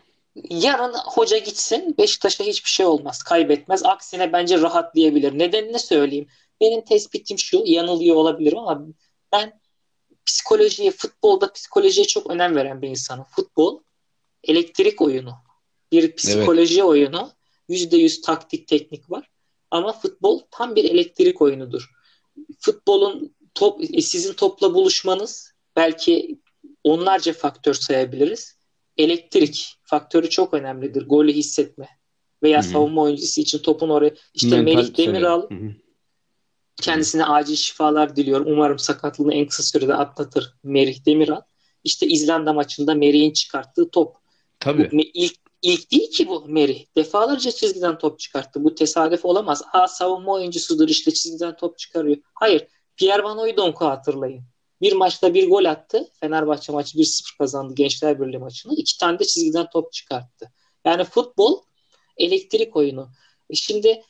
Yarın 0.50 0.94
hoca 0.94 1.38
gitsin 1.38 1.94
Beşiktaş'a 1.98 2.44
hiçbir 2.44 2.70
şey 2.70 2.86
olmaz. 2.86 3.22
Kaybetmez. 3.22 3.84
Aksine 3.84 4.32
bence 4.32 4.60
rahatlayabilir. 4.60 5.38
Nedenini 5.38 5.78
söyleyeyim. 5.78 6.26
Benim 6.60 6.84
tespitim 6.84 7.38
şu. 7.38 7.62
Yanılıyor 7.64 8.16
olabilirim 8.16 8.58
ama 8.58 8.86
ben 9.32 9.60
psikolojiye, 10.26 10.90
futbolda 10.90 11.52
psikolojiye 11.52 12.06
çok 12.06 12.30
önem 12.30 12.56
veren 12.56 12.82
bir 12.82 12.88
insanım. 12.88 13.24
Futbol 13.24 13.80
elektrik 14.44 15.02
oyunu. 15.02 15.34
Bir 15.92 16.16
psikoloji 16.16 16.84
oyunu. 16.84 17.32
Yüzde 17.68 17.96
yüz 17.96 18.20
taktik 18.20 18.68
teknik 18.68 19.10
var. 19.10 19.30
Ama 19.70 19.92
futbol 19.92 20.40
tam 20.50 20.74
bir 20.74 20.84
elektrik 20.84 21.42
oyunudur. 21.42 21.90
Futbolun 22.58 23.34
top, 23.54 23.80
sizin 24.00 24.32
topla 24.32 24.74
buluşmanız 24.74 25.52
belki 25.76 26.38
onlarca 26.84 27.32
faktör 27.32 27.74
sayabiliriz. 27.74 28.58
Elektrik 28.96 29.76
faktörü 29.82 30.30
çok 30.30 30.54
önemlidir. 30.54 31.06
Golü 31.06 31.32
hissetme 31.32 31.88
veya 32.42 32.62
Hı 32.62 32.66
hı. 32.66 32.70
savunma 32.70 33.02
oyuncusu 33.02 33.40
için 33.40 33.58
topun 33.58 33.88
oraya 33.88 34.14
işte 34.34 34.62
Mental 34.62 34.74
Melih 34.74 34.96
Demiral 34.98 35.48
seviye. 35.48 35.60
Hı 35.60 35.66
hı. 35.66 35.72
kendisine 36.82 37.24
acil 37.24 37.56
şifalar 37.56 38.16
diliyorum. 38.16 38.46
Umarım 38.48 38.78
sakatlığını 38.78 39.34
en 39.34 39.46
kısa 39.46 39.62
sürede 39.62 39.94
atlatır 39.94 40.54
Merih 40.62 41.06
Demiral. 41.06 41.40
İşte 41.84 42.06
İzlanda 42.06 42.52
maçında 42.52 42.94
Merih'in 42.94 43.32
çıkarttığı 43.32 43.90
top. 43.90 44.16
Tabii. 44.60 44.82
Me- 44.82 45.10
ilk 45.14 45.34
ilk 45.62 45.90
değil 45.92 46.10
ki 46.10 46.28
bu 46.28 46.44
Merih. 46.48 46.86
Defalarca 46.96 47.50
çizgiden 47.50 47.98
top 47.98 48.18
çıkarttı. 48.18 48.64
Bu 48.64 48.74
tesadüf 48.74 49.24
olamaz. 49.24 49.62
Aa 49.72 49.88
savunma 49.88 50.32
oyuncusudur 50.32 50.88
işte 50.88 51.10
çizgiden 51.10 51.56
top 51.56 51.78
çıkarıyor. 51.78 52.16
Hayır. 52.34 52.66
Pierre 52.96 53.22
Van 53.22 53.38
Hooydonk'u 53.38 53.86
hatırlayın. 53.86 54.44
Bir 54.84 54.92
maçta 54.92 55.34
bir 55.34 55.48
gol 55.48 55.64
attı. 55.64 56.08
Fenerbahçe 56.20 56.72
maçı 56.72 56.98
1-0 56.98 57.38
kazandı 57.38 57.74
Gençler 57.74 58.20
Birliği 58.20 58.38
maçını. 58.38 58.74
İki 58.74 58.98
tane 58.98 59.18
de 59.18 59.24
çizgiden 59.24 59.66
top 59.72 59.92
çıkarttı. 59.92 60.52
Yani 60.84 61.04
futbol 61.04 61.62
elektrik 62.16 62.76
oyunu. 62.76 63.08
E 63.50 63.54
şimdi 63.54 64.02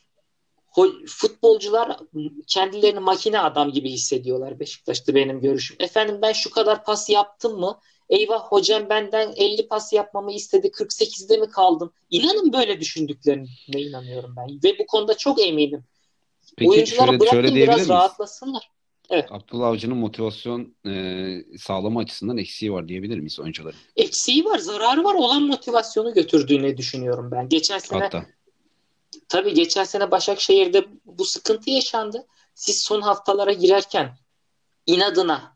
futbolcular 1.06 1.96
kendilerini 2.46 3.00
makine 3.00 3.40
adam 3.40 3.72
gibi 3.72 3.90
hissediyorlar 3.90 4.60
Beşiktaş'ta 4.60 5.14
benim 5.14 5.40
görüşüm. 5.40 5.76
Efendim 5.80 6.18
ben 6.22 6.32
şu 6.32 6.50
kadar 6.50 6.84
pas 6.84 7.10
yaptım 7.10 7.60
mı? 7.60 7.80
Eyvah 8.08 8.40
hocam 8.40 8.88
benden 8.88 9.32
50 9.36 9.68
pas 9.68 9.92
yapmamı 9.92 10.32
istedi. 10.32 10.66
48'de 10.66 11.36
mi 11.36 11.50
kaldım? 11.50 11.92
İnanın 12.10 12.52
böyle 12.52 12.80
düşündüklerine 12.80 13.48
inanıyorum 13.68 14.34
ben. 14.36 14.60
Ve 14.64 14.78
bu 14.78 14.86
konuda 14.86 15.16
çok 15.16 15.40
eminim. 15.40 15.84
Peki 16.56 16.70
Oyunculara 16.70 17.06
şöyle, 17.06 17.20
bırakın 17.20 17.36
şöyle 17.36 17.54
biraz 17.54 17.76
miyiz? 17.76 17.88
rahatlasınlar. 17.88 18.73
Abdullah 19.10 19.66
Avcı'nın 19.66 19.96
motivasyon 19.96 20.74
e, 20.86 21.44
sağlama 21.58 22.00
açısından 22.00 22.38
eksiği 22.38 22.72
var 22.72 22.88
diyebilir 22.88 23.18
miyiz 23.18 23.40
oyuncuların? 23.40 23.78
Eksiği 23.96 24.44
var, 24.44 24.58
zararı 24.58 25.04
var. 25.04 25.14
Olan 25.14 25.42
motivasyonu 25.42 26.14
götürdüğünü 26.14 26.76
düşünüyorum 26.76 27.30
ben. 27.30 27.48
Geçen 27.48 27.78
sene 27.78 28.02
Hatta. 28.02 28.26
Tabii 29.28 29.54
geçen 29.54 29.84
sene 29.84 30.10
Başakşehir'de 30.10 30.84
bu 31.04 31.24
sıkıntı 31.24 31.70
yaşandı. 31.70 32.26
Siz 32.54 32.80
son 32.80 33.00
haftalara 33.00 33.52
girerken 33.52 34.16
inadına 34.86 35.54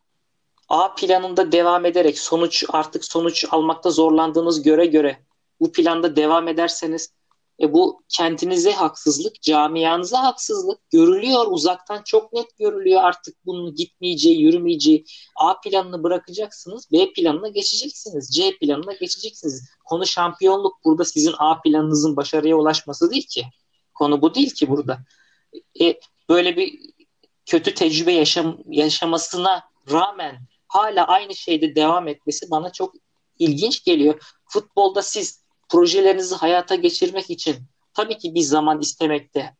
A 0.68 0.94
planında 0.94 1.52
devam 1.52 1.84
ederek 1.84 2.18
sonuç 2.18 2.64
artık 2.68 3.04
sonuç 3.04 3.44
almakta 3.50 3.90
zorlandığınız 3.90 4.62
göre 4.62 4.86
göre 4.86 5.18
bu 5.60 5.72
planda 5.72 6.16
devam 6.16 6.48
ederseniz 6.48 7.12
e 7.60 7.72
bu 7.72 8.02
kendinize 8.08 8.72
haksızlık, 8.72 9.42
camianıza 9.42 10.22
haksızlık 10.22 10.90
görülüyor. 10.90 11.46
Uzaktan 11.50 12.02
çok 12.02 12.32
net 12.32 12.56
görülüyor 12.58 13.02
artık 13.02 13.46
bunun 13.46 13.74
gitmeyeceği, 13.74 14.40
yürümeyeceği. 14.40 15.04
A 15.36 15.60
planını 15.60 16.02
bırakacaksınız, 16.02 16.92
B 16.92 17.12
planına 17.12 17.48
geçeceksiniz, 17.48 18.30
C 18.34 18.58
planına 18.58 18.92
geçeceksiniz. 18.92 19.70
Konu 19.84 20.06
şampiyonluk 20.06 20.84
burada 20.84 21.04
sizin 21.04 21.34
A 21.38 21.60
planınızın 21.60 22.16
başarıya 22.16 22.56
ulaşması 22.56 23.10
değil 23.10 23.26
ki. 23.26 23.46
Konu 23.94 24.22
bu 24.22 24.34
değil 24.34 24.54
ki 24.54 24.68
burada. 24.68 24.98
E, 25.80 26.00
böyle 26.28 26.56
bir 26.56 26.78
kötü 27.46 27.74
tecrübe 27.74 28.12
yaşam, 28.12 28.58
yaşamasına 28.66 29.62
rağmen 29.90 30.38
hala 30.68 31.06
aynı 31.06 31.34
şeyde 31.34 31.74
devam 31.74 32.08
etmesi 32.08 32.50
bana 32.50 32.72
çok 32.72 32.94
ilginç 33.38 33.84
geliyor. 33.84 34.20
Futbolda 34.46 35.02
siz 35.02 35.47
projelerinizi 35.68 36.34
hayata 36.34 36.74
geçirmek 36.74 37.30
için 37.30 37.56
tabii 37.94 38.18
ki 38.18 38.34
bir 38.34 38.40
zaman 38.40 38.80
istemekte 38.80 39.56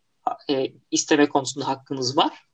e, 0.51 0.73
isteme 0.91 1.29
konusunda 1.29 1.69
hakkınız 1.69 2.17
var. 2.17 2.45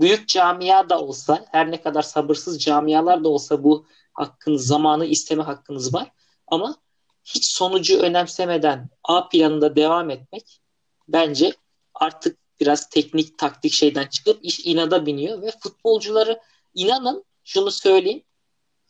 Büyük 0.00 0.28
camia 0.28 0.88
da 0.88 1.00
olsa, 1.00 1.46
her 1.52 1.70
ne 1.70 1.82
kadar 1.82 2.02
sabırsız 2.02 2.62
camialar 2.62 3.24
da 3.24 3.28
olsa 3.28 3.64
bu 3.64 3.86
hakkınız, 4.12 4.66
zamanı 4.66 5.06
isteme 5.06 5.42
hakkınız 5.42 5.94
var. 5.94 6.12
Ama 6.46 6.76
hiç 7.24 7.44
sonucu 7.44 7.98
önemsemeden 7.98 8.88
A 9.04 9.28
planında 9.28 9.76
devam 9.76 10.10
etmek 10.10 10.60
bence 11.08 11.54
artık 11.94 12.38
biraz 12.60 12.88
teknik 12.88 13.38
taktik 13.38 13.72
şeyden 13.72 14.06
çıkıp 14.06 14.44
iş 14.44 14.66
inada 14.66 15.06
biniyor 15.06 15.42
ve 15.42 15.50
futbolcuları 15.62 16.40
inanın 16.74 17.24
şunu 17.44 17.70
söyleyeyim 17.70 18.22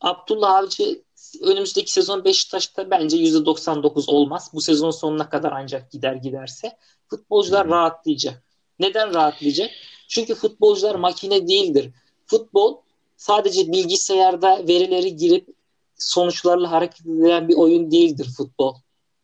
Abdullah 0.01 0.55
Avcı 0.55 1.04
önümüzdeki 1.43 1.93
sezon 1.93 2.25
Beşiktaş'ta 2.25 2.91
bence 2.91 3.17
%99 3.17 4.11
olmaz. 4.11 4.51
Bu 4.53 4.61
sezon 4.61 4.91
sonuna 4.91 5.29
kadar 5.29 5.53
ancak 5.53 5.91
gider 5.91 6.15
giderse. 6.15 6.79
Futbolcular 7.07 7.69
rahatlayacak. 7.69 8.43
Neden 8.79 9.15
rahatlayacak? 9.15 9.71
Çünkü 10.09 10.35
futbolcular 10.35 10.95
makine 10.95 11.49
değildir. 11.49 11.91
Futbol 12.27 12.77
sadece 13.17 13.73
bilgisayarda 13.73 14.69
verileri 14.69 15.17
girip 15.17 15.49
sonuçlarla 15.97 16.71
hareket 16.71 17.07
edilen 17.07 17.49
bir 17.49 17.55
oyun 17.55 17.91
değildir 17.91 18.29
futbol. 18.37 18.75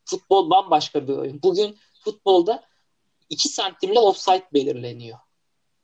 Futbol 0.04 0.50
bambaşka 0.50 1.08
bir 1.08 1.12
oyun. 1.12 1.42
Bugün 1.42 1.76
futbolda 2.04 2.64
2 3.30 3.48
santimle 3.48 3.98
offside 3.98 4.48
belirleniyor. 4.54 5.18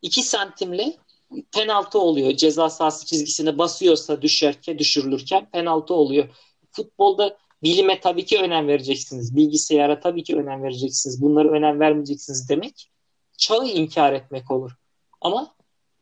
2 0.03 0.22
santimle 0.22 0.97
penaltı 1.43 1.99
oluyor. 1.99 2.32
Ceza 2.32 2.70
sahası 2.70 3.07
çizgisine 3.07 3.59
basıyorsa 3.59 4.22
düşerken, 4.22 4.78
düşürülürken 4.78 5.51
penaltı 5.51 5.95
oluyor. 5.95 6.28
Futbolda 6.72 7.37
bilime 7.62 8.01
tabii 8.01 8.24
ki 8.24 8.39
önem 8.39 8.68
vereceksiniz. 8.68 9.37
Bilgisayara 9.37 10.01
tabii 10.01 10.24
ki 10.24 10.37
önem 10.37 10.62
vereceksiniz. 10.62 11.22
Bunları 11.22 11.51
önem 11.51 11.80
vermeyeceksiniz 11.80 12.49
demek 12.49 12.91
çağı 13.39 13.66
inkar 13.66 14.12
etmek 14.12 14.51
olur. 14.51 14.72
Ama 15.20 15.55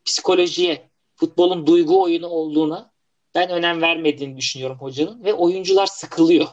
psikolojiye, 0.05 0.89
futbolun 1.15 1.67
duygu 1.67 2.01
oyunu 2.01 2.27
olduğuna 2.27 2.91
ben 3.35 3.49
önem 3.49 3.81
vermediğini 3.81 4.37
düşünüyorum 4.37 4.77
hocanın 4.79 5.23
ve 5.23 5.33
oyuncular 5.33 5.85
sıkılıyor 5.85 6.47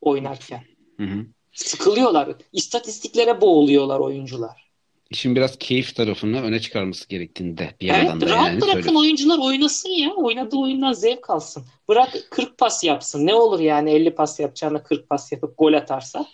oynarken. 0.00 0.64
Hı 0.96 1.02
hı. 1.02 1.26
Sıkılıyorlar. 1.52 2.36
İstatistiklere 2.52 3.40
boğuluyorlar 3.40 4.00
oyuncular. 4.00 4.65
İşin 5.10 5.36
biraz 5.36 5.56
keyif 5.58 5.96
tarafını 5.96 6.42
öne 6.42 6.60
çıkarması 6.60 7.08
gerektiğinde 7.08 7.74
bir 7.80 7.88
evet, 7.88 8.04
yandan 8.04 8.20
da 8.20 8.26
rahat 8.26 8.46
yani 8.46 8.60
bırakın 8.60 8.72
söylüyorsun. 8.72 9.00
oyuncular 9.00 9.38
oynasın 9.38 9.88
ya. 9.88 10.14
Oynadığı 10.14 10.56
oyundan 10.56 10.92
zevk 10.92 11.30
alsın. 11.30 11.64
Bırak 11.88 12.18
40 12.30 12.58
pas 12.58 12.84
yapsın. 12.84 13.26
Ne 13.26 13.34
olur 13.34 13.60
yani 13.60 13.90
50 13.90 14.14
pas 14.14 14.40
yapacağına 14.40 14.82
40 14.82 15.08
pas 15.08 15.32
yapıp 15.32 15.58
gol 15.58 15.72
atarsa. 15.72 16.26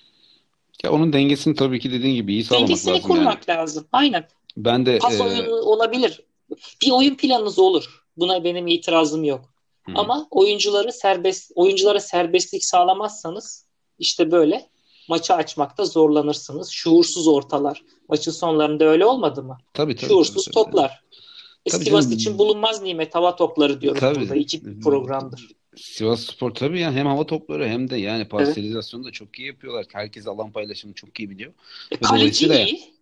Ya 0.84 0.92
onun 0.92 1.12
dengesini 1.12 1.54
tabii 1.54 1.80
ki 1.80 1.92
dediğin 1.92 2.14
gibi 2.14 2.32
iyi 2.32 2.44
sağlamak 2.44 2.68
Dengesini 2.68 2.94
lazım 2.94 3.08
kurmak 3.08 3.48
yani. 3.48 3.58
lazım. 3.58 3.86
Aynen. 3.92 4.28
Ben 4.56 4.86
de 4.86 4.98
Pas 4.98 5.20
e, 5.20 5.22
oyunu 5.22 5.54
olabilir. 5.54 6.20
Bir 6.82 6.90
oyun 6.90 7.14
planınız 7.14 7.58
olur. 7.58 8.02
Buna 8.16 8.44
benim 8.44 8.66
itirazım 8.66 9.24
yok. 9.24 9.54
Hı. 9.86 9.92
Ama 9.94 10.26
oyuncuları 10.30 10.92
serbest 10.92 11.52
oyunculara 11.54 12.00
serbestlik 12.00 12.64
sağlamazsanız 12.64 13.66
işte 13.98 14.30
böyle 14.30 14.68
maçı 15.08 15.34
açmakta 15.34 15.84
zorlanırsınız. 15.84 16.70
Şuursuz 16.70 17.28
ortalar. 17.28 17.82
Maçın 18.08 18.30
sonlarında 18.32 18.84
öyle 18.84 19.06
olmadı 19.06 19.42
mı? 19.42 19.58
tabii 19.74 19.96
tabii. 19.96 20.08
Şuursuz 20.08 20.44
tabii, 20.44 20.54
tabii. 20.54 20.64
toplar. 20.64 21.02
Tabii 21.70 21.84
Sivas 21.84 22.04
canım. 22.04 22.16
için 22.18 22.38
bulunmaz 22.38 22.82
nimet 22.82 23.14
hava 23.14 23.36
topları 23.36 23.80
diyoruz 23.80 24.00
Tabii. 24.00 24.20
burada. 24.20 24.34
İki 24.34 24.80
programdır. 24.80 25.48
Sivas 25.76 26.20
Spor 26.20 26.50
tabii 26.50 26.80
yani 26.80 26.96
hem 26.96 27.06
hava 27.06 27.26
topları 27.26 27.68
hem 27.68 27.90
de 27.90 27.96
yani 27.96 28.28
parselizasyonu 28.28 29.04
da 29.04 29.10
çok 29.10 29.38
iyi 29.38 29.46
yapıyorlar. 29.46 29.86
Herkes 29.92 30.26
alan 30.26 30.52
paylaşımını 30.52 30.94
çok 30.94 31.20
iyi 31.20 31.30
biliyor. 31.30 31.52
E, 31.90 31.96
kaleci 31.96 32.46
iyi. 32.46 32.92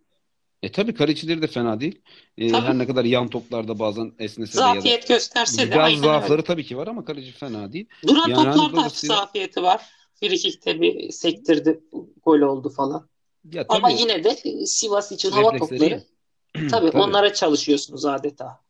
E 0.63 0.71
tabii 0.71 0.93
kalecileri 0.93 1.41
de 1.41 1.47
fena 1.47 1.79
değil. 1.79 2.01
E, 2.37 2.51
Tabii. 2.51 2.67
her 2.67 2.77
ne 2.77 2.87
kadar 2.87 3.05
yan 3.05 3.27
toplarda 3.27 3.79
bazen 3.79 4.11
esnese 4.19 4.57
de 4.57 4.61
ya 4.63 4.83
da 4.83 5.05
gösterse 5.07 5.67
de 5.67 5.71
biraz 5.71 5.99
zaafları 5.99 6.33
öyle. 6.33 6.43
tabii 6.43 6.63
ki 6.63 6.77
var 6.77 6.87
ama 6.87 7.05
kaleci 7.05 7.31
fena 7.31 7.73
değil. 7.73 7.85
Duran 8.07 8.29
Yani 8.29 8.33
toplarda 8.35 8.49
hani 8.51 8.59
hafif 8.61 8.73
dolayısıyla- 8.77 9.15
zafiyeti 9.15 9.63
var. 9.63 9.81
Frikik'te 10.21 10.81
bir 10.81 11.11
sektirdi. 11.11 11.79
Gol 12.23 12.39
oldu 12.39 12.69
falan. 12.69 13.07
Ya 13.51 13.65
Ama 13.69 13.89
tabii 13.89 14.01
yine 14.01 14.23
de 14.23 14.29
e, 14.29 14.65
Sivas 14.65 15.11
için 15.11 15.31
hava 15.31 15.57
topları 15.57 16.03
tabii, 16.53 16.69
Tabii. 16.69 16.97
onlara 16.97 17.33
çalışıyorsunuz 17.33 18.05
adeta. 18.05 18.61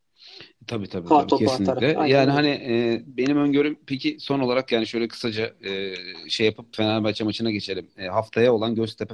Tabii 0.67 0.89
tabii, 0.89 1.09
tabii 1.09 1.27
topu 1.27 1.45
kesinlikle. 1.45 1.71
atarak, 1.71 1.97
aynen 1.97 2.15
Yani 2.15 2.31
hani 2.31 2.49
e, 2.49 3.03
benim 3.05 3.37
öngörüm 3.37 3.79
peki 3.87 4.17
son 4.19 4.39
olarak 4.39 4.71
yani 4.71 4.87
şöyle 4.87 5.07
kısaca 5.07 5.53
e, 5.63 5.95
şey 6.29 6.45
yapıp 6.45 6.75
Fenerbahçe 6.75 7.23
maçına 7.23 7.51
geçelim. 7.51 7.89
E, 7.97 8.07
haftaya 8.07 8.53
olan 8.53 8.75
Göztepe 8.75 9.13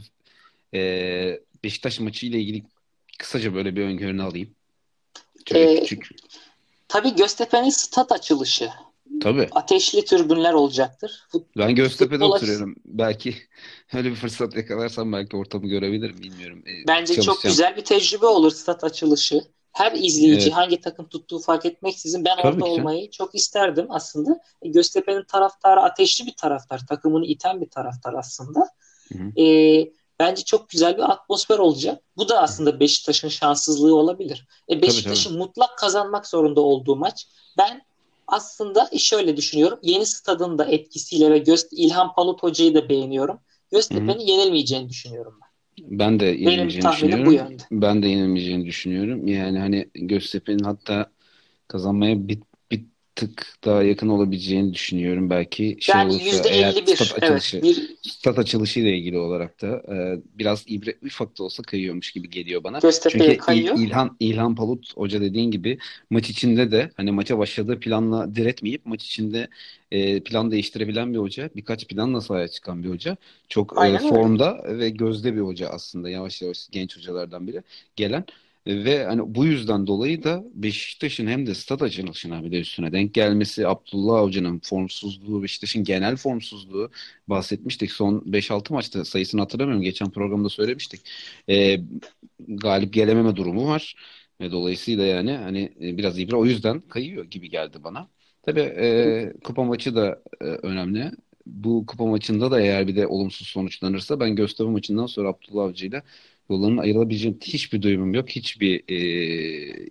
e, 0.74 1.40
Beşiktaş 1.64 2.00
maçı 2.00 2.26
ile 2.26 2.40
ilgili 2.40 2.64
kısaca 3.20 3.54
böyle 3.54 3.76
bir 3.76 3.82
öngörünü 3.82 4.24
alayım. 4.24 4.50
Şöyle 5.50 5.74
Ee, 5.74 5.80
küçük. 5.80 6.10
Tabii 6.88 7.16
Göztepe'nin 7.16 7.70
stat 7.70 8.12
açılışı. 8.12 8.70
Tabii. 9.22 9.48
Ateşli 9.52 10.06
türbünler 10.06 10.54
olacaktır. 10.54 11.24
Fut- 11.32 11.46
Ben 11.58 11.76
Göztepe'de 11.76 12.24
futbola- 12.24 12.36
oturuyorum. 12.36 12.76
Belki 12.86 13.36
öyle 13.94 14.10
bir 14.10 14.16
fırsat 14.16 14.56
yakalarsam 14.56 15.14
belki 15.14 15.38
ortamı 15.38 15.68
görebilirim 15.68 16.18
bilmiyorum. 16.24 16.64
E, 16.68 16.88
Bence 16.88 17.22
çok 17.22 17.42
güzel 17.44 17.78
bir 17.78 17.86
tecrübe 17.86 18.26
olur 18.26 18.52
stat 18.52 18.84
açılışı. 18.84 19.42
Her 19.72 19.92
izleyici 19.92 20.42
Evet. 20.44 20.54
hangi 20.54 20.82
takım 20.82 21.10
tuttuğu 21.10 21.40
fark 21.40 21.66
etmeksizin 21.66 22.26
ben 22.26 22.36
Tabii 22.38 22.48
orada 22.48 22.66
ki. 22.66 22.72
olmayı 22.72 23.12
çok 23.12 23.36
isterdim 23.36 23.86
aslında. 23.90 24.40
E, 24.62 24.70
Göztepe'nin 24.70 25.24
taraftarı 25.24 25.82
ateşli 25.82 26.26
bir 26.26 26.36
taraftar. 26.36 26.86
Takımını 26.90 27.26
iten 27.26 27.62
bir 27.62 27.70
taraftar 27.70 28.14
aslında. 28.14 28.60
Hı 29.14 29.20
hı. 29.20 29.42
E, 29.42 29.46
bence 30.20 30.44
çok 30.44 30.70
güzel 30.70 30.98
bir 30.98 31.12
atmosfer 31.12 31.58
olacak. 31.58 32.04
Bu 32.18 32.30
da 32.30 32.42
aslında 32.42 32.80
Beşiktaş'ın 32.80 33.28
şanssızlığı 33.30 33.96
olabilir. 33.96 34.48
E, 34.72 34.82
Beşiktaş'ın 34.82 35.38
mutlak 35.38 35.78
kazanmak 35.78 36.28
zorunda 36.28 36.62
olduğu 36.62 36.96
maç. 36.96 37.28
Ben 37.58 37.82
aslında 38.28 38.90
şöyle 38.98 39.38
düşünüyorum. 39.38 39.80
Yeni 39.84 40.06
stadın 40.06 40.58
da 40.58 40.66
etkisiyle 40.66 41.32
ve 41.32 41.38
Göz 41.38 41.68
İlhan 41.72 42.14
Palut 42.14 42.44
Hoca'yı 42.44 42.74
da 42.74 42.90
beğeniyorum. 42.90 43.40
Göztepe'nin 43.72 44.20
yenilmeyeceğini 44.20 44.90
düşünüyorum 44.90 45.40
ben. 45.42 45.48
Ben 46.00 46.20
de 46.20 46.26
yenilmeyeceğini 46.26 46.84
tahminim 46.84 47.26
bu 47.26 47.32
düşünüyorum. 47.32 47.52
yönde. 47.52 47.64
Ben 47.72 48.04
de 48.04 48.08
yenilmeyeceğini 48.08 48.66
düşünüyorum. 48.66 49.28
Yani 49.28 49.60
hani 49.60 49.90
Göztepe'nin 49.94 50.64
hatta 50.64 51.12
kazanmaya 51.68 52.28
bir 52.28 52.40
tık 53.18 53.58
daha 53.66 53.84
yakın 53.84 54.10
olabileceğini 54.10 54.74
düşünüyorum. 54.74 55.30
Belki 55.30 55.78
şey 55.80 55.96
Yani 55.96 56.12
olursa 56.14 56.50
eğer 56.50 56.72
51 56.72 56.96
stat 56.96 57.12
evet 57.12 57.24
açılışı, 57.24 57.62
bir 57.62 58.10
stat 58.10 58.40
açılışı 58.40 58.80
ile 58.80 58.98
ilgili 58.98 59.18
olarak 59.18 59.62
da 59.62 59.68
e, 59.68 60.20
biraz 60.40 60.64
ibre 60.68 60.96
ufak 61.06 61.38
da 61.40 61.44
olsa 61.44 61.64
kayıyormuş 61.64 62.12
gibi 62.12 62.30
geliyor 62.30 62.64
bana. 62.64 62.80
Göztepe'ye 62.80 63.30
Çünkü 63.30 63.38
kayıyor. 63.38 63.76
İlhan 63.80 64.18
İlhan 64.20 64.56
Palut 64.56 64.98
Hoca 64.98 65.22
dediğin 65.22 65.52
gibi 65.52 65.78
maç 66.10 66.30
içinde 66.30 66.72
de 66.72 66.92
hani 66.98 67.12
maça 67.12 67.38
başladığı 67.38 67.80
planla 67.80 68.36
diretmeyip 68.36 68.86
maç 68.86 69.06
içinde 69.06 69.48
e, 69.92 70.20
plan 70.24 70.52
değiştirebilen 70.52 71.14
bir 71.14 71.20
hoca. 71.20 71.50
Birkaç 71.56 71.88
planla 71.88 72.22
sahaya 72.22 72.48
çıkan 72.48 72.84
bir 72.84 72.90
hoca. 72.90 73.18
Çok 73.50 73.78
e, 73.78 73.82
öyle. 73.82 73.98
formda 73.98 74.64
ve 74.68 74.90
gözde 74.90 75.36
bir 75.36 75.42
hoca 75.42 75.70
aslında. 75.70 76.10
Yavaş 76.10 76.42
yavaş 76.42 76.68
genç 76.72 76.98
hocalardan 76.98 77.48
biri 77.48 77.64
gelen. 77.96 78.26
Ve 78.68 79.06
hani 79.06 79.36
bu 79.36 79.46
yüzden 79.46 79.88
dolayı 79.88 80.24
da 80.24 80.44
Beşiktaş'ın 80.54 81.28
hem 81.28 81.48
de 81.48 81.56
stat 81.56 81.82
açılışına 81.82 82.44
bir 82.44 82.52
de 82.52 82.60
üstüne 82.60 82.92
denk 82.92 83.14
gelmesi, 83.14 83.68
Abdullah 83.68 84.20
Avcı'nın 84.20 84.60
formsuzluğu, 84.60 85.44
Beşiktaş'ın 85.44 85.84
genel 85.84 86.16
formsuzluğu 86.18 86.92
bahsetmiştik. 87.28 87.92
Son 87.92 88.24
5-6 88.26 88.74
maçta 88.74 89.06
sayısını 89.06 89.42
hatırlamıyorum. 89.42 89.84
Geçen 89.84 90.10
programda 90.12 90.50
söylemiştik. 90.50 91.02
E, 91.50 91.80
galip 92.48 92.94
gelememe 92.94 93.36
durumu 93.36 93.68
var. 93.68 93.96
Ve 94.42 94.52
dolayısıyla 94.52 95.06
yani 95.06 95.32
hani 95.32 95.74
e, 95.82 95.98
biraz 95.98 96.20
ibre 96.20 96.36
o 96.36 96.46
yüzden 96.46 96.82
kayıyor 96.82 97.26
gibi 97.26 97.50
geldi 97.50 97.84
bana. 97.84 98.10
Tabii 98.44 98.60
e, 98.62 99.34
kupa 99.44 99.64
maçı 99.64 99.96
da 99.96 100.22
e, 100.42 100.46
önemli. 100.46 101.12
Bu 101.46 101.86
kupa 101.86 102.06
maçında 102.06 102.52
da 102.52 102.62
eğer 102.62 102.88
bir 102.88 102.96
de 102.96 103.08
olumsuz 103.08 103.48
sonuçlanırsa 103.48 104.20
ben 104.20 104.36
Göztepe 104.36 104.70
maçından 104.70 105.06
sonra 105.06 105.30
Abdullah 105.30 105.64
Avcı 105.64 105.86
ile 105.86 106.04
yollarının 106.50 106.78
ayrılabileceğim 106.78 107.38
hiçbir 107.44 107.82
duyumum 107.82 108.14
yok. 108.14 108.30
Hiçbir 108.30 108.80
e, 108.80 108.98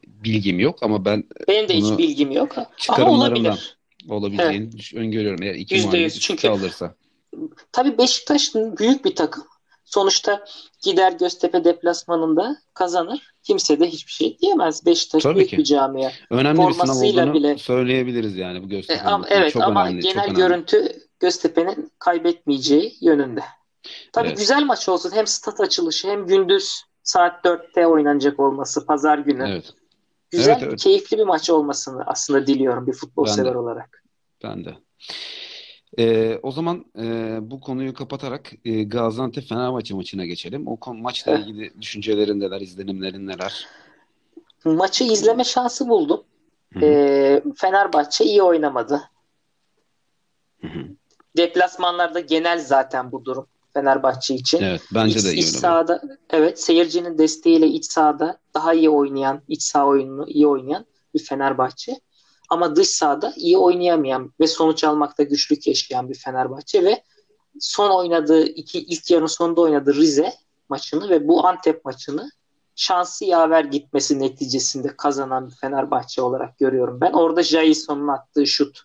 bilgim 0.06 0.60
yok 0.60 0.82
ama 0.82 1.04
ben 1.04 1.24
Benim 1.48 1.68
de 1.68 1.76
hiç 1.76 1.98
bilgim 1.98 2.30
yok 2.30 2.58
ama 2.58 2.66
çıkarımlarımdan 2.76 3.44
olabilir. 3.52 3.76
olabileceğini 4.08 4.72
düş- 4.72 4.94
öngörüyorum. 4.94 5.42
Eğer 5.42 5.54
iki 5.54 5.74
Yüzde 5.74 5.86
mağlup 5.88 6.00
yüz. 6.00 6.20
Çünkü 6.20 6.48
alırsa. 6.48 6.94
tabii 7.72 7.98
Beşiktaş 7.98 8.54
büyük 8.54 9.04
bir 9.04 9.14
takım. 9.14 9.44
Sonuçta 9.84 10.44
gider 10.82 11.12
Göztepe 11.12 11.64
deplasmanında 11.64 12.56
kazanır. 12.74 13.20
Kimse 13.42 13.80
de 13.80 13.86
hiçbir 13.86 14.12
şey 14.12 14.38
diyemez. 14.38 14.86
Beşiktaş 14.86 15.22
Tabii 15.22 15.34
büyük 15.36 15.50
ki. 15.50 15.58
bir 15.58 15.64
camia. 15.64 16.10
Önemli 16.30 16.58
bir 16.58 16.62
sınav 16.62 16.72
Formasıyla 16.72 17.22
olduğunu 17.22 17.34
bile 17.34 17.58
söyleyebiliriz 17.58 18.36
yani 18.36 18.62
bu 18.62 18.66
E, 18.66 18.68
Göztepe 18.68 19.02
ama, 19.02 19.26
evet 19.30 19.52
Çok 19.52 19.62
ama 19.62 19.86
önemli, 19.86 20.02
çok 20.02 20.12
genel 20.12 20.24
önemli. 20.24 20.38
görüntü 20.38 20.92
Göztepe'nin 21.20 21.92
kaybetmeyeceği 21.98 22.94
yönünde. 23.00 23.40
Tabii 24.12 24.28
Evet. 24.28 24.38
güzel 24.38 24.62
maç 24.64 24.88
olsun. 24.88 25.10
Hem 25.14 25.26
stat 25.26 25.60
açılışı 25.60 26.08
hem 26.08 26.26
gündüz 26.26 26.82
saat 27.02 27.44
4'te 27.44 27.86
oynanacak 27.86 28.40
olması 28.40 28.86
pazar 28.86 29.18
günü. 29.18 29.48
Evet. 29.48 29.74
Güzel, 30.30 30.50
Evet, 30.52 30.62
evet. 30.62 30.80
keyifli 30.80 31.18
bir 31.18 31.24
maç 31.24 31.50
olmasını 31.50 32.02
aslında 32.06 32.46
diliyorum 32.46 32.86
bir 32.86 32.92
futbol 32.92 33.24
Ben 33.26 33.30
sever 33.32 33.54
de. 33.54 33.58
olarak. 33.58 34.02
Ben 34.44 34.64
de. 34.64 34.74
Ee, 35.98 36.38
o 36.42 36.50
zaman 36.52 36.84
e, 36.98 37.38
bu 37.50 37.60
konuyu 37.60 37.94
kapatarak 37.94 38.52
e, 38.64 38.82
Gaziantep-Fenerbahçe 38.84 39.94
maçına 39.94 40.24
geçelim. 40.26 40.66
O 40.68 40.76
kon- 40.76 41.00
maçla 41.00 41.32
Eh, 41.32 41.38
ilgili 41.38 41.80
düşüncelerin 41.82 42.40
neler, 42.40 42.60
izlenimlerin 42.60 43.26
neler? 43.26 43.66
maçı 44.64 45.04
izleme 45.04 45.44
şansı 45.44 45.88
buldum. 45.88 46.24
Ee, 46.82 47.42
Fenerbahçe 47.56 48.24
iyi 48.24 48.42
oynamadı. 48.42 49.02
hı 50.60 50.66
hı. 50.66 50.78
Deplasmanlarda 51.36 52.20
genel 52.20 52.58
zaten 52.60 53.12
bu 53.12 53.24
durum 53.24 53.46
Fenerbahçe 53.76 54.34
için. 54.34 54.62
Evet, 54.62 54.82
bence 54.94 55.18
İç, 55.18 55.24
de 55.24 55.32
iç 55.32 55.38
iyi 55.38 55.46
oynadı. 55.46 55.58
sahada 55.58 56.02
evet 56.30 56.60
seyircinin 56.60 57.18
desteğiyle 57.18 57.66
iç 57.66 57.84
sahada 57.92 58.38
daha 58.54 58.74
iyi 58.74 58.90
oynayan, 58.90 59.42
iç 59.48 59.62
saha 59.62 59.86
oyununu 59.86 60.28
iyi 60.28 60.46
oynayan 60.46 60.86
bir 61.14 61.24
Fenerbahçe. 61.24 62.00
Ama 62.50 62.76
dış 62.76 62.88
sahada 62.88 63.32
iyi 63.36 63.58
oynayamayan 63.58 64.32
ve 64.40 64.46
sonuç 64.46 64.84
almakta 64.84 65.22
güçlük 65.22 65.66
yaşayan 65.66 66.08
bir 66.08 66.14
Fenerbahçe 66.14 66.84
ve 66.84 67.02
son 67.60 67.90
oynadığı 67.90 68.46
iki 68.46 68.78
ilk 68.78 69.10
yarının 69.10 69.26
sonunda 69.26 69.60
oynadığı 69.60 69.94
Rize 69.94 70.32
maçını 70.68 71.08
ve 71.10 71.28
bu 71.28 71.46
Antep 71.46 71.84
maçını 71.84 72.30
şansı 72.76 73.24
yaver 73.24 73.64
gitmesi 73.64 74.20
neticesinde 74.20 74.96
kazanan 74.96 75.46
bir 75.50 75.54
Fenerbahçe 75.54 76.22
olarak 76.22 76.58
görüyorum 76.58 77.00
ben. 77.00 77.12
Orada 77.12 77.42
Jason'un 77.42 78.08
attığı 78.08 78.46
şut 78.46 78.80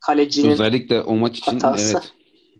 kalecinin 0.00 0.50
Özellikle 0.50 1.02
o 1.02 1.14
maç 1.14 1.38
için 1.38 1.52
hatası. 1.60 1.92
evet. 1.92 2.12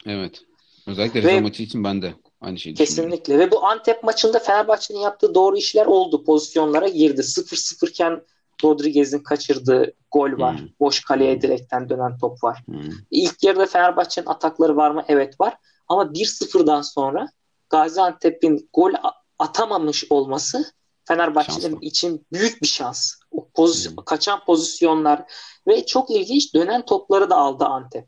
Evet. 0.06 0.40
Özellikle 0.88 1.24
Ve 1.24 1.40
maçı 1.40 1.62
için 1.62 1.84
ben 1.84 2.02
de 2.02 2.14
aynı 2.40 2.58
şeyi. 2.58 2.74
Kesinlikle 2.74 3.38
ve 3.38 3.50
bu 3.50 3.66
Antep 3.66 4.02
maçında 4.02 4.38
Fenerbahçe'nin 4.38 4.98
yaptığı 4.98 5.34
doğru 5.34 5.56
işler 5.56 5.86
oldu. 5.86 6.24
Pozisyonlara 6.24 6.88
girdi. 6.88 7.20
0-0 7.20 7.88
iken 7.88 8.22
Rodriguez'in 8.64 9.18
kaçırdığı 9.18 9.92
gol 10.10 10.38
var. 10.38 10.60
Hı 10.60 10.68
Boş 10.80 11.00
kaleye 11.00 11.36
hı, 11.36 11.40
direkten 11.40 11.88
dönen 11.88 12.18
top 12.18 12.44
var. 12.44 12.64
hı. 12.70 12.74
İlk 13.10 13.42
yarıda 13.42 13.66
Fenerbahçe'nin 13.66 14.26
atakları 14.26 14.76
var 14.76 14.90
mı? 14.90 15.04
Evet 15.08 15.40
var. 15.40 15.54
Ama 15.88 16.02
1-0'dan 16.02 16.82
sonra 16.82 17.28
Gaziantep'in 17.70 18.70
gol 18.72 18.92
atamamış 19.38 20.04
olması 20.10 20.72
Fenerbahçe'nin 21.04 21.80
için 21.80 22.26
büyük 22.32 22.62
bir 22.62 22.66
şans. 22.66 23.12
O 23.30 23.48
pozisyon, 23.48 23.96
kaçan 23.96 24.40
pozisyonlar 24.46 25.22
ve 25.66 25.86
çok 25.86 26.10
ilginç 26.10 26.54
dönen 26.54 26.84
topları 26.84 27.30
da 27.30 27.36
aldı 27.36 27.64
Antep. 27.64 28.06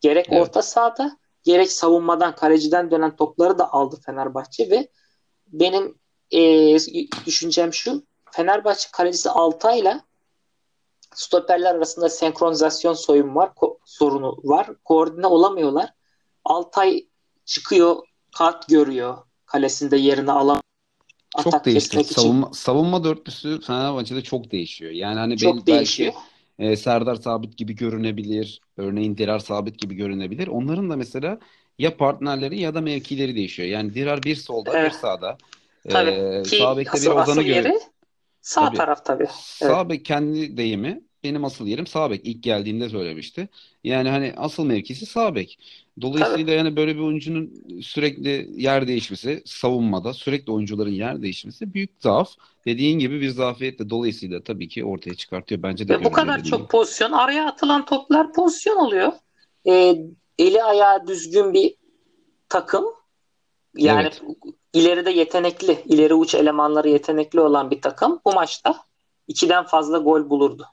Gerek 0.00 0.26
Evet. 0.30 0.42
orta 0.42 0.62
sahada 0.62 1.16
gerek 1.46 1.72
savunmadan 1.72 2.34
kaleciden 2.34 2.90
dönen 2.90 3.16
topları 3.16 3.58
da 3.58 3.72
aldı 3.72 4.00
Fenerbahçe 4.06 4.70
ve 4.70 4.88
benim 5.46 5.98
eee, 6.30 6.76
düşüncem 7.26 7.72
şu 7.72 8.02
Fenerbahçe 8.32 8.88
kalecisi 8.92 9.30
Altay'la 9.30 10.00
stoperler 11.14 11.74
arasında 11.74 12.08
senkronizasyon 12.08 12.94
soyun 12.94 13.34
var, 13.34 13.52
sorunu 13.84 14.36
var. 14.44 14.70
Koordine 14.84 15.26
olamıyorlar. 15.26 15.92
Altay 16.44 17.06
çıkıyor, 17.44 17.96
kart 18.38 18.68
görüyor. 18.68 19.18
Kalesinde 19.46 19.96
yerini 19.96 20.32
alan 20.32 20.60
Çok 21.44 21.64
değişti. 21.64 22.00
için 22.00 22.14
Savunma, 22.14 22.50
savunma 22.52 23.04
dörtlüsü 23.04 23.60
Fenerbahçe'de 23.60 24.22
çok 24.22 24.50
değişiyor. 24.50 24.90
Yani 24.92 25.18
hani 25.18 25.32
bel- 25.32 25.38
çok 25.38 25.54
belki 25.54 25.66
değişiyor. 25.66 26.12
E, 26.58 26.76
Serdar 26.76 27.14
Sabit 27.14 27.56
gibi 27.56 27.76
görünebilir. 27.76 28.60
Örneğin 28.76 29.16
Dirar 29.16 29.38
Sabit 29.38 29.78
gibi 29.78 29.94
görünebilir. 29.94 30.48
Onların 30.48 30.90
da 30.90 30.96
mesela 30.96 31.38
ya 31.78 31.96
partnerleri 31.96 32.60
ya 32.60 32.74
da 32.74 32.80
mevkileri 32.80 33.36
değişiyor. 33.36 33.68
Yani 33.68 33.94
Dirar 33.94 34.24
bir 34.24 34.36
solda 34.36 34.70
bir 34.70 34.78
Evet, 34.78 34.94
sağda. 34.94 35.38
tabii 35.88 36.22
E, 36.40 36.44
ki 36.44 36.56
sağ 36.56 36.76
bekte 36.76 37.02
bir 37.02 37.06
Ozan'ı 37.10 37.42
görüyor. 37.42 37.74
sağ 38.40 38.72
Tabii. 38.72 38.76
taraf 38.76 39.04
tabii. 39.04 39.28
Evet. 39.60 39.76
Sağ 39.76 39.90
bek 39.90 40.04
kendi 40.04 40.56
deyimi 40.56 41.05
benim 41.26 41.44
asıl 41.44 41.66
yerim 41.66 41.86
sağ 41.86 42.10
bek. 42.10 42.20
İlk 42.24 42.42
geldiğinde 42.42 42.88
söylemişti. 42.88 43.48
Yani 43.84 44.08
hani 44.08 44.34
asıl 44.36 44.64
mevkisi 44.64 45.06
sağ 45.06 45.34
bek. 45.34 45.58
Dolayısıyla 46.00 46.52
yani 46.52 46.76
böyle 46.76 46.94
bir 46.94 47.00
oyuncunun 47.00 47.64
sürekli 47.82 48.50
yer 48.56 48.88
değişmesi, 48.88 49.42
savunmada 49.44 50.12
sürekli 50.12 50.52
oyuncuların 50.52 50.90
yer 50.90 51.22
değişmesi 51.22 51.74
büyük 51.74 51.90
zaaf. 52.00 52.30
Dediğin 52.66 52.98
gibi 52.98 53.20
bir 53.20 53.28
zafiyet 53.28 53.78
de 53.78 53.90
dolayısıyla 53.90 54.42
tabii 54.42 54.68
ki 54.68 54.84
ortaya 54.84 55.14
çıkartıyor. 55.14 55.62
Bence 55.62 55.88
de 55.88 56.04
bu 56.04 56.12
kadar 56.12 56.38
dediğin 56.38 56.44
gibi. 56.44 56.50
çok 56.50 56.70
pozisyon, 56.70 57.12
araya 57.12 57.46
atılan 57.46 57.84
toplar 57.84 58.32
pozisyon 58.32 58.76
oluyor. 58.76 59.12
Ee, 59.68 59.96
eli 60.38 60.62
ayağı 60.62 61.06
düzgün 61.06 61.54
bir 61.54 61.74
takım. 62.48 62.84
Yani 63.76 64.02
Evet. 64.02 64.22
ileride 64.72 65.10
yetenekli, 65.10 65.78
ileri 65.84 66.14
uç 66.14 66.34
elemanları 66.34 66.88
yetenekli 66.88 67.40
olan 67.40 67.70
bir 67.70 67.80
takım 67.80 68.20
bu 68.24 68.32
maçta 68.32 68.76
ikiden 69.28 69.64
fazla 69.64 69.98
gol 69.98 70.30
bulurdu. 70.30 70.66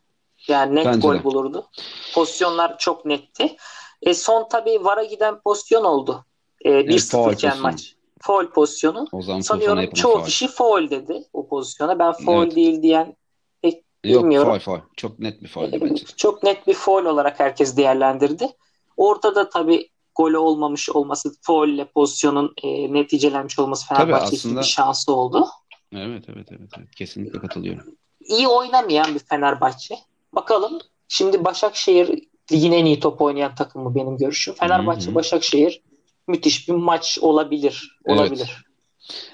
Yani 0.48 0.76
net 0.76 0.86
Bence 0.86 1.00
gol 1.08 1.14
de. 1.16 1.24
bulurdu. 1.24 1.68
Pozisyonlar 2.14 2.78
çok 2.78 3.06
netti. 3.06 3.56
E, 4.02 4.14
son 4.14 4.48
tabii 4.50 4.84
VAR'a 4.84 5.04
giden 5.04 5.40
pozisyon 5.42 5.84
oldu. 5.84 6.26
E, 6.66 6.70
Evet, 6.70 6.90
1-0 6.90 7.12
faul 7.12 7.34
iken 7.34 7.60
maç. 7.62 7.96
Faul 8.22 8.46
pozisyonu. 8.48 9.08
Sanıyorum 9.44 9.90
çoğu 9.92 10.14
faul. 10.14 10.26
kişi 10.26 10.48
faul 10.48 10.90
dedi 10.90 11.24
o 11.34 11.48
pozisyona. 11.48 12.00
Ben 12.00 12.12
faul 12.12 12.44
Evet. 12.44 12.56
değil 12.56 12.82
diyen 12.82 13.16
pek 13.62 13.84
Yok 14.04 14.24
bilmiyorum. 14.24 14.50
faul 14.50 14.60
faul. 14.60 14.80
Çok 14.98 15.20
net 15.20 15.44
bir 15.44 15.48
fauldü 15.48 15.82
bence. 15.82 16.06
Çok 16.18 16.44
net 16.44 16.68
bir 16.68 16.74
foul 16.74 17.06
olarak 17.06 17.40
herkes 17.40 17.78
değerlendirdi. 17.78 18.50
Ortada 18.98 19.50
tabii 19.50 19.90
golü 20.16 20.38
olmamış 20.38 20.90
olması, 20.90 21.36
foul 21.42 21.68
ile 21.70 21.86
pozisyonun 21.86 22.54
e, 22.64 22.94
neticelenmiş 22.94 23.60
olması 23.60 23.88
Fenerbahçe 23.88 24.26
için 24.36 24.36
aslında 24.50 24.62
bir 24.62 24.66
şansı 24.66 25.14
oldu. 25.16 25.48
evet 25.96 26.24
evet 26.30 26.48
evet 26.52 26.70
evet. 26.78 26.96
Kesinlikle 26.96 27.40
katılıyorum. 27.40 27.96
İyi 28.20 28.48
oynamayan 28.48 29.16
bir 29.16 29.20
Fenerbahçe. 29.20 29.96
Bakalım 30.34 30.80
şimdi 31.08 31.46
Başakşehir 31.46 32.20
ligin 32.52 32.72
en 32.72 32.86
iyi 32.86 33.00
top 33.00 33.22
oynayan 33.22 33.56
takımı 33.56 33.96
benim 33.96 34.18
görüşüm. 34.18 34.54
Fenerbahçe 34.54 35.12
hı. 35.12 35.16
Başakşehir 35.16 35.82
müthiş 36.28 36.70
bir 36.70 36.74
maç 36.74 37.20
olabilir. 37.22 38.00
Evet. 38.06 38.20
Olabilir. 38.20 38.66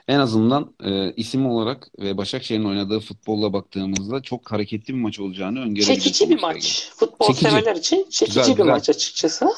En 0.08 0.20
azından 0.20 0.74
e, 0.84 1.14
isim 1.14 1.46
olarak 1.46 1.88
ve 2.00 2.18
Başakşehir'in 2.18 2.66
oynadığı 2.66 3.00
futbolla 3.00 3.54
baktığımızda 3.54 4.22
çok 4.22 4.52
hareketli 4.52 4.94
bir 4.94 5.00
maç 5.00 5.20
olacağını 5.20 5.60
öngörebiliriz 5.60 6.04
Çekici 6.04 6.30
bir 6.30 6.42
maç. 6.42 6.90
Futbol 6.96 7.28
Çekici. 7.28 7.46
severler 7.52 7.76
için 7.76 8.08
çekici 8.10 8.40
Güzel 8.40 8.54
bir 8.54 8.58
güzel. 8.58 8.72
maç 8.72 8.90
açıkçası. 8.90 9.50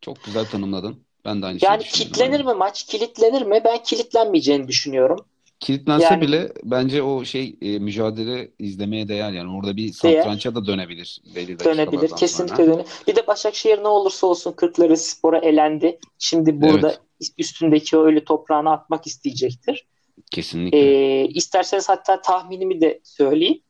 Çok 0.00 0.24
güzel 0.24 0.46
tanımladın. 0.46 1.04
Ben 1.24 1.42
de 1.42 1.46
aynı 1.46 1.58
Yani 1.62 1.84
Aynen. 2.14 2.46
mi 2.46 2.54
maç? 2.54 2.84
Kilitlenir 2.84 3.42
mi? 3.42 3.60
Ben 3.64 3.82
kilitlenmeyeceğini 3.82 4.68
düşünüyorum. 4.68 5.18
Kilitlense 5.62 6.04
Yani 6.04 6.22
bile 6.22 6.52
bence 6.64 7.02
o 7.02 7.24
şey 7.24 7.56
e, 7.62 7.78
mücadele 7.78 8.50
izlemeye 8.58 9.08
değer 9.08 9.32
yani 9.32 9.56
orada 9.56 9.76
bir 9.76 9.82
değer 9.82 9.92
satrança 10.22 10.54
da 10.54 10.66
dönebilir 10.66 11.20
belli 11.34 11.58
dönebilir. 11.64 11.86
dakikalardan 11.86 12.16
Kesinlikle 12.16 12.56
sonra. 12.56 12.66
dönebilir. 12.66 12.86
Bir 13.06 13.16
de 13.16 13.26
Başakşehir 13.26 13.78
ne 13.78 13.88
olursa 13.88 14.26
olsun 14.26 14.52
Kırklareli 14.52 14.96
Spor'a 14.96 15.38
elendi. 15.38 15.98
Şimdi 16.18 16.60
burada 16.60 16.88
Evet, 16.88 17.30
üstündeki 17.38 17.96
o 17.96 18.04
ölü 18.04 18.24
toprağını 18.24 18.70
atmak 18.72 19.06
isteyecektir. 19.06 19.86
kesinlikle. 20.30 20.78
Ee, 20.78 21.28
isterseniz 21.28 21.88
hatta 21.88 22.20
tahminimi 22.22 22.80
de 22.80 23.00
söyleyeyim. 23.04 23.60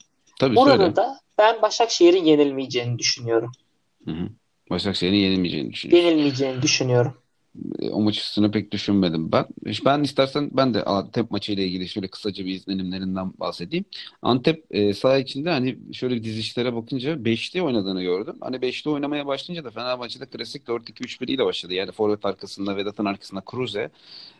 Tabii 0.40 0.59
Orada 0.59 0.76
söyle. 0.76 0.97
da 0.97 1.18
ben 1.38 1.62
Başakşehir'in 1.62 2.24
yenilmeyeceğini 2.24 2.99
düşünüyorum. 2.99 3.53
Hı 4.05 4.11
hı. 4.11 4.28
Başakşehir'in 4.70 5.16
yenilmeyeceğini 5.16 5.72
düşünüyorsun. 5.72 6.07
Yenilmeyeceğini 6.09 6.62
düşünüyorum. 6.62 7.22
E, 7.80 7.90
O 7.90 8.00
maç 8.00 8.18
üstüne 8.18 8.50
pek 8.50 8.72
düşünmedim 8.72 9.32
ben. 9.32 9.46
Ben 9.84 10.03
istersen 10.03 10.50
ben 10.53 10.74
de 10.74 10.84
Antep 10.84 11.30
maçı 11.30 11.53
ile 11.53 11.66
ilgili 11.66 11.88
şöyle 11.88 12.09
kısaca 12.09 12.44
bir 12.44 12.50
izlenimlerinden 12.55 13.32
bahsedeyim. 13.40 13.84
Antep 14.22 14.64
e, 14.70 14.94
saha 14.94 15.18
içinde 15.18 15.50
hani 15.50 15.78
şöyle 15.92 16.14
bir 16.14 16.24
dizişlere 16.24 16.74
bakınca 16.74 17.24
beşli 17.24 17.62
oynadığını 17.62 18.03
gördüm. 18.03 18.36
Hani 18.40 18.62
beşli 18.62 18.90
oynamaya 18.90 19.26
başlayınca 19.26 19.64
da 19.64 19.70
Fenerbahçe'de 19.70 20.26
klasik 20.26 20.66
4-2-3-1 20.68 21.30
ile 21.30 21.44
başladı. 21.44 21.74
Yani 21.74 21.92
forvet 21.92 22.24
arkasında 22.24 22.76
Vedat'ın 22.76 23.05
arkasında 23.05 23.40
Kruse, 23.40 23.90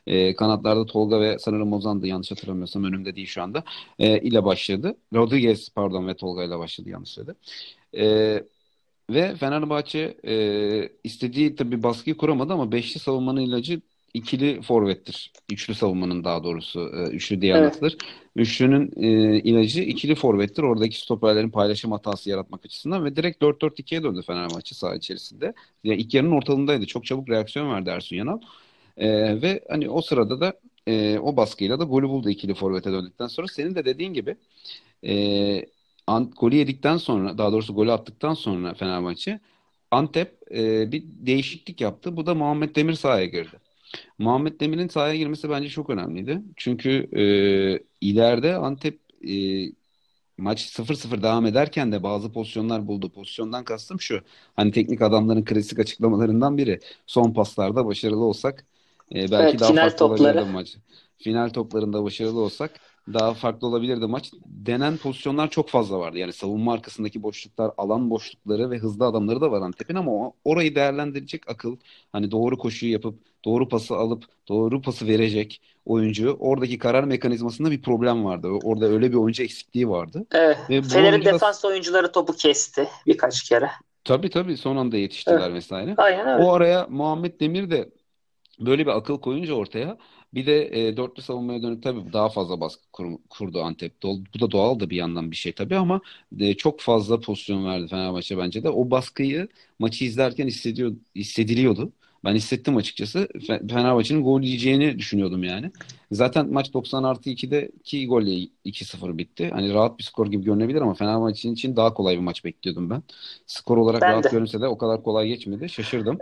e, 0.07 0.37
kanatlarda 0.37 0.87
Tolga 0.87 1.21
ve 1.21 1.39
sanırım 1.39 1.73
Ozan'dı 1.73 2.07
yanlış 2.07 2.31
hatırlamıyorsam 2.31 2.85
önümde 2.85 3.17
değil 3.17 3.27
şu 3.27 3.43
anda. 3.43 3.65
E, 3.99 4.21
ile 4.21 4.45
başladı. 4.45 4.97
Rodriguez 5.15 5.69
pardon 5.75 6.09
ve 6.09 6.15
Tolga 6.17 6.45
ile 6.45 6.59
başladı 6.59 6.89
yanlış 6.91 7.11
söyledim. 7.11 7.37
E, 7.97 8.45
ve 9.15 9.37
Fenerbahçe 9.37 10.17
e, 10.27 10.89
istediği 11.05 11.57
tabii 11.57 11.83
baskıyı 11.83 12.17
kuramadı 12.17 12.53
ama 12.53 12.73
beşli 12.73 13.01
savunmanın 13.01 13.41
ilacı 13.41 13.81
ikili 14.15 14.63
forvettir. 14.63 15.33
Üçlü 15.51 15.75
savunmanın 15.75 16.25
daha 16.25 16.45
doğrusu. 16.45 16.81
E, 16.97 17.11
üçlü 17.11 17.41
diye 17.41 17.55
Evet. 17.57 17.63
anlatılır. 17.63 17.97
Üçlünün 18.37 18.93
e, 18.97 19.39
ilacı 19.41 19.83
ikili 19.83 20.15
forvettir. 20.15 20.63
Oradaki 20.63 21.01
stoperlerin 21.01 21.51
paylaşım 21.51 21.93
hatası 21.93 22.31
yaratmak 22.31 22.65
açısından 22.67 23.05
ve 23.05 23.17
direkt 23.17 23.43
4-4-2'ye 23.43 24.03
döndü 24.03 24.23
Fenerbahçe 24.27 24.75
saha 24.75 24.95
içerisinde. 24.95 25.55
Yani 25.85 26.01
ilk 26.01 26.15
yarının 26.15 26.33
ortalığındaydı. 26.33 26.87
Çok 26.87 27.07
çabuk 27.07 27.29
reaksiyon 27.31 27.71
verdi 27.75 27.91
Ersun 27.91 28.17
Yanal. 28.17 28.41
E, 28.97 29.43
ve 29.43 29.65
hani 29.69 29.91
o 29.91 30.03
sırada 30.03 30.41
da 30.41 30.61
e, 30.87 31.19
o 31.19 31.37
baskıyla 31.37 31.81
da 31.81 31.85
golü 31.85 32.09
buldu 32.09 32.31
ikili 32.31 32.55
forvete 32.55 32.93
döndükten 32.93 33.27
sonra. 33.27 33.47
Senin 33.49 33.75
de 33.75 33.85
dediğin 33.85 34.15
gibi 34.15 34.37
e, 35.07 35.67
Ant, 36.07 36.35
golü 36.41 36.57
yedikten 36.57 36.97
sonra 36.97 37.39
daha 37.39 37.53
doğrusu 37.53 37.75
golü 37.75 37.93
attıktan 37.93 38.35
sonra 38.35 38.75
Fenerbahçe 38.75 39.41
Antep 39.91 40.39
e, 40.53 40.93
bir 40.93 41.05
değişiklik 41.07 41.81
yaptı. 41.81 42.17
Bu 42.17 42.27
da 42.27 42.35
Muhammed 42.35 42.77
Demir 42.77 42.95
sahaya 42.95 43.27
girdi. 43.27 43.61
Muhammed 44.19 44.61
Demir'in 44.61 44.89
sahaya 44.89 45.17
girmesi 45.17 45.51
bence 45.51 45.69
çok 45.69 45.91
önemliydi. 45.91 46.43
Çünkü 46.57 46.91
e, 47.17 47.85
ileride 48.01 48.55
Antep 48.57 49.01
e, 49.29 49.33
maç 50.39 50.61
0-0 50.71 51.23
devam 51.23 51.47
ederken 51.47 51.93
de 51.93 52.03
bazı 52.03 52.33
pozisyonlar 52.33 52.87
buldu. 52.89 53.11
Pozisyondan 53.13 53.65
kastım 53.65 54.01
şu. 54.01 54.21
Hani 54.57 54.73
teknik 54.73 55.03
adamların 55.03 55.45
klasik 55.45 55.79
açıklamalarından 55.79 56.59
biri. 56.59 56.81
Son 57.07 57.33
paslarda 57.33 57.87
başarılı 57.87 58.25
olsak 58.25 58.67
e, 59.15 59.31
belki 59.31 59.33
Evet, 59.33 59.61
daha 59.61 59.75
farklı 59.75 59.97
topları. 59.97 60.39
olabilirdi 60.39 60.45
maç. 60.45 60.77
Final 61.19 61.49
toplarında 61.51 62.05
başarılı 62.05 62.41
olsak 62.41 62.81
daha 63.09 63.35
farklı 63.35 63.67
olabilirdi 63.67 64.07
maç. 64.07 64.33
Denen 64.47 64.97
pozisyonlar 64.97 65.51
çok 65.51 65.69
fazla 65.69 65.99
vardı. 65.99 66.19
Yani 66.19 66.33
savunma 66.33 66.73
arkasındaki 66.73 67.23
boşluklar, 67.23 67.71
alan 67.77 68.11
boşlukları 68.11 68.71
ve 68.71 68.79
hızlı 68.79 69.07
adamları 69.07 69.41
da 69.41 69.51
var 69.53 69.61
Antep'in 69.63 69.95
ama 69.95 70.13
o- 70.13 70.35
orayı 70.45 70.75
değerlendirecek 70.75 71.51
akıl, 71.51 71.77
hani 72.13 72.31
doğru 72.31 72.59
koşuyu 72.59 72.93
yapıp 72.93 73.19
doğru 73.45 73.69
pası 73.69 73.97
alıp 73.97 74.25
doğru 74.49 74.83
pası 74.83 75.07
verecek 75.07 75.63
oyuncu 75.87 76.37
oradaki 76.41 76.79
karar 76.79 77.05
mekanizmasında 77.05 77.71
bir 77.71 77.83
problem 77.83 78.25
vardı. 78.25 78.49
Orada 78.49 78.87
öyle 78.87 79.11
bir 79.11 79.17
oyuncu 79.17 79.43
eksikliği 79.43 79.89
vardı. 79.89 80.27
Evet. 80.33 80.59
Ve 80.71 80.83
Fener'in 80.83 81.13
oyuncu 81.13 81.31
da 81.31 81.33
defans 81.33 81.65
oyuncuları 81.65 82.13
topu 82.13 82.33
kesti 82.33 82.89
birkaç 83.07 83.43
kere. 83.49 83.71
tabii 84.05 84.31
tabii 84.31 84.57
son 84.57 84.77
anda 84.77 84.97
yetiştiler 84.97 85.37
Evet. 85.41 85.55
vesaire. 85.55 85.95
Aynen 85.97 86.27
öyle. 86.29 86.43
O 86.45 86.53
araya 86.53 86.87
Muhammed 86.91 87.41
Demir 87.41 87.71
de 87.71 87.91
böyle 88.61 88.83
bir 88.87 88.91
akıl 88.99 89.21
koyunca 89.21 89.55
ortaya 89.55 89.99
bir 90.35 90.47
de 90.47 90.89
e, 90.89 90.97
dörtlü 90.97 91.23
savunmaya 91.23 91.63
dönüp 91.63 91.83
tabii 91.83 92.13
daha 92.13 92.29
fazla 92.29 92.61
baskı 92.61 92.83
kur- 92.93 93.19
kurdu 93.31 93.63
Antep. 93.63 94.03
Bu 94.03 94.41
da 94.41 94.51
doğal 94.51 94.81
da 94.81 94.91
bir 94.91 94.97
yandan 94.97 95.31
bir 95.31 95.37
şey 95.37 95.53
tabii 95.53 95.77
ama 95.77 96.01
e, 96.41 96.55
çok 96.55 96.81
fazla 96.81 97.21
pozisyon 97.21 97.65
verdi 97.67 97.89
Fenerbahçe 97.89 98.39
bence 98.39 98.63
de. 98.63 98.71
O 98.71 98.91
baskıyı 98.91 99.49
maçı 99.79 100.05
izlerken 100.05 100.47
hissediyor, 100.47 100.93
hissediliyordu. 101.17 101.93
Ben 102.25 102.35
hissettim 102.35 102.77
açıkçası. 102.77 103.19
Fe- 103.35 103.69
Fenerbahçe'nin 103.73 104.23
gol 104.23 104.43
yiyeceğini 104.43 104.99
düşünüyordum 104.99 105.45
yani. 105.45 105.71
Zaten 106.13 106.53
maç 106.53 106.73
90 106.75 107.03
artı 107.03 107.31
2'de 107.31 107.71
2 107.81 108.07
golle 108.07 108.49
2-0 108.65 109.19
bitti. 109.19 109.51
Hani 109.53 109.75
rahat 109.75 109.99
bir 109.99 110.05
skor 110.05 110.27
gibi 110.31 110.45
görünebilir 110.45 110.81
ama 110.81 110.95
Fenerbahçe 110.95 111.51
için 111.51 111.77
daha 111.77 111.95
kolay 111.95 112.15
bir 112.17 112.21
maç 112.23 112.45
bekliyordum 112.45 112.91
ben. 112.91 113.03
Skor 113.47 113.77
olarak 113.77 114.03
Ben 114.03 114.13
rahat 114.13 114.25
de. 114.25 114.29
görünse 114.29 114.61
de 114.61 114.67
o 114.69 114.79
kadar 114.79 115.03
kolay 115.03 115.29
geçmedi. 115.29 115.69
Şaşırdım. 115.69 116.19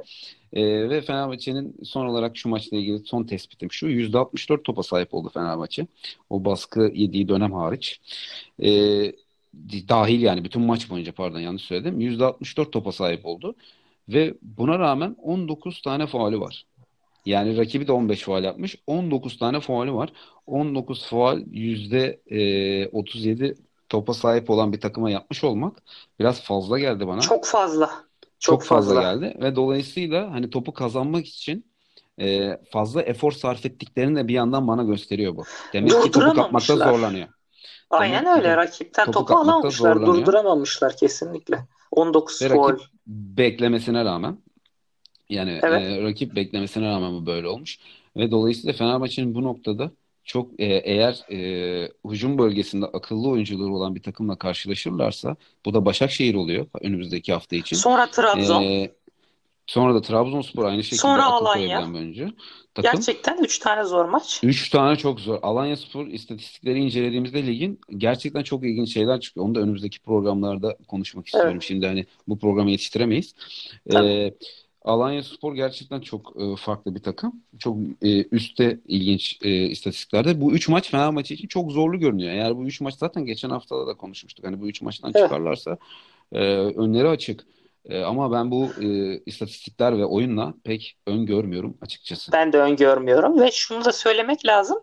Ee, 0.53 0.91
ve 0.91 1.01
Fenerbahçe'nin 1.01 1.77
son 1.85 2.07
olarak 2.07 2.37
şu 2.37 2.49
maçla 2.49 2.77
ilgili 2.77 2.99
son 2.99 3.25
tespitim 3.25 3.73
şu. 3.73 3.89
%64 3.89 4.63
topa 4.63 4.83
sahip 4.83 5.15
oldu 5.15 5.31
Fenerbahçe. 5.35 5.87
O 6.31 6.45
baskı 6.45 6.91
yediği 6.95 7.29
dönem 7.29 7.53
hariç. 7.53 8.01
Ee, 8.63 9.13
dahil 9.89 10.23
yani 10.23 10.45
bütün 10.45 10.63
maç 10.63 10.91
boyunca 10.91 11.13
pardon 11.13 11.39
yanlış 11.39 11.63
söyledim. 11.63 12.01
%64 12.01 12.71
topa 12.71 12.93
sahip 12.93 13.27
oldu. 13.27 13.55
Ve 14.09 14.35
buna 14.43 14.79
rağmen 14.79 15.17
19 15.23 15.83
tane 15.83 16.07
faulü 16.07 16.41
var. 16.41 16.67
Yani 17.27 17.57
rakibi 17.57 17.87
de 17.87 17.93
15 17.93 18.23
faul 18.23 18.43
yapmış. 18.43 18.77
19 18.87 19.39
tane 19.39 19.61
faulü 19.61 19.93
var. 19.93 20.13
19 20.47 21.07
faul 21.07 21.41
%37 21.41 23.55
topa 23.89 24.15
sahip 24.15 24.51
olan 24.51 24.73
bir 24.73 24.81
takıma 24.81 25.11
yapmış 25.11 25.45
olmak 25.45 25.83
biraz 26.19 26.43
fazla 26.43 26.79
geldi 26.79 27.07
bana. 27.07 27.21
Çok 27.21 27.47
fazla. 27.47 28.10
Çok 28.41 28.63
fazla 28.63 28.95
fazla. 28.95 29.01
geldi 29.13 29.37
ve 29.41 29.57
dolayısıyla 29.57 30.31
hani 30.33 30.51
topu 30.51 30.73
kazanmak 30.73 31.27
için 31.27 31.71
e, 32.21 32.59
fazla 32.71 33.03
efor 33.03 33.33
sarf 33.33 33.67
ettiklerini 33.67 34.17
de 34.17 34.29
bir 34.29 34.35
yandan 34.35 34.69
bana 34.69 34.83
gösteriyor 34.83 35.37
bu. 35.37 35.45
Demek 35.73 36.03
ki 36.03 36.11
topu 36.11 36.35
kapmakta 36.35 36.77
zorlanıyor. 36.77 37.29
Aynen 37.91 38.25
Demek 38.25 38.39
öyle. 38.39 38.57
Rakipten 38.57 39.05
topu 39.07 39.19
topu 39.19 39.39
alamamışlar. 39.39 39.71
zorlanıyor. 39.95 40.27
Durduramamışlar 40.27 40.97
kesinlikle. 40.97 41.67
19 41.91 42.43
Ve 42.43 42.49
gol. 42.49 42.73
rakip 42.73 42.87
beklemesine 43.07 44.05
rağmen 44.05 44.39
yani 45.29 45.61
Evet. 45.63 45.83
e, 45.83 46.03
rakip 46.03 46.37
beklemesine 46.37 46.87
rağmen 46.89 47.13
bu 47.13 47.27
böyle 47.27 47.49
olmuş. 47.49 47.79
Ve 48.17 48.31
dolayısıyla 48.31 48.73
Fenerbahçe'nin 48.73 49.35
bu 49.35 49.43
noktada 49.43 49.91
çok 50.25 50.61
e, 50.61 50.65
eğer 50.65 51.33
e, 51.33 51.93
hücum 52.11 52.39
bölgesinde 52.39 52.87
akıllı 52.87 53.29
oyuncuları 53.29 53.73
olan 53.73 53.95
bir 53.95 54.03
takımla 54.03 54.37
karşılaşırlarsa 54.37 55.37
bu 55.67 55.75
da 55.75 55.85
Başakşehir 55.85 56.35
oluyor 56.35 56.67
önümüzdeki 56.81 57.33
hafta 57.33 57.57
için. 57.57 57.77
Sonra 57.77 58.11
Trabzon. 58.11 58.63
E, 58.63 58.91
sonra 59.67 59.95
da 59.95 60.03
Trabzonspor 60.03 60.65
aynı 60.65 60.85
şekilde 60.85 61.01
Sonra 61.01 61.27
akıl 61.27 61.47
Alanya. 61.47 61.87
oyuncu. 61.95 62.29
Takım. 62.75 62.91
Gerçekten 62.93 63.39
3 63.45 63.59
tane 63.59 63.85
zor 63.85 64.05
maç. 64.05 64.41
Üç 64.43 64.71
tane 64.71 64.97
çok 64.97 65.21
zor. 65.21 65.39
Alanyaspor 65.43 66.07
istatistikleri 66.07 66.79
incelediğimizde 66.79 67.47
ligin 67.47 67.81
gerçekten 67.97 68.43
çok 68.43 68.65
ilginç 68.65 68.95
şeyler 68.95 69.21
çıkıyor. 69.21 69.47
Onu 69.47 69.55
da 69.55 69.61
önümüzdeki 69.61 70.01
programlarda 70.01 70.77
konuşmak 70.89 71.27
istiyorum. 71.27 71.53
Evet. 71.53 71.63
Şimdi 71.63 71.87
hani 71.87 72.07
bu 72.29 72.39
programı 72.39 72.71
yetiştiremeyiz. 72.71 73.35
Tabii. 73.91 74.09
Ee, 74.09 74.35
Alanyaspor 74.83 75.55
gerçekten 75.55 76.01
çok 76.01 76.33
e, 76.41 76.57
farklı 76.57 76.95
bir 76.95 77.03
takım. 77.03 77.43
Çok 77.59 77.77
e, 78.03 78.25
üstte 78.25 78.79
ilginç 78.89 79.39
e, 79.43 79.51
istatistiklerde. 79.51 80.41
Bu 80.41 80.53
üç 80.53 80.69
maç 80.69 80.91
Fenerbahçe 80.91 81.35
için 81.35 81.49
çok 81.49 81.73
zorlu 81.73 81.99
görünüyor. 81.99 82.33
Eğer 82.33 82.57
bu 82.57 82.67
üç 82.67 82.81
maç 82.81 82.95
zaten 82.95 83.25
geçen 83.25 83.51
haftada 83.51 83.87
da 83.87 83.95
konuşmuştuk. 83.95 84.47
Hani 84.47 84.61
bu 84.61 84.69
üç 84.69 84.83
maçtan 84.83 85.13
Evet. 85.15 85.25
çıkarlarsa 85.25 85.77
e, 86.33 86.39
önleri 86.55 87.09
açık. 87.09 87.47
E, 87.85 88.03
ama 88.03 88.33
ben 88.33 88.51
bu 88.51 88.69
e, 88.83 89.19
istatistikler 89.27 89.99
ve 89.99 90.05
oyunla 90.05 90.55
pek 90.65 90.97
öngörmüyorum 91.07 91.79
açıkçası. 91.81 92.33
Ben 92.33 92.53
de 92.53 92.59
öngörmüyorum 92.59 93.41
ve 93.41 93.51
şunu 93.53 93.85
da 93.85 93.93
söylemek 93.93 94.47
lazım. 94.47 94.79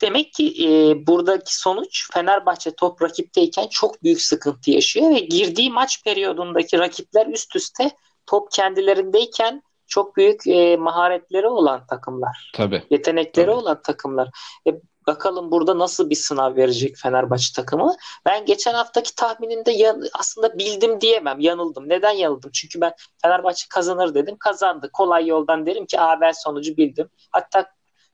Demek 0.00 0.32
ki 0.32 0.54
e, 0.66 0.68
buradaki 1.06 1.56
sonuç 1.56 2.08
Fenerbahçe 2.12 2.70
top 2.70 3.02
rakipteyken 3.02 3.66
çok 3.70 4.02
büyük 4.02 4.22
sıkıntı 4.22 4.70
yaşıyor 4.70 5.10
ve 5.10 5.20
girdiği 5.20 5.70
maç 5.70 6.04
periyodundaki 6.04 6.78
rakipler 6.78 7.26
üst 7.26 7.56
üste 7.56 7.90
top 8.32 8.52
kendilerindeyken 8.52 9.62
çok 9.86 10.16
büyük 10.16 10.46
e, 10.46 10.76
maharetleri 10.76 11.48
olan 11.48 11.86
takımlar, 11.86 12.52
Tabii. 12.54 12.82
yetenekleri 12.90 13.46
Tabii. 13.46 13.56
olan 13.56 13.82
takımlar. 13.82 14.28
E, 14.68 14.70
bakalım 15.06 15.50
burada 15.50 15.78
nasıl 15.78 16.10
bir 16.10 16.14
sınav 16.14 16.56
verecek 16.56 16.96
Fenerbahçe 16.96 17.54
takımı. 17.56 17.96
Ben 18.26 18.44
geçen 18.46 18.74
haftaki 18.74 19.14
tahminimde 19.14 19.70
yan- 19.72 20.02
aslında 20.18 20.58
bildim 20.58 21.00
diyemem, 21.00 21.40
yanıldım. 21.40 21.88
Neden 21.88 22.10
yanıldım? 22.10 22.50
Çünkü 22.54 22.80
ben 22.80 22.92
Fenerbahçe 23.22 23.66
kazanır 23.70 24.14
dedim, 24.14 24.36
kazandı. 24.38 24.90
Kolay 24.92 25.26
yoldan 25.26 25.66
derim 25.66 25.86
ki 25.86 26.00
Aa, 26.00 26.20
ben 26.20 26.32
sonucu 26.32 26.76
bildim. 26.76 27.10
Hatta 27.30 27.66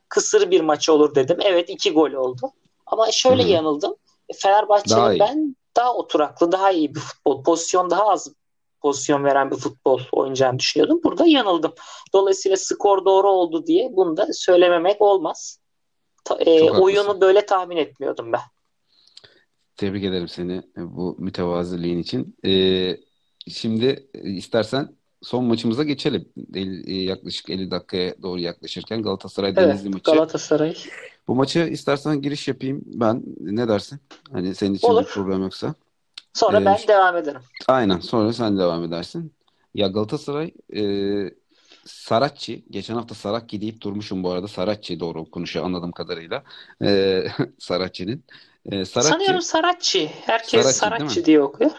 kısır 0.09 0.51
bir 0.51 0.61
maç 0.61 0.89
olur 0.89 1.15
dedim. 1.15 1.39
Evet 1.43 1.71
iki 1.71 1.93
gol 1.93 2.13
oldu. 2.13 2.53
Ama 2.87 3.13
şöyle 3.13 3.43
Hı 3.43 3.47
hı. 3.47 3.51
yanıldım. 3.51 3.95
Fenerbahçe'nin 4.37 5.01
Daha 5.01 5.13
iyi. 5.13 5.21
ben 5.21 5.57
daha 5.77 5.95
oturaklı, 5.95 6.53
daha 6.53 6.71
iyi 6.71 6.95
bir 6.95 7.01
futbol, 7.01 7.43
pozisyon 7.45 7.91
daha 7.91 8.09
az 8.09 8.33
pozisyon 8.81 9.25
veren 9.25 9.51
bir 9.51 9.57
futbol 9.57 10.01
oynayacağını 10.13 10.59
düşünüyordum. 10.59 11.01
Burada 11.05 11.27
yanıldım. 11.27 11.73
Dolayısıyla 12.13 12.57
skor 12.57 13.05
doğru 13.05 13.29
oldu 13.31 13.67
diye 13.67 13.89
bunu 13.97 14.17
da 14.17 14.27
söylememek 14.33 15.03
olmaz. 15.03 15.61
Ta- 16.25 16.39
e, 16.41 16.71
oyunu 16.71 17.21
böyle 17.21 17.47
tahmin 17.47 17.77
etmiyordum 17.77 18.33
ben. 18.33 18.41
Tebrik 19.77 20.05
ederim 20.05 20.29
seni 20.29 20.63
bu 20.77 21.17
mütevaziliğin 21.19 21.99
için. 21.99 22.37
Ee, 22.45 22.97
şimdi 23.49 24.09
e, 24.15 24.31
istersen 24.31 24.97
son 25.23 25.45
maçımıza 25.45 25.85
geçelim. 25.85 26.29
El- 26.55 26.89
e, 26.89 26.95
yaklaşık 26.95 27.51
50 27.51 27.71
dakikaya 27.71 28.23
doğru 28.23 28.41
yaklaşırken 28.41 29.03
Galatasaray 29.03 29.51
Evet, 29.51 29.69
Denizli 29.69 29.89
maçı. 29.89 30.11
Galatasaray. 30.11 30.77
Bu 31.29 31.35
maça 31.35 31.67
istersen 31.67 32.23
giriş 32.23 32.49
yapayım 32.49 32.83
ben. 32.87 33.23
Ne 33.41 33.69
dersin? 33.69 33.99
Hani 34.33 34.55
senin 34.55 34.75
için 34.75 34.89
Olur. 34.89 35.03
bir 35.03 35.09
problem 35.09 35.43
yoksa. 35.43 35.75
Sonra 36.35 36.61
Ee, 36.61 36.65
ben 36.65 36.79
devam 36.89 37.17
ederim. 37.17 37.41
Aynen. 37.69 37.99
Sonra 37.99 38.33
sen 38.33 38.59
devam 38.59 38.85
edersin. 38.85 39.33
Ya 39.75 39.89
Galatasaray 39.89 40.51
e, 40.77 40.83
Saratçı. 41.85 42.63
Geçen 42.71 42.95
hafta 42.95 43.15
Sarakki 43.15 43.61
deyip 43.61 43.81
durmuşum 43.81 44.23
bu 44.23 44.31
arada. 44.31 44.49
Saratçı 44.49 45.01
doğru 45.01 45.21
okunuşu 45.21 45.65
anladığım 45.65 45.93
kadarıyla. 45.93 46.43
E, 46.83 47.25
Saratçı'nın. 47.59 48.25
E, 48.65 48.85
Saratçı. 48.85 49.13
Sanıyorum 49.13 49.43
Saratçı. 49.43 50.07
Herkes 50.27 50.51
Saratçı? 50.51 50.79
Saratçı 50.79 51.25
diye 51.25 51.43
okuyor. 51.43 51.71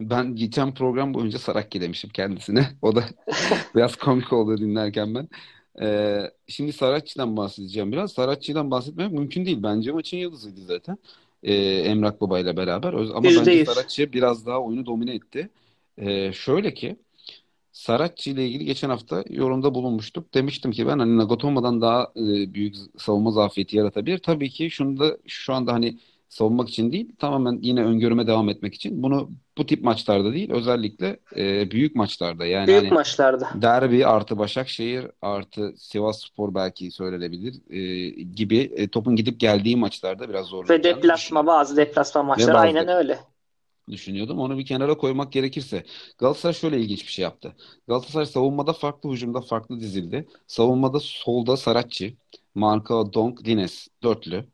Ben 0.00 0.36
geçen 0.36 0.74
program 0.74 1.14
boyunca 1.14 1.38
Sarakki 1.38 1.80
demişim 1.80 2.10
kendisine. 2.10 2.66
O 2.82 2.96
da 2.96 3.04
biraz 3.74 3.96
komik 3.96 4.32
oldu 4.32 4.58
dinlerken 4.58 5.14
ben. 5.14 5.28
Ee, 5.82 6.30
şimdi 6.48 6.72
Saratçı'dan 6.72 7.36
bahsedeceğim 7.36 7.92
biraz. 7.92 8.12
Saratçı'dan 8.12 8.70
bahsetmek 8.70 9.12
mümkün 9.12 9.46
değil. 9.46 9.62
Bence 9.62 9.92
maçın 9.92 10.16
yıldızıydı 10.16 10.60
zaten. 10.60 10.98
Ee, 11.44 11.54
Emrak 11.78 12.20
Baba 12.20 12.38
ile 12.38 12.56
beraber. 12.56 12.92
Ama 12.92 13.28
Yüzde 13.28 13.40
bence 13.40 13.50
yüz. 13.50 13.68
Saratçı 13.68 14.12
biraz 14.12 14.46
daha 14.46 14.62
oyunu 14.62 14.86
domine 14.86 15.14
etti. 15.14 15.50
Ee, 15.98 16.32
şöyle 16.32 16.74
ki 16.74 16.96
Saratçı 17.72 18.30
ile 18.30 18.48
ilgili 18.48 18.64
geçen 18.64 18.88
hafta 18.90 19.24
yorumda 19.30 19.74
bulunmuştuk. 19.74 20.34
Demiştim 20.34 20.70
ki 20.70 20.86
ben 20.86 20.98
hani 20.98 21.18
Nagatomo'dan 21.18 21.80
daha 21.80 22.12
e, 22.16 22.54
büyük 22.54 22.76
savunma 22.98 23.30
zafiyeti 23.30 23.76
yaratabilir. 23.76 24.18
Tabii 24.18 24.50
ki 24.50 24.70
şunu 24.70 24.98
da 24.98 25.18
şu 25.26 25.54
anda 25.54 25.72
hani 25.72 25.98
savunmak 26.28 26.68
için 26.68 26.92
değil, 26.92 27.12
tamamen 27.18 27.58
yine 27.62 27.84
öngörüme 27.84 28.26
devam 28.26 28.48
etmek 28.48 28.74
için. 28.74 29.02
Bunu 29.02 29.30
bu 29.58 29.66
tip 29.66 29.84
maçlarda 29.84 30.32
değil, 30.32 30.50
özellikle 30.50 31.20
e, 31.36 31.70
büyük 31.70 31.96
maçlarda. 31.96 32.46
Yani 32.46 32.66
Büyük 32.66 32.80
hani 32.82 32.94
maçlarda. 32.94 33.48
derbi 33.54 34.06
artı 34.06 34.38
Başakşehir 34.38 35.06
artı 35.22 35.74
Sivasspor 35.76 36.54
belki 36.54 36.90
söylenebilir 36.90 37.54
e, 37.70 38.10
gibi 38.22 38.58
e, 38.58 38.88
topun 38.88 39.16
gidip 39.16 39.40
geldiği 39.40 39.76
maçlarda 39.76 40.28
biraz 40.28 40.52
Ve 40.68 40.78
zorlanacağını 40.78 40.82
deplasma 40.82 41.46
bazı 41.46 41.76
deplasma 41.76 42.22
maçları 42.22 42.58
bazı 42.58 42.58
aynen 42.58 42.88
öyle. 42.88 43.18
düşünüyordum. 43.90 44.38
Onu 44.38 44.58
bir 44.58 44.66
kenara 44.66 44.96
koymak 44.98 45.32
gerekirse 45.32 45.84
Galatasaray 46.18 46.54
şöyle 46.54 46.80
ilginç 46.80 47.06
bir 47.06 47.12
şey 47.12 47.22
yaptı. 47.22 47.56
Galatasaray 47.88 48.26
savunmada 48.26 48.72
farklı, 48.72 49.10
hücumda 49.12 49.40
farklı 49.40 49.80
dizildi. 49.80 50.28
Savunmada 50.46 51.00
solda 51.00 51.56
Saratçı, 51.56 52.14
Marka, 52.54 53.12
Donk, 53.12 53.46
Lines 53.48 53.88
dörtlü. 54.02 54.44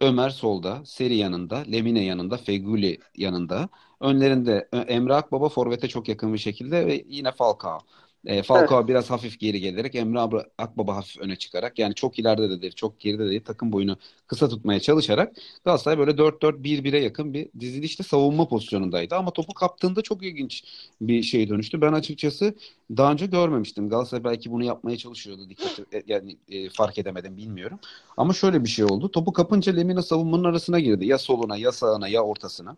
Ömer 0.00 0.30
solda, 0.30 0.82
Seri 0.84 1.16
yanında, 1.16 1.56
Lemine 1.56 2.04
yanında, 2.04 2.36
Feguli 2.36 2.98
yanında. 3.16 3.68
Önlerinde 4.00 4.68
Emre 4.72 5.14
Akbaba 5.14 5.48
forvete 5.48 5.88
çok 5.88 6.08
yakın 6.08 6.32
bir 6.32 6.38
şekilde 6.38 6.86
ve 6.86 7.04
yine 7.08 7.32
Falcao. 7.32 7.78
E, 8.26 8.42
Falcao 8.42 8.78
evet. 8.78 8.88
biraz 8.88 9.10
hafif 9.10 9.40
geri 9.40 9.60
gelerek 9.60 9.94
Emre 9.94 10.20
Akbaba 10.58 10.96
hafif 10.96 11.18
öne 11.22 11.36
çıkarak 11.36 11.78
yani 11.78 11.94
çok 11.94 12.18
ileride 12.18 12.50
de 12.50 12.62
değil 12.62 12.72
çok 12.72 13.00
geride 13.00 13.26
de 13.26 13.30
değil 13.30 13.44
takım 13.44 13.72
boyunu 13.72 13.96
kısa 14.26 14.48
tutmaya 14.48 14.80
çalışarak 14.80 15.36
Galatasaray 15.64 15.98
böyle 15.98 16.18
4-4-1-1'e 16.18 16.98
yakın 16.98 17.34
bir 17.34 17.48
dizilişte 17.60 18.02
savunma 18.02 18.48
pozisyonundaydı. 18.48 19.14
Ama 19.16 19.30
topu 19.30 19.54
kaptığında 19.54 20.02
çok 20.02 20.22
ilginç 20.22 20.64
bir 21.00 21.22
şey 21.22 21.48
dönüştü. 21.48 21.80
Ben 21.80 21.92
açıkçası 21.92 22.54
daha 22.96 23.12
önce 23.12 23.26
görmemiştim. 23.26 23.88
Galatasaray 23.88 24.24
belki 24.24 24.50
bunu 24.50 24.64
yapmaya 24.64 24.96
çalışıyordu. 24.96 25.50
Dikkat 25.50 25.80
e, 25.94 26.02
yani 26.06 26.36
e, 26.48 26.70
fark 26.70 26.98
edemedim 26.98 27.36
bilmiyorum. 27.36 27.78
Ama 28.16 28.32
şöyle 28.32 28.64
bir 28.64 28.68
şey 28.68 28.84
oldu. 28.84 29.10
Topu 29.10 29.32
kapınca 29.32 29.72
Lemina 29.72 30.02
savunmanın 30.02 30.44
arasına 30.44 30.80
girdi. 30.80 31.06
Ya 31.06 31.18
soluna 31.18 31.56
ya 31.56 31.72
sağına 31.72 32.08
ya 32.08 32.22
ortasına. 32.24 32.76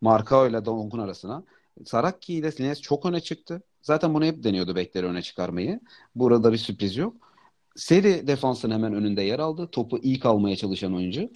Marka 0.00 0.48
ile 0.48 0.64
Donk'un 0.64 0.98
arasına. 0.98 1.44
Sarakki 1.84 2.34
ile 2.34 2.50
Lines 2.60 2.80
çok 2.80 3.06
öne 3.06 3.20
çıktı. 3.20 3.62
Zaten 3.82 4.14
bunu 4.14 4.24
hep 4.24 4.44
deniyordu 4.44 4.76
bekleri 4.76 5.06
öne 5.06 5.22
çıkarmayı. 5.22 5.80
Burada 6.14 6.52
bir 6.52 6.58
sürpriz 6.58 6.96
yok. 6.96 7.14
Seri 7.76 8.26
defansın 8.26 8.70
hemen 8.70 8.94
önünde 8.94 9.22
yer 9.22 9.38
aldı. 9.38 9.68
Topu 9.72 9.98
ilk 9.98 10.26
almaya 10.26 10.56
çalışan 10.56 10.94
oyuncu. 10.94 11.30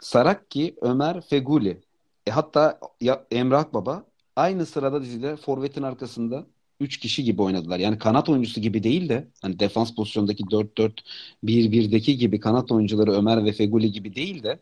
Sarakki, 0.00 0.74
Ömer, 0.80 1.20
Feguli. 1.20 1.80
E, 2.26 2.30
hatta 2.30 2.80
ya, 3.00 3.26
Emrah 3.30 3.72
Baba 3.72 4.04
aynı 4.36 4.66
sırada 4.66 5.02
dizide 5.02 5.36
forvetin 5.36 5.82
arkasında 5.82 6.46
3 6.80 6.98
kişi 6.98 7.24
gibi 7.24 7.42
oynadılar. 7.42 7.78
Yani 7.78 7.98
kanat 7.98 8.28
oyuncusu 8.28 8.60
gibi 8.60 8.82
değil 8.82 9.08
de 9.08 9.28
hani 9.42 9.58
defans 9.58 9.94
pozisyondaki 9.94 10.44
4-4-1-1'deki 10.44 12.18
gibi 12.18 12.40
kanat 12.40 12.72
oyuncuları 12.72 13.12
Ömer 13.12 13.44
ve 13.44 13.52
Feguli 13.52 13.92
gibi 13.92 14.14
değil 14.14 14.42
de 14.42 14.58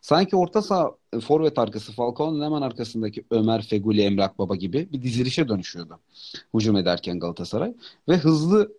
Sanki 0.00 0.36
orta 0.36 0.62
saha 0.62 0.90
e, 1.12 1.20
forvet 1.20 1.58
arkası 1.58 1.92
Falcao'nun 1.92 2.44
hemen 2.44 2.62
arkasındaki 2.62 3.24
Ömer, 3.30 3.62
Feguli, 3.62 4.02
Emre 4.02 4.24
Akbaba 4.24 4.56
gibi 4.56 4.88
bir 4.92 5.02
dizilişe 5.02 5.48
dönüşüyordu. 5.48 6.00
Hücum 6.54 6.76
ederken 6.76 7.20
Galatasaray. 7.20 7.74
Ve 8.08 8.16
hızlı, 8.16 8.72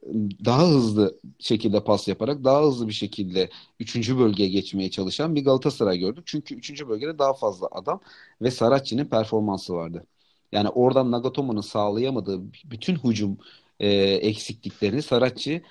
daha 0.46 0.68
hızlı 0.68 1.20
şekilde 1.40 1.84
pas 1.84 2.08
yaparak 2.08 2.44
daha 2.44 2.64
hızlı 2.64 2.88
bir 2.88 2.94
şekilde 2.94 3.50
3. 3.80 4.18
bölgeye 4.18 4.50
geçmeye 4.50 4.92
çalışan 4.92 5.36
bir 5.36 5.46
Galatasaray 5.46 5.98
gördük. 6.00 6.24
Çünkü 6.26 6.56
3. 6.56 6.88
bölgede 6.88 7.20
daha 7.20 7.34
fazla 7.34 7.68
adam 7.72 8.02
ve 8.42 8.52
Saracchi'nin 8.52 9.06
performansı 9.06 9.74
vardı. 9.74 10.06
Yani 10.52 10.70
oradan 10.70 11.12
Nagatomo'nun 11.12 11.62
sağlayamadığı 11.62 12.42
bütün 12.66 12.96
hücum 12.96 13.38
e, 13.80 13.90
eksikliklerini 14.00 15.02
Saracchi 15.02 15.64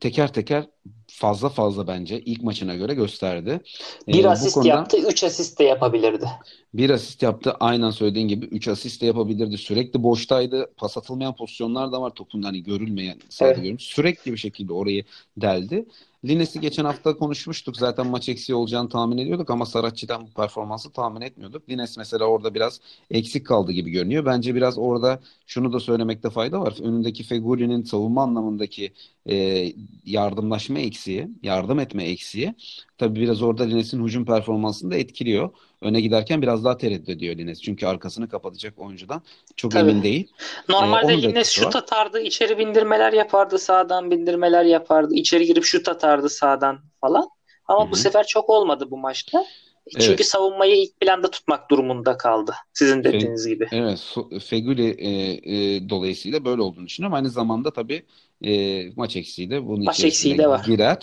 teker 0.00 0.32
teker 0.32 0.66
fazla 1.06 1.48
fazla 1.48 1.86
bence 1.86 2.20
ilk 2.20 2.42
maçına 2.42 2.74
göre 2.74 2.94
gösterdi. 2.94 3.60
Bir 4.08 4.24
ee, 4.24 4.28
asist 4.28 4.54
konuda, 4.54 4.68
yaptı, 4.68 4.96
üç 4.96 5.24
asist 5.24 5.58
de 5.58 5.64
yapabilirdi. 5.64 6.28
Bir 6.74 6.90
asist 6.90 7.22
yaptı, 7.22 7.52
aynen 7.60 7.90
söylediğin 7.90 8.28
gibi 8.28 8.46
üç 8.46 8.68
asist 8.68 9.02
de 9.02 9.06
yapabilirdi. 9.06 9.58
Sürekli 9.58 10.02
boştaydı, 10.02 10.72
pas 10.76 10.96
atılmayan 10.96 11.36
pozisyonlar 11.36 11.92
da 11.92 12.02
var 12.02 12.10
topun 12.10 12.42
hani 12.42 12.62
görülmeyen 12.62 13.18
sadece 13.28 13.68
evet. 13.68 13.82
Sürekli 13.82 14.32
bir 14.32 14.36
şekilde 14.36 14.72
orayı 14.72 15.04
deldi. 15.36 15.86
Lines'i 16.24 16.60
geçen 16.60 16.84
hafta 16.84 17.16
konuşmuştuk. 17.16 17.76
Zaten 17.76 18.06
maç 18.06 18.28
eksiği 18.28 18.56
olacağını 18.56 18.88
tahmin 18.88 19.18
ediyorduk 19.18 19.50
ama 19.50 19.66
Saratçı'dan 19.66 20.26
bu 20.26 20.30
performansı 20.30 20.92
tahmin 20.92 21.20
etmiyorduk. 21.20 21.68
Lines 21.70 21.96
mesela 21.96 22.24
orada 22.24 22.54
biraz 22.54 22.80
eksik 23.10 23.46
kaldı 23.46 23.72
gibi 23.72 23.90
görünüyor. 23.90 24.26
Bence 24.26 24.54
biraz 24.54 24.78
orada 24.78 25.20
şunu 25.46 25.72
da 25.72 25.80
söylemekte 25.80 26.30
fayda 26.30 26.60
var. 26.60 26.74
Önündeki 26.82 27.22
Feguri'nin 27.24 27.82
savunma 27.82 28.22
anlamındaki 28.22 28.92
e, 29.26 29.66
yardımlaşma 30.04 30.78
eksiği, 30.78 31.28
yardım 31.42 31.78
etme 31.78 32.04
eksiği 32.04 32.54
tabii 32.98 33.20
biraz 33.20 33.42
orada 33.42 33.64
Lines'in 33.64 34.04
hücum 34.04 34.24
performansını 34.24 34.90
da 34.90 34.96
etkiliyor 34.96 35.50
öne 35.84 36.00
giderken 36.00 36.42
biraz 36.42 36.64
daha 36.64 36.76
tereddüt 36.76 37.08
ediyor 37.08 37.36
Lines. 37.36 37.62
Çünkü 37.62 37.86
arkasını 37.86 38.28
kapatacak 38.28 38.78
oyuncudan 38.78 39.22
çok 39.56 39.72
Tabii. 39.72 39.90
emin 39.90 40.02
değil. 40.02 40.32
Normalde 40.68 41.12
ee, 41.12 41.22
Lines 41.22 41.50
şut 41.50 41.76
atardı, 41.76 42.20
içeri 42.20 42.58
bindirmeler 42.58 43.12
yapardı, 43.12 43.58
sağdan 43.58 44.10
bindirmeler 44.10 44.64
yapardı, 44.64 45.14
içeri 45.14 45.46
girip 45.46 45.64
şut 45.64 45.88
atardı 45.88 46.28
sağdan 46.28 46.78
falan. 47.00 47.28
Ama 47.68 47.82
Hı-hı. 47.82 47.90
bu 47.90 47.96
sefer 47.96 48.26
çok 48.26 48.50
olmadı 48.50 48.86
bu 48.90 48.98
maçta. 48.98 49.44
Çünkü 49.92 50.08
evet. 50.08 50.26
savunmayı 50.26 50.82
ilk 50.82 51.00
planda 51.00 51.30
tutmak 51.30 51.70
durumunda 51.70 52.16
kaldı. 52.16 52.54
Sizin 52.72 53.04
dediğiniz 53.04 53.44
Fe, 53.44 53.50
gibi. 53.50 53.68
Evet. 53.72 54.16
Feguli 54.44 54.90
e, 54.90 55.10
e, 55.54 55.88
dolayısıyla 55.88 56.44
böyle 56.44 56.62
olduğunu 56.62 56.86
düşünüyorum. 56.86 57.14
Aynı 57.14 57.30
zamanda 57.30 57.72
tabii 57.72 58.02
e, 58.44 58.82
maç 58.96 59.16
eksiği 59.16 59.50
de 59.50 59.66
bunun 59.66 59.84
maç 59.84 60.04
eksiği 60.04 60.38
de 60.38 60.48
var. 60.48 60.64
girer. 60.66 60.98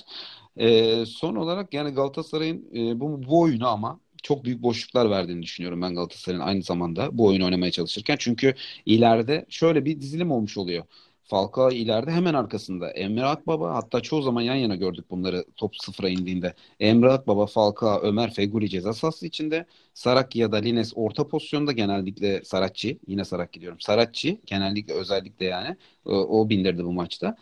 E, 0.57 1.05
son 1.05 1.35
olarak 1.35 1.73
yani 1.73 1.91
Galatasaray'ın 1.91 2.65
e, 2.75 2.99
bu, 2.99 3.23
bu 3.23 3.41
oyunu 3.41 3.67
ama 3.67 3.99
çok 4.23 4.45
büyük 4.45 4.63
boşluklar 4.63 5.09
verdiğini 5.09 5.43
düşünüyorum 5.43 5.81
ben 5.81 5.95
Galatasaray'ın 5.95 6.41
aynı 6.43 6.61
zamanda 6.63 7.17
bu 7.17 7.25
oyunu 7.27 7.45
oynamaya 7.45 7.71
çalışırken. 7.71 8.15
Çünkü 8.19 8.55
ileride 8.85 9.45
şöyle 9.49 9.85
bir 9.85 10.01
dizilim 10.01 10.31
olmuş 10.31 10.57
oluyor. 10.57 10.83
Falcao 11.31 11.71
ileride 11.71 12.11
hemen 12.11 12.33
arkasında. 12.33 12.91
Emre 12.91 13.25
Akbaba 13.25 13.75
hatta 13.75 14.01
çoğu 14.01 14.21
zaman 14.21 14.41
yan 14.41 14.55
yana 14.55 14.75
gördük 14.75 15.05
bunları 15.11 15.45
top 15.55 15.75
sıfıra 15.77 16.09
indiğinde. 16.09 16.53
Emre 16.79 17.11
Akbaba, 17.11 17.45
Falcao, 17.45 17.99
Ömer 18.01 18.33
Feguli 18.33 18.69
ceza 18.69 18.93
sahası 18.93 19.27
içinde. 19.27 19.65
Sarakki 19.93 20.39
ya 20.39 20.51
da 20.51 20.57
Lines 20.57 20.93
orta 20.95 21.27
pozisyonda 21.27 21.71
genellikle 21.71 22.43
Saratçı. 22.43 22.97
Yine 23.07 23.25
Sarakki 23.25 23.61
diyorum. 23.61 23.79
Saratçı 23.79 24.37
genellikle 24.45 24.93
özellikle 24.93 25.45
yani 25.45 25.75
o, 26.05 26.11
o 26.13 26.49
bindirdi 26.49 26.85
bu 26.85 26.91
maçta. 26.91 27.35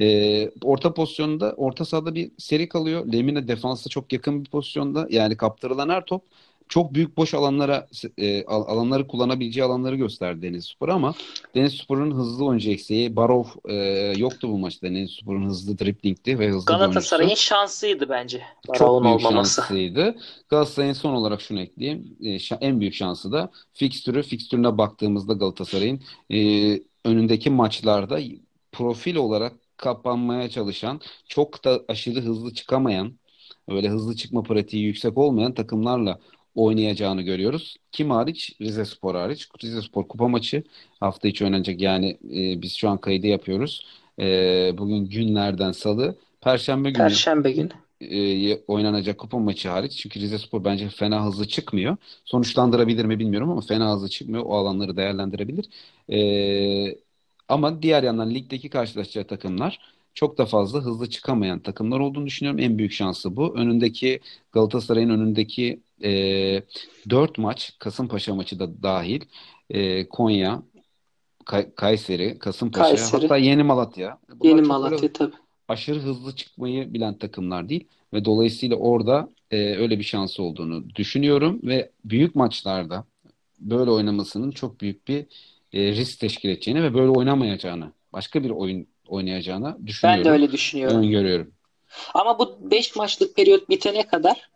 Ee, 0.00 0.50
orta 0.62 0.94
pozisyonda 0.94 1.52
orta 1.56 1.84
sahada 1.84 2.14
bir 2.14 2.30
seri 2.38 2.68
kalıyor. 2.68 3.12
Lemine 3.12 3.48
defansa 3.48 3.90
çok 3.90 4.12
yakın 4.12 4.44
bir 4.44 4.50
pozisyonda. 4.50 5.06
Yani 5.10 5.36
kaptırılan 5.36 5.88
her 5.88 6.04
top 6.04 6.24
çok 6.70 6.94
büyük 6.94 7.16
boş 7.16 7.34
alanlara 7.34 7.86
e, 8.18 8.44
alanları 8.44 9.06
kullanabileceği 9.06 9.64
alanları 9.64 9.96
gösterdi 9.96 10.42
Deniz 10.42 10.64
Spor 10.64 10.88
ama 10.88 11.14
Deniz 11.54 11.74
Spor'un 11.74 12.10
hızlı 12.10 12.44
oyuncu 12.44 12.70
eksiği 12.70 13.16
Barov 13.16 13.44
e, 13.68 13.74
yoktu 14.16 14.48
bu 14.48 14.58
maçta. 14.58 14.86
Deniz 14.86 15.10
Spor'un 15.10 15.46
hızlı 15.46 15.78
driplingti 15.78 16.38
ve 16.38 16.48
hızlı 16.48 16.66
Galatasaray'ın 16.66 17.34
şansıydı 17.34 18.08
bence. 18.08 18.42
Barov'un 18.68 18.78
çok 18.78 19.04
büyük 19.04 19.26
olmaması. 19.26 19.60
şanslıydı. 19.60 20.16
Galatasaray'ın 20.48 20.92
son 20.92 21.12
olarak 21.12 21.40
şunu 21.40 21.60
ekleyeyim. 21.60 22.16
E, 22.24 22.38
en 22.60 22.80
büyük 22.80 22.94
şansı 22.94 23.32
da 23.32 23.50
fikstürü. 23.72 24.22
Fikstürüne 24.22 24.78
baktığımızda 24.78 25.32
Galatasaray'ın 25.32 26.00
e, 26.32 26.38
önündeki 27.04 27.50
maçlarda 27.50 28.20
profil 28.72 29.16
olarak 29.16 29.52
kapanmaya 29.76 30.50
çalışan, 30.50 31.00
çok 31.28 31.64
da 31.64 31.80
aşırı 31.88 32.20
hızlı 32.20 32.54
çıkamayan, 32.54 33.12
öyle 33.68 33.88
hızlı 33.88 34.16
çıkma 34.16 34.42
pratiği 34.42 34.84
yüksek 34.84 35.18
olmayan 35.18 35.54
takımlarla 35.54 36.18
oynayacağını 36.54 37.22
görüyoruz. 37.22 37.76
Kim 37.92 38.10
hariç? 38.10 38.56
Rize 38.60 38.84
Spor 38.84 39.14
hariç. 39.14 39.48
Rize 39.64 39.82
Spor 39.82 40.08
kupa 40.08 40.28
maçı 40.28 40.62
hafta 41.00 41.28
içi 41.28 41.44
oynanacak. 41.44 41.80
Yani 41.80 42.18
e, 42.24 42.62
biz 42.62 42.72
şu 42.74 42.88
an 42.88 42.98
kaydı 42.98 43.26
yapıyoruz. 43.26 43.86
E, 44.20 44.24
bugün 44.78 45.04
günlerden 45.06 45.72
salı. 45.72 46.14
Perşembe 46.40 46.90
günü 46.90 46.98
Perşembe 46.98 47.52
günü 47.52 47.70
e, 48.00 48.56
oynanacak 48.68 49.18
kupa 49.18 49.38
maçı 49.38 49.68
hariç. 49.68 49.96
Çünkü 49.96 50.20
Rize 50.20 50.38
Spor 50.38 50.64
bence 50.64 50.88
fena 50.88 51.24
hızlı 51.24 51.48
çıkmıyor. 51.48 51.96
Sonuçlandırabilir 52.24 53.04
mi 53.04 53.18
bilmiyorum 53.18 53.50
ama 53.50 53.60
fena 53.60 53.92
hızlı 53.94 54.08
çıkmıyor. 54.08 54.44
O 54.46 54.54
alanları 54.54 54.96
değerlendirebilir. 54.96 55.68
E, 56.12 56.96
ama 57.48 57.82
diğer 57.82 58.02
yandan 58.02 58.34
ligdeki 58.34 58.68
karşılaşacağı 58.68 59.24
takımlar 59.24 59.78
çok 60.20 60.38
da 60.38 60.46
fazla 60.46 60.80
hızlı 60.80 61.10
çıkamayan 61.10 61.58
takımlar 61.58 62.00
olduğunu 62.00 62.26
düşünüyorum. 62.26 62.60
En 62.60 62.78
büyük 62.78 62.92
şansı 62.92 63.36
bu. 63.36 63.56
Önündeki 63.56 64.20
Galatasaray'ın 64.52 65.10
önündeki 65.10 65.80
e, 66.02 66.10
4 67.10 67.38
maç 67.38 67.72
Kasımpaşa 67.78 68.34
maçı 68.34 68.58
da 68.58 68.82
dahil 68.82 69.20
e, 69.70 70.08
Konya, 70.08 70.62
Kay- 71.44 71.74
Kayseri, 71.74 72.38
Kasımpaşa 72.38 72.84
Kayseri. 72.88 73.22
hatta 73.22 73.36
Yeni 73.36 73.62
Malatya. 73.62 74.18
Bunlar 74.34 74.50
Yeni 74.50 74.62
Malatya 74.62 75.12
tabii. 75.12 75.34
Aşırı 75.68 75.98
hızlı 75.98 76.36
çıkmayı 76.36 76.94
bilen 76.94 77.18
takımlar 77.18 77.68
değil 77.68 77.84
ve 78.12 78.24
dolayısıyla 78.24 78.76
orada 78.76 79.28
e, 79.50 79.56
öyle 79.76 79.98
bir 79.98 80.04
şansı 80.04 80.42
olduğunu 80.42 80.94
düşünüyorum 80.94 81.60
ve 81.62 81.90
büyük 82.04 82.34
maçlarda 82.34 83.04
böyle 83.60 83.90
oynamasının 83.90 84.50
çok 84.50 84.80
büyük 84.80 85.08
bir 85.08 85.26
e, 85.72 85.92
risk 85.92 86.20
teşkil 86.20 86.48
edeceğini 86.48 86.82
ve 86.82 86.94
böyle 86.94 87.10
oynamayacağını, 87.10 87.92
başka 88.12 88.44
bir 88.44 88.50
oyun 88.50 88.86
oynayacağını 89.10 89.86
düşünüyorum. 89.86 90.24
Ben 90.24 90.30
de 90.30 90.34
öyle 90.34 90.52
düşünüyorum. 90.52 90.96
Öngörüyorum. 90.96 91.52
Ama 92.14 92.38
bu 92.38 92.70
5 92.70 92.96
maçlık 92.96 93.36
periyot 93.36 93.68
bitene 93.68 94.06
kadar 94.06 94.50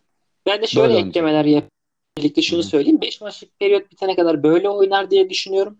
ben 0.47 0.63
de 0.63 0.67
şöyle 0.67 0.95
böyle 0.95 1.09
eklemeler 1.09 1.45
yapayım. 1.45 1.71
Birlikte 2.19 2.43
şunu 2.43 2.61
Hı-hı. 2.61 2.69
söyleyeyim. 2.69 3.01
5 3.01 3.21
maçlık 3.21 3.59
periyot 3.59 3.93
bitene 3.93 4.17
kadar 4.17 4.43
böyle 4.43 4.69
oynar 4.69 5.11
diye 5.11 5.31
düşünüyorum. 5.31 5.79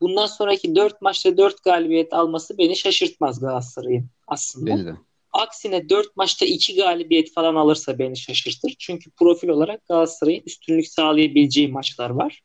Bundan 0.00 0.26
sonraki 0.26 0.76
4 0.76 1.02
maçta 1.02 1.36
4 1.36 1.64
galibiyet 1.64 2.12
alması 2.12 2.58
beni 2.58 2.76
şaşırtmaz 2.76 3.40
Galatasaray'ın 3.40 4.06
aslında. 4.26 4.66
Beni 4.66 4.86
de. 4.86 4.94
Aksine 5.32 5.88
4 5.88 6.16
maçta 6.16 6.46
2 6.46 6.76
galibiyet 6.76 7.32
falan 7.32 7.54
alırsa 7.54 7.98
beni 7.98 8.16
şaşırtır. 8.16 8.74
Çünkü 8.78 9.10
profil 9.10 9.48
olarak 9.48 9.86
Galatasaray'ın 9.88 10.42
üstünlük 10.46 10.88
sağlayabileceği 10.88 11.68
maçlar 11.68 12.10
var. 12.10 12.42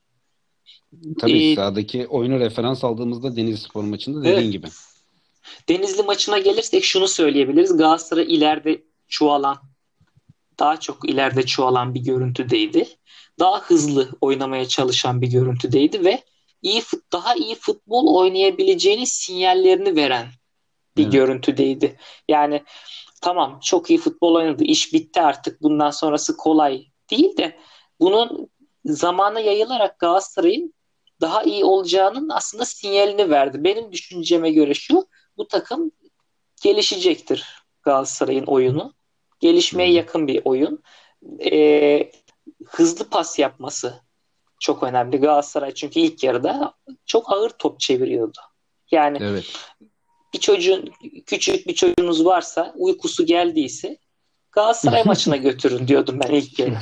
Tabii 1.20 1.52
ee, 1.52 1.56
sahadaki 1.56 2.08
oyunu 2.08 2.40
referans 2.40 2.84
aldığımızda 2.84 3.36
Denizli 3.36 3.58
Spor 3.58 3.84
maçında 3.84 4.20
dediğin 4.20 4.38
evet. 4.38 4.52
gibi. 4.52 4.68
Denizli 5.70 6.04
maçına 6.04 6.38
gelirsek 6.38 6.84
şunu 6.84 7.08
söyleyebiliriz. 7.08 7.78
Galatasaray 7.78 8.36
ileride 8.36 8.84
çuvalan 9.08 9.58
daha 10.60 10.80
çok 10.80 11.10
ileride 11.10 11.46
çoğalan 11.46 11.96
bir 11.96 12.00
görüntüdeydi. 12.00 12.88
Daha 13.40 13.62
hızlı 13.62 14.10
oynamaya 14.22 14.68
çalışan 14.68 15.22
bir 15.22 15.28
görüntüdeydi 15.28 16.06
ve 16.06 16.24
iyi 16.62 16.82
daha 17.12 17.36
iyi 17.36 17.56
futbol 17.56 18.16
oynayabileceğini 18.16 19.08
sinyallerini 19.08 19.96
veren 19.96 20.28
bir 20.98 21.04
evet. 21.04 21.14
görüntüdeydi. 21.14 21.98
Yani 22.28 22.64
tamam 23.22 23.60
çok 23.64 23.90
iyi 23.90 24.00
futbol 24.00 24.36
oynadı. 24.36 24.64
iş 24.64 24.94
bitti 24.94 25.22
artık. 25.22 25.62
Bundan 25.62 25.90
sonrası 25.90 26.38
kolay 26.38 26.86
değil 27.12 27.38
de 27.38 27.58
bunun 28.00 28.50
zamana 28.86 29.40
yayılarak 29.40 30.00
Galatasaray'ın 30.00 30.74
daha 31.22 31.44
iyi 31.44 31.66
olacağının 31.66 32.30
aslında 32.30 32.66
sinyalini 32.66 33.30
verdi. 33.30 33.64
Benim 33.64 33.92
düşünceme 33.92 34.52
göre 34.52 34.74
şu 34.74 35.08
bu 35.40 35.48
takım 35.48 35.92
gelişecektir 36.62 37.64
Galatasaray'ın 37.84 38.46
oyunu 38.46 38.94
gelişmeye 39.40 39.92
yakın 39.92 40.28
bir 40.28 40.42
oyun. 40.46 40.84
E, 41.52 42.12
hızlı 42.66 43.10
pas 43.10 43.40
yapması 43.40 44.02
çok 44.60 44.84
önemli. 44.84 45.18
Galatasaray 45.18 45.74
çünkü 45.74 46.00
ilk 46.00 46.24
yarıda 46.24 46.74
çok 47.06 47.34
ağır 47.34 47.50
top 47.50 47.80
çeviriyordu. 47.80 48.38
Yani 48.92 49.18
evet. 49.22 49.54
bir 50.34 50.40
çocuğun 50.40 50.92
küçük 51.26 51.68
bir 51.68 51.76
çocuğunuz 51.76 52.26
varsa 52.26 52.74
uykusu 52.78 53.26
geldiyse 53.26 53.98
Galatasaray 54.52 55.04
maçına 55.06 55.36
götürün 55.36 55.88
diyordum 55.88 56.20
ben 56.24 56.34
ilk 56.34 56.60
yarı. 56.60 56.78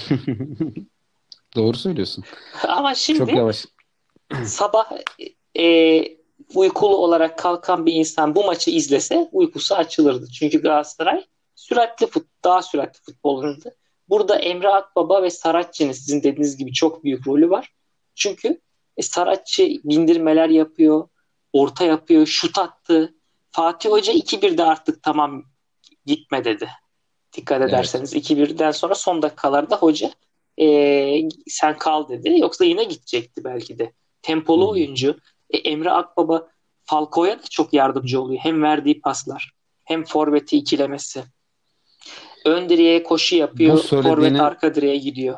Doğru 1.55 1.77
söylüyorsun. 1.77 2.23
Ama 2.67 2.95
şimdi 2.95 3.19
çok 3.19 3.33
yavaş. 3.33 3.65
sabah 4.45 4.91
e, 5.59 6.16
uykulu 6.55 6.95
olarak 6.95 7.37
kalkan 7.37 7.85
bir 7.85 7.93
insan 7.93 8.35
bu 8.35 8.45
maçı 8.45 8.71
izlese 8.71 9.29
uykusu 9.31 9.75
açılırdı. 9.75 10.27
Çünkü 10.39 10.61
Galatasaray 10.61 11.25
süratli 11.55 12.07
fut, 12.07 12.27
daha 12.43 12.61
süratli 12.61 12.99
futbol 13.01 13.37
oynadı. 13.37 13.75
Burada 14.09 14.39
Emre 14.39 14.69
Akbaba 14.69 15.23
ve 15.23 15.29
Saratçı'nın 15.29 15.91
sizin 15.91 16.23
dediğiniz 16.23 16.57
gibi 16.57 16.73
çok 16.73 17.03
büyük 17.03 17.27
rolü 17.27 17.49
var. 17.49 17.73
Çünkü 18.15 18.61
e, 18.97 19.01
Saratçı 19.01 19.63
bindirmeler 19.83 20.49
yapıyor, 20.49 21.07
orta 21.53 21.85
yapıyor, 21.85 22.25
şut 22.25 22.57
attı. 22.57 23.13
Fatih 23.51 23.89
Hoca 23.89 24.13
2-1'de 24.13 24.63
artık 24.63 25.03
tamam 25.03 25.43
gitme 26.05 26.45
dedi. 26.45 26.69
Dikkat 27.33 27.61
ederseniz 27.61 28.13
evet. 28.13 28.31
2-1'den 28.31 28.71
sonra 28.71 28.95
son 28.95 29.21
dakikalarda 29.21 29.75
hoca 29.75 30.11
e, 30.59 31.29
sen 31.47 31.77
kal 31.77 32.09
dedi. 32.09 32.39
Yoksa 32.39 32.65
yine 32.65 32.83
gidecekti 32.83 33.43
belki 33.43 33.79
de. 33.79 33.93
Tempolu 34.21 34.63
hmm. 34.63 34.71
oyuncu. 34.71 35.17
E, 35.49 35.57
Emre 35.57 35.91
Akbaba 35.91 36.47
Falco'ya 36.83 37.39
da 37.39 37.43
çok 37.49 37.73
yardımcı 37.73 38.21
oluyor. 38.21 38.39
Hem 38.43 38.63
verdiği 38.63 39.01
paslar 39.01 39.51
hem 39.83 40.03
forveti 40.03 40.57
ikilemesi. 40.57 41.23
Ön 42.45 42.69
direğe 42.69 43.03
koşu 43.03 43.35
yapıyor. 43.35 43.77
Forvet 43.77 44.39
arka 44.39 44.75
direğe 44.75 44.97
gidiyor. 44.97 45.37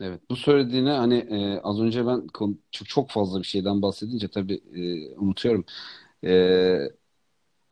Evet 0.00 0.20
bu 0.30 0.36
söylediğine 0.36 0.90
hani 0.90 1.14
e, 1.14 1.60
az 1.62 1.80
önce 1.80 2.06
ben 2.06 2.26
çok, 2.38 2.88
çok 2.88 3.10
fazla 3.10 3.38
bir 3.38 3.46
şeyden 3.46 3.82
bahsedince 3.82 4.28
tabii 4.28 4.60
e, 4.74 5.14
unutuyorum. 5.16 5.64
E, 6.24 6.32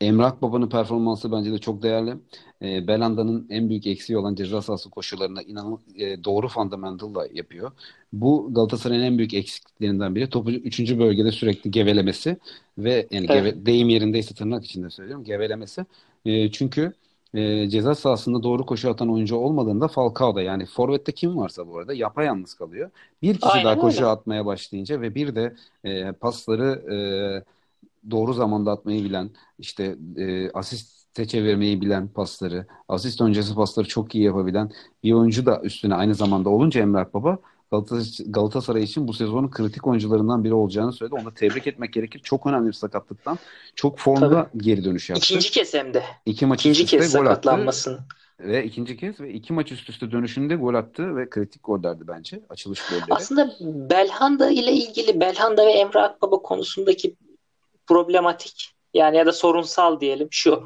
Emrah 0.01 0.41
Baba'nın 0.41 0.69
performansı 0.69 1.31
bence 1.31 1.51
de 1.51 1.57
çok 1.57 1.83
değerli. 1.83 2.17
E, 2.61 2.87
Belanda'nın 2.87 3.47
en 3.49 3.69
büyük 3.69 3.87
eksiği 3.87 4.17
olan 4.17 4.35
ceza 4.35 4.61
sahası 4.61 4.89
koşularına 4.89 5.41
inanılmaz 5.41 5.79
e, 5.95 6.23
doğru 6.23 6.47
fundamentalla 6.47 7.27
yapıyor. 7.33 7.71
Bu 8.13 8.53
Galatasaray'ın 8.53 9.03
en 9.03 9.17
büyük 9.17 9.33
eksikliklerinden 9.33 10.15
biri. 10.15 10.29
Topu 10.29 10.51
3. 10.51 10.99
bölgede 10.99 11.31
sürekli 11.31 11.71
gevelemesi 11.71 12.37
ve 12.77 13.07
yani 13.11 13.25
evet. 13.29 13.55
geve, 13.55 13.65
deyim 13.65 13.89
yerindeyse 13.89 14.35
tırnak 14.35 14.65
içinde 14.65 14.89
söylüyorum 14.89 15.23
gevelemesi. 15.23 15.85
E, 16.25 16.51
çünkü 16.51 16.93
e, 17.33 17.69
ceza 17.69 17.95
sahasında 17.95 18.43
doğru 18.43 18.65
koşu 18.65 18.89
atan 18.89 19.09
oyuncu 19.13 19.35
olmadığında 19.35 19.87
Falcao'da 19.87 20.41
yani 20.41 20.65
forvette 20.65 21.11
kim 21.11 21.37
varsa 21.37 21.67
bu 21.67 21.77
arada 21.77 21.93
yapayalnız 21.93 22.53
kalıyor. 22.53 22.91
Bir 23.21 23.37
kişi 23.37 23.47
Aynen 23.47 23.65
daha 23.65 23.77
koşu 23.77 24.03
öyle. 24.03 24.11
atmaya 24.11 24.45
başlayınca 24.45 25.01
ve 25.01 25.15
bir 25.15 25.35
de 25.35 25.55
e, 25.83 26.11
pasları 26.11 26.93
e, 26.93 26.97
doğru 28.11 28.33
zamanda 28.33 28.71
atmayı 28.71 29.03
bilen 29.03 29.29
işte 29.59 29.95
e, 30.17 30.51
asiste 30.51 31.27
çevirmeyi 31.27 31.81
bilen 31.81 32.07
pasları, 32.07 32.65
asist 32.87 33.21
öncesi 33.21 33.55
pasları 33.55 33.87
çok 33.87 34.15
iyi 34.15 34.23
yapabilen 34.23 34.71
bir 35.03 35.13
oyuncu 35.13 35.45
da 35.45 35.61
üstüne 35.63 35.95
aynı 35.95 36.15
zamanda 36.15 36.49
olunca 36.49 36.81
Emrah 36.81 37.13
Baba 37.13 37.37
Galatasaray 38.25 38.83
için 38.83 39.07
bu 39.07 39.13
sezonun 39.13 39.49
kritik 39.49 39.87
oyuncularından 39.87 40.43
biri 40.43 40.53
olacağını 40.53 40.93
söyledi. 40.93 41.15
Onu 41.15 41.25
da 41.25 41.33
tebrik 41.33 41.67
etmek 41.67 41.93
gerekir. 41.93 42.19
Çok 42.23 42.47
önemli 42.47 42.67
bir 42.67 42.73
sakatlıktan. 42.73 43.37
Çok 43.75 43.99
formda 43.99 44.29
Tabii. 44.29 44.63
geri 44.63 44.83
dönüş 44.83 45.09
yaptı. 45.09 45.25
İkinci 45.25 45.51
kez 45.51 45.73
hem 45.73 45.93
de. 45.93 46.03
İki 46.25 46.45
maç 46.45 46.59
İkinci 46.59 46.83
üst 46.83 46.91
kez 46.91 47.13
gol 47.13 47.19
sakatlanmasın. 47.19 47.99
Ve 48.39 48.65
ikinci 48.65 48.97
kez 48.97 49.19
ve 49.19 49.33
iki 49.33 49.53
maç 49.53 49.71
üst 49.71 49.89
üste 49.89 50.11
dönüşünde 50.11 50.55
gol 50.55 50.73
attı 50.73 51.15
ve 51.15 51.29
kritik 51.29 51.63
gollerdi 51.63 52.07
bence. 52.07 52.41
Açılış 52.49 52.89
golleri. 52.89 53.05
Aslında 53.09 53.55
Belhanda 53.89 54.49
ile 54.49 54.71
ilgili 54.71 55.19
Belhanda 55.19 55.65
ve 55.65 55.71
Emre 55.71 55.99
Akbaba 55.99 56.41
konusundaki 56.41 57.15
problematik 57.89 58.75
yani 58.93 59.17
ya 59.17 59.25
da 59.25 59.31
sorunsal 59.31 59.99
diyelim 59.99 60.27
şu. 60.31 60.63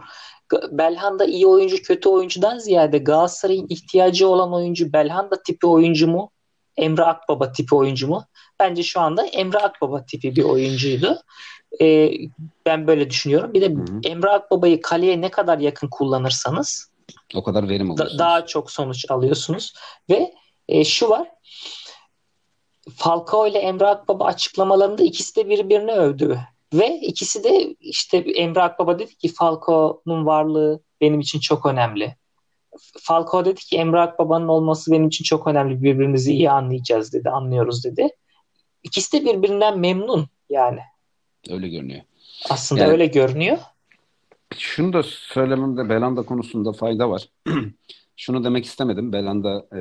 Belhanda 0.72 1.26
iyi 1.26 1.48
oyuncu 1.48 1.82
kötü 1.82 2.10
oyuncudan 2.10 2.60
ziyade 2.60 2.98
Galatasaray'ın 2.98 3.68
ihtiyacı 3.70 4.28
olan 4.28 4.54
oyuncu 4.54 4.94
Belhanda 4.94 5.44
tipi 5.44 5.68
oyuncu 5.68 6.08
mu? 6.08 6.32
Emre 6.78 7.04
Akbaba 7.04 7.52
tipi 7.52 7.76
oyuncu 7.76 8.08
mu? 8.08 8.26
Bence 8.60 8.84
şu 8.84 9.00
anda 9.00 9.26
Emre 9.26 9.58
Akbaba 9.58 10.06
tipi 10.06 10.36
bir 10.36 10.44
oyuncuydu. 10.44 11.22
Ee, 11.82 12.12
ben 12.66 12.88
böyle 12.88 13.10
düşünüyorum. 13.10 13.54
Bir 13.54 13.62
de 13.62 13.70
Hı-hı. 13.70 14.00
Emre 14.04 14.30
Akbaba'yı 14.30 14.82
kaleye 14.82 15.22
ne 15.22 15.32
kadar 15.32 15.60
yakın 15.60 15.88
kullanırsanız 15.88 16.92
o 17.36 17.44
kadar 17.44 17.70
verim 17.70 17.92
alıyorsunuz. 17.92 18.20
Da, 18.20 18.24
daha 18.24 18.46
çok 18.46 18.72
sonuç 18.72 19.06
alıyorsunuz. 19.12 19.74
Ve 20.10 20.34
e, 20.68 20.84
şu 20.84 21.10
var 21.10 21.28
Falcao 22.96 23.48
ile 23.48 23.60
Emre 23.60 23.88
Akbaba 23.88 24.26
açıklamalarında 24.26 25.04
ikisi 25.04 25.36
de 25.36 25.50
birbirini 25.50 25.92
övdü. 25.92 26.40
Ve 26.74 27.00
ikisi 27.00 27.44
de 27.44 27.76
işte 27.80 28.18
Emre 28.18 28.62
Akbaba 28.62 29.00
dedi 29.00 29.16
ki 29.16 29.34
Falcao'nun 29.34 30.26
varlığı 30.26 30.82
benim 31.02 31.20
için 31.20 31.40
çok 31.40 31.66
önemli. 31.66 32.16
Falcao 33.02 33.46
dedi 33.46 33.60
ki 33.60 33.78
Emre 33.78 34.00
Akbaba'nın 34.00 34.48
olması 34.48 34.92
benim 34.92 35.08
için 35.08 35.24
çok 35.24 35.48
önemli. 35.48 35.84
Birbirimizi 35.84 36.34
iyi 36.34 36.52
anlayacağız 36.52 37.14
dedi, 37.14 37.30
anlıyoruz 37.30 37.84
dedi. 37.84 38.10
İkisi 38.84 39.12
de 39.12 39.26
birbirinden 39.26 39.80
memnun 39.80 40.28
yani. 40.50 40.80
Öyle 41.50 41.70
görünüyor. 41.70 42.02
Aslında 42.50 42.82
yani, 42.82 42.92
öyle 42.92 43.06
görünüyor. 43.06 43.58
Şunu 44.58 44.94
da 44.94 45.04
söylememde 45.04 45.90
Belanda 45.90 46.22
konusunda 46.22 46.74
fayda 46.74 47.10
var. 47.10 47.30
Şunu 48.18 48.44
demek 48.44 48.66
istemedim. 48.66 49.14
Belanda 49.14 49.66
e, 49.72 49.80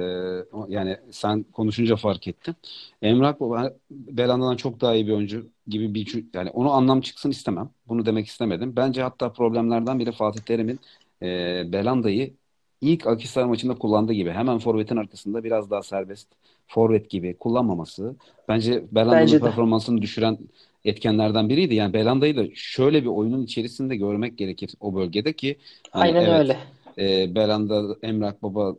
yani 0.68 0.96
sen 1.10 1.42
konuşunca 1.42 1.96
fark 1.96 2.28
ettim. 2.28 2.54
Emrah 3.02 3.40
Baba 3.40 3.72
Belanda'dan 3.90 4.56
çok 4.56 4.80
daha 4.80 4.94
iyi 4.94 5.06
bir 5.06 5.12
oyuncu 5.12 5.46
gibi 5.66 5.94
bir 5.94 6.24
yani 6.34 6.50
onu 6.50 6.72
anlam 6.72 7.00
çıksın 7.00 7.30
istemem. 7.30 7.70
Bunu 7.88 8.06
demek 8.06 8.26
istemedim. 8.26 8.76
Bence 8.76 9.02
hatta 9.02 9.32
problemlerden 9.32 9.98
biri 9.98 10.12
Fatih 10.12 10.40
Terim'in 10.40 10.80
e, 11.22 11.26
Belanda'yı 11.72 12.34
ilk 12.80 13.06
Akhisar 13.06 13.44
maçında 13.44 13.74
kullandığı 13.74 14.12
gibi 14.12 14.30
hemen 14.30 14.58
forvetin 14.58 14.96
arkasında 14.96 15.44
biraz 15.44 15.70
daha 15.70 15.82
serbest 15.82 16.28
forvet 16.66 17.10
gibi 17.10 17.36
kullanmaması 17.38 18.16
bence 18.48 18.84
Belanda'nın 18.92 19.40
performansını 19.40 20.02
düşüren 20.02 20.38
etkenlerden 20.84 21.48
biriydi. 21.48 21.74
Yani 21.74 21.92
Belanda'yı 21.92 22.36
da 22.36 22.44
şöyle 22.54 23.02
bir 23.02 23.08
oyunun 23.08 23.42
içerisinde 23.42 23.96
görmek 23.96 24.38
gerekir 24.38 24.74
o 24.80 24.94
bölgede 24.94 25.32
ki 25.32 25.56
hani 25.90 26.02
Aynen 26.02 26.20
evet, 26.20 26.40
öyle. 26.40 26.58
E, 26.98 27.34
Belanda, 27.34 27.96
Emrah 28.02 28.34
Baba 28.42 28.74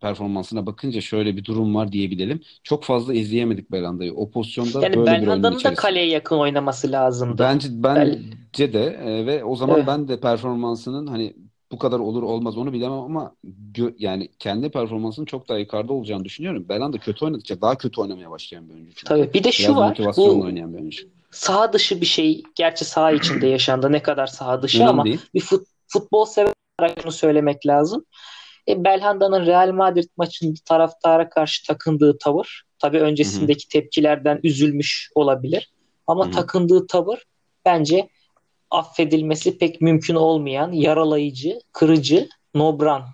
performansına 0.00 0.66
bakınca 0.66 1.00
şöyle 1.00 1.36
bir 1.36 1.44
durum 1.44 1.74
var 1.74 1.92
diyebilelim. 1.92 2.40
Çok 2.62 2.84
fazla 2.84 3.14
izleyemedik 3.14 3.72
Belanda'yı. 3.72 4.14
O 4.14 4.30
pozisyonda 4.30 4.82
yani 4.82 4.96
böyle 4.96 5.06
Belhanda'nın 5.06 5.42
bir 5.42 5.64
oyunun 5.64 5.64
da 5.64 5.74
kaleye 5.74 6.06
yakın 6.06 6.36
oynaması 6.36 6.92
lazımdı. 6.92 7.42
Bence 7.42 7.68
bence 7.72 8.72
de 8.72 8.84
e, 8.84 9.26
ve 9.26 9.44
o 9.44 9.56
zaman 9.56 9.76
evet. 9.76 9.86
ben 9.86 10.08
de 10.08 10.20
performansının 10.20 11.06
hani 11.06 11.34
bu 11.72 11.78
kadar 11.78 11.98
olur 11.98 12.22
olmaz 12.22 12.58
onu 12.58 12.72
bilemem 12.72 12.98
ama 12.98 13.34
gö- 13.72 13.94
yani 13.98 14.28
kendi 14.38 14.70
performansının 14.70 15.26
çok 15.26 15.48
daha 15.48 15.58
yukarıda 15.58 15.92
olacağını 15.92 16.24
düşünüyorum. 16.24 16.68
Belanda 16.68 16.98
kötü 16.98 17.24
oynadıkça 17.24 17.60
daha 17.60 17.78
kötü 17.78 18.00
oynamaya 18.00 18.30
başlayan 18.30 18.68
bir 18.68 18.74
oyuncu. 18.74 18.94
Çünkü. 18.94 19.08
Tabii 19.08 19.34
bir 19.34 19.44
de 19.44 19.52
şu 19.52 19.62
Biraz 19.62 19.76
var. 19.76 19.98
Bu 20.16 20.40
oynayan 20.40 20.72
bir 20.72 20.78
oyuncu. 20.78 21.02
Saha 21.30 21.72
dışı 21.72 22.00
bir 22.00 22.06
şey. 22.06 22.42
Gerçi 22.54 22.84
saha 22.84 23.12
içinde 23.12 23.46
yaşandı. 23.56 23.92
Ne 23.92 24.02
kadar 24.02 24.26
saha 24.26 24.62
dışı 24.62 24.86
ama 24.86 25.04
değil. 25.04 25.20
bir 25.34 25.40
fut, 25.40 25.66
futbol 25.88 26.24
sever 26.24 26.52
bunu 27.02 27.12
söylemek 27.12 27.66
lazım. 27.66 28.04
E, 28.68 28.84
Belhanda'nın 28.84 29.46
Real 29.46 29.72
Madrid 29.72 30.08
maçında 30.16 30.60
taraftara 30.64 31.28
karşı 31.28 31.66
takındığı 31.66 32.18
tavır 32.18 32.62
tabii 32.78 33.00
öncesindeki 33.00 33.64
Hı-hı. 33.64 33.68
tepkilerden 33.68 34.40
üzülmüş 34.42 35.10
olabilir. 35.14 35.72
Ama 36.06 36.24
Hı-hı. 36.24 36.32
takındığı 36.32 36.86
tavır 36.86 37.24
bence 37.64 38.08
affedilmesi 38.70 39.58
pek 39.58 39.80
mümkün 39.80 40.14
olmayan 40.14 40.72
yaralayıcı, 40.72 41.60
kırıcı, 41.72 42.28
nobran 42.54 43.04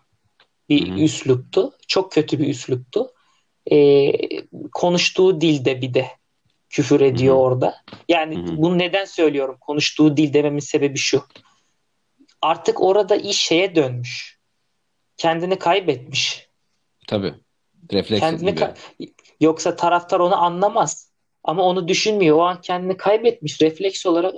bir 0.69 0.89
Hı-hı. 0.89 0.99
üsluptu. 0.99 1.73
Çok 1.89 2.13
kötü 2.13 2.39
bir 2.39 2.49
üsluptu. 2.49 3.13
Ee, 3.73 4.13
konuştuğu 4.73 5.41
dilde 5.41 5.83
bir 5.83 5.95
de 5.95 6.07
küfür 6.71 7.01
ediyor 7.01 7.35
Hı-hı. 7.35 7.43
orada. 7.43 7.75
Yani 8.09 8.37
Hı-hı. 8.37 8.57
bunu 8.57 8.79
neden 8.79 9.05
söylüyorum? 9.05 9.57
Konuştuğu 9.61 10.17
dil 10.17 10.33
dememin 10.33 10.61
sebebi 10.61 10.99
şu. 10.99 11.23
Artık 12.43 12.83
orada 12.83 13.17
iş 13.17 13.41
şeye 13.41 13.75
dönmüş. 13.75 14.39
Kendini 15.17 15.59
kaybetmiş. 15.59 16.49
Tabii. 17.09 17.35
Refleks 17.93 18.21
kendini 18.21 18.51
ka- 18.51 18.77
Yoksa 19.41 19.77
taraftar 19.77 20.21
onu 20.21 20.37
anlamaz. 20.43 21.11
Ama 21.45 21.63
onu 21.63 21.89
düşünmüyor. 21.89 22.37
O 22.37 22.43
an 22.43 22.61
kendini 22.61 22.97
kaybetmiş. 22.97 23.63
Refleks 23.63 24.07
olarak 24.07 24.35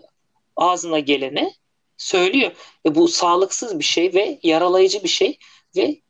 ağzına 0.57 0.99
geleni 0.99 1.55
söylüyor. 1.97 2.53
E 2.87 2.95
bu 2.95 3.09
sağlıksız 3.09 3.79
bir 3.79 3.85
şey 3.85 4.15
ve 4.15 4.39
yaralayıcı 4.43 5.03
bir 5.03 5.09
şey 5.09 5.39
ve 5.77 6.01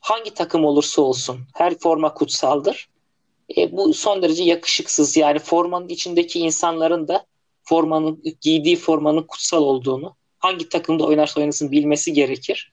hangi 0.00 0.34
takım 0.34 0.64
olursa 0.64 1.02
olsun 1.02 1.40
her 1.54 1.78
forma 1.78 2.14
kutsaldır. 2.14 2.88
E, 3.56 3.72
bu 3.72 3.94
son 3.94 4.22
derece 4.22 4.44
yakışıksız. 4.44 5.16
Yani 5.16 5.38
formanın 5.38 5.88
içindeki 5.88 6.40
insanların 6.40 7.08
da 7.08 7.26
formanın 7.62 8.22
giydiği 8.40 8.76
formanın 8.76 9.22
kutsal 9.22 9.62
olduğunu 9.62 10.16
hangi 10.38 10.68
takımda 10.68 11.04
oynarsa 11.04 11.40
oynasın 11.40 11.70
bilmesi 11.70 12.12
gerekir. 12.12 12.72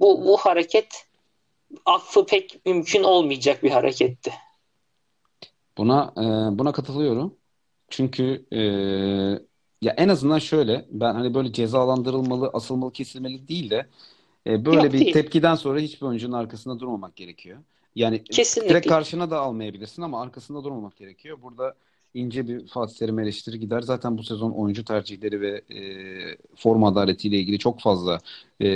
Bu 0.00 0.24
bu 0.26 0.36
hareket 0.36 1.06
affı 1.84 2.26
pek 2.26 2.66
mümkün 2.66 3.02
olmayacak 3.02 3.62
bir 3.62 3.70
hareketti. 3.70 4.32
Buna 5.78 6.12
e, 6.16 6.58
buna 6.58 6.72
katılıyorum. 6.72 7.34
Çünkü 7.88 8.46
e, 8.52 8.60
ya 9.82 9.94
en 9.96 10.08
azından 10.08 10.38
şöyle 10.38 10.86
ben 10.90 11.14
hani 11.14 11.34
böyle 11.34 11.52
cezalandırılmalı, 11.52 12.50
asılmalı, 12.52 12.92
kesilmeli 12.92 13.48
değil 13.48 13.70
de 13.70 13.86
e, 14.46 14.64
böyle 14.64 14.82
Yok, 14.82 14.92
bir 14.92 15.00
değil. 15.00 15.12
tepkiden 15.12 15.54
sonra 15.54 15.78
hiçbir 15.78 16.06
oyuncunun 16.06 16.32
arkasında 16.32 16.80
durmamak 16.80 17.16
gerekiyor. 17.16 17.58
Yani 17.94 18.24
Kesinlikle. 18.24 18.70
direkt 18.70 18.88
karşına 18.88 19.30
da 19.30 19.40
almayabilirsin 19.40 20.02
ama 20.02 20.22
arkasında 20.22 20.64
durmamak 20.64 20.96
gerekiyor. 20.96 21.38
Burada 21.42 21.74
ince 22.16 22.48
bir 22.48 22.66
Fatih 22.68 22.96
Terim 22.96 23.18
eleştiri 23.18 23.60
gider. 23.60 23.80
Zaten 23.80 24.18
bu 24.18 24.22
sezon 24.22 24.50
oyuncu 24.50 24.84
tercihleri 24.84 25.40
ve 25.40 25.62
e, 25.74 25.80
forma 26.56 26.88
adaletiyle 26.88 27.38
ilgili 27.38 27.58
çok 27.58 27.80
fazla 27.80 28.20
e, 28.60 28.68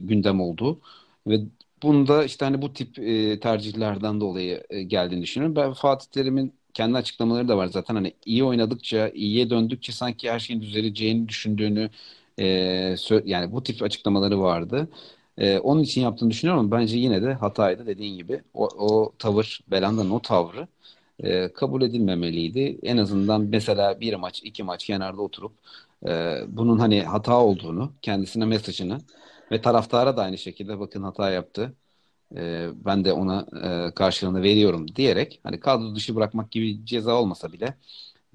gündem 0.00 0.40
oldu. 0.40 0.80
Ve 1.26 1.40
bunda 1.82 2.24
işte 2.24 2.44
hani 2.44 2.62
bu 2.62 2.72
tip 2.72 2.98
e, 2.98 3.40
tercihlerden 3.40 4.20
dolayı 4.20 4.64
e, 4.70 4.82
geldiğini 4.82 5.22
düşünüyorum. 5.22 5.56
Ben 5.56 5.72
Fatih 5.72 6.06
Terim'in 6.10 6.52
kendi 6.74 6.96
açıklamaları 6.98 7.48
da 7.48 7.56
var 7.56 7.66
zaten 7.66 7.94
hani 7.94 8.14
iyi 8.26 8.44
oynadıkça, 8.44 9.08
iyiye 9.08 9.50
döndükçe 9.50 9.92
sanki 9.92 10.30
her 10.30 10.38
şeyin 10.38 10.62
düzeleceğini 10.62 11.28
düşündüğünü 11.28 11.90
e, 12.38 12.44
yani 13.24 13.52
bu 13.52 13.62
tip 13.62 13.82
açıklamaları 13.82 14.40
vardı. 14.40 14.88
E, 15.38 15.58
onun 15.58 15.82
için 15.82 16.00
yaptığını 16.00 16.30
düşünüyorum 16.30 16.60
ama 16.60 16.80
bence 16.80 16.96
yine 16.98 17.22
de 17.22 17.34
hataydı 17.34 17.86
dediğin 17.86 18.16
gibi. 18.16 18.42
O, 18.54 18.68
o 18.78 19.12
tavır, 19.18 19.60
Belanda'nın 19.70 20.10
o 20.10 20.22
tavrı 20.22 20.68
e, 21.22 21.52
kabul 21.52 21.82
edilmemeliydi. 21.82 22.78
En 22.82 22.96
azından 22.96 23.42
mesela 23.42 24.00
bir 24.00 24.14
maç, 24.14 24.42
iki 24.44 24.62
maç 24.62 24.86
kenarda 24.86 25.22
oturup 25.22 25.52
e, 26.08 26.38
bunun 26.48 26.78
hani 26.78 27.02
hata 27.02 27.40
olduğunu, 27.40 27.94
kendisine 28.02 28.44
mesajını 28.44 28.98
ve 29.52 29.60
taraftara 29.60 30.16
da 30.16 30.22
aynı 30.22 30.38
şekilde 30.38 30.80
bakın 30.80 31.02
hata 31.02 31.30
yaptı. 31.30 31.74
E, 32.36 32.68
ben 32.74 33.04
de 33.04 33.12
ona 33.12 33.46
e, 33.90 33.94
karşılığını 33.94 34.42
veriyorum 34.42 34.96
diyerek 34.96 35.40
hani 35.44 35.60
kadro 35.60 35.94
dışı 35.94 36.16
bırakmak 36.16 36.50
gibi 36.50 36.86
ceza 36.86 37.14
olmasa 37.14 37.52
bile 37.52 37.76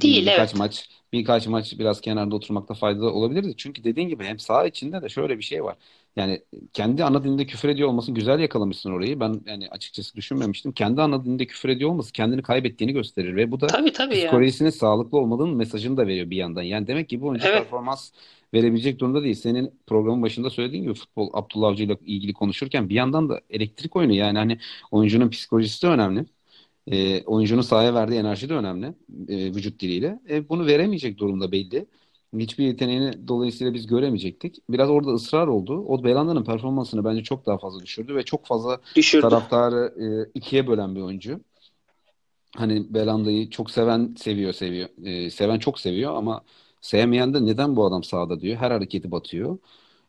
Değil, 0.01 0.27
birkaç 0.27 0.49
evet. 0.49 0.55
maç 0.55 0.89
birkaç 1.13 1.47
maç 1.47 1.79
biraz 1.79 2.01
kenarda 2.01 2.35
oturmakta 2.35 2.73
fayda 2.73 3.13
olabilirdi. 3.13 3.53
Çünkü 3.57 3.83
dediğin 3.83 4.09
gibi 4.09 4.23
hem 4.25 4.39
saha 4.39 4.65
içinde 4.67 5.01
de 5.01 5.09
şöyle 5.09 5.37
bir 5.37 5.43
şey 5.43 5.63
var. 5.63 5.77
Yani 6.15 6.41
kendi 6.73 7.03
ana 7.03 7.23
dilinde 7.23 7.45
küfür 7.45 7.69
ediyor 7.69 7.89
olması 7.89 8.11
güzel 8.11 8.39
yakalamışsın 8.39 8.91
orayı. 8.91 9.19
Ben 9.19 9.41
yani 9.45 9.69
açıkçası 9.69 10.15
düşünmemiştim. 10.15 10.71
Kendi 10.71 11.01
ana 11.01 11.25
dilinde 11.25 11.45
küfür 11.45 11.69
ediyor 11.69 11.89
olması 11.89 12.11
kendini 12.11 12.41
kaybettiğini 12.41 12.93
gösterir 12.93 13.35
ve 13.35 13.51
bu 13.51 13.61
da 13.61 13.67
tabii, 13.67 13.93
tabii 13.93 14.15
psikolojisinin 14.15 14.67
ya. 14.67 14.71
sağlıklı 14.71 15.17
olmadığının 15.17 15.55
mesajını 15.55 15.97
da 15.97 16.07
veriyor 16.07 16.29
bir 16.29 16.37
yandan. 16.37 16.61
Yani 16.61 16.87
demek 16.87 17.09
ki 17.09 17.21
bu 17.21 17.27
oyuncu 17.27 17.47
evet. 17.47 17.57
performans 17.57 18.11
verebilecek 18.53 18.99
durumda 18.99 19.23
değil. 19.23 19.35
Senin 19.35 19.71
programın 19.87 20.21
başında 20.21 20.49
söylediğin 20.49 20.83
gibi 20.83 20.93
futbol 20.93 21.29
Abdullah 21.33 21.67
Avcı 21.67 21.83
ile 21.83 21.97
ilgili 22.05 22.33
konuşurken 22.33 22.89
bir 22.89 22.95
yandan 22.95 23.29
da 23.29 23.41
elektrik 23.49 23.95
oyunu 23.95 24.13
yani 24.13 24.37
hani 24.37 24.57
oyuncunun 24.91 25.29
psikolojisi 25.29 25.83
de 25.83 25.87
önemli. 25.87 26.25
E, 26.87 27.23
oyuncunun 27.23 27.61
sahaya 27.61 27.93
verdiği 27.93 28.19
enerji 28.19 28.49
de 28.49 28.53
önemli 28.53 28.85
e, 29.27 29.55
vücut 29.55 29.79
diliyle. 29.81 30.19
E, 30.29 30.49
bunu 30.49 30.65
veremeyecek 30.67 31.17
durumda 31.17 31.51
belli. 31.51 31.85
Hiçbir 32.39 32.65
yeteneğini 32.65 33.27
dolayısıyla 33.27 33.73
biz 33.73 33.87
göremeyecektik. 33.87 34.55
Biraz 34.69 34.89
orada 34.89 35.11
ısrar 35.11 35.47
oldu. 35.47 35.85
O 35.87 36.03
Belanda'nın 36.03 36.43
performansını 36.43 37.05
bence 37.05 37.23
çok 37.23 37.45
daha 37.45 37.57
fazla 37.57 37.79
düşürdü 37.79 38.15
ve 38.15 38.23
çok 38.23 38.45
fazla 38.45 38.79
düşürdü. 38.95 39.21
taraftarı 39.21 39.93
e, 39.99 40.29
ikiye 40.33 40.67
bölen 40.67 40.95
bir 40.95 41.01
oyuncu. 41.01 41.39
Hani 42.55 42.93
Belanda'yı 42.93 43.49
çok 43.49 43.71
seven 43.71 44.15
seviyor 44.17 44.53
seviyor. 44.53 44.89
E, 45.03 45.29
seven 45.29 45.59
çok 45.59 45.79
seviyor 45.79 46.15
ama 46.15 46.41
sevmeyen 46.81 47.33
de 47.33 47.45
neden 47.45 47.75
bu 47.75 47.85
adam 47.85 48.03
sağda 48.03 48.41
diyor. 48.41 48.57
Her 48.57 48.71
hareketi 48.71 49.11
batıyor. 49.11 49.57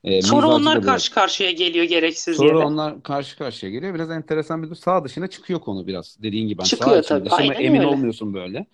E, 0.05 0.22
Sonra 0.22 0.49
onlar 0.49 0.83
karşı 0.83 1.14
karşıya 1.14 1.51
geliyor 1.51 1.85
gereksiz 1.85 2.37
Sonra 2.37 2.49
yere. 2.49 2.66
onlar 2.66 3.03
karşı 3.03 3.39
karşıya 3.39 3.72
geliyor. 3.72 3.95
Biraz 3.95 4.11
enteresan 4.11 4.62
bir 4.62 4.74
sağ 4.74 5.05
dışına 5.05 5.27
çıkıyor 5.27 5.61
konu 5.61 5.87
biraz. 5.87 6.16
Dediğin 6.22 6.49
gibi. 6.49 6.59
Hani 6.59 6.68
çıkıyor 6.68 7.03
sağ 7.03 7.18
tabii. 7.24 7.31
Aynen 7.31 7.55
emin 7.55 7.79
öyle. 7.81 7.89
olmuyorsun 7.89 8.35
böyle. 8.35 8.66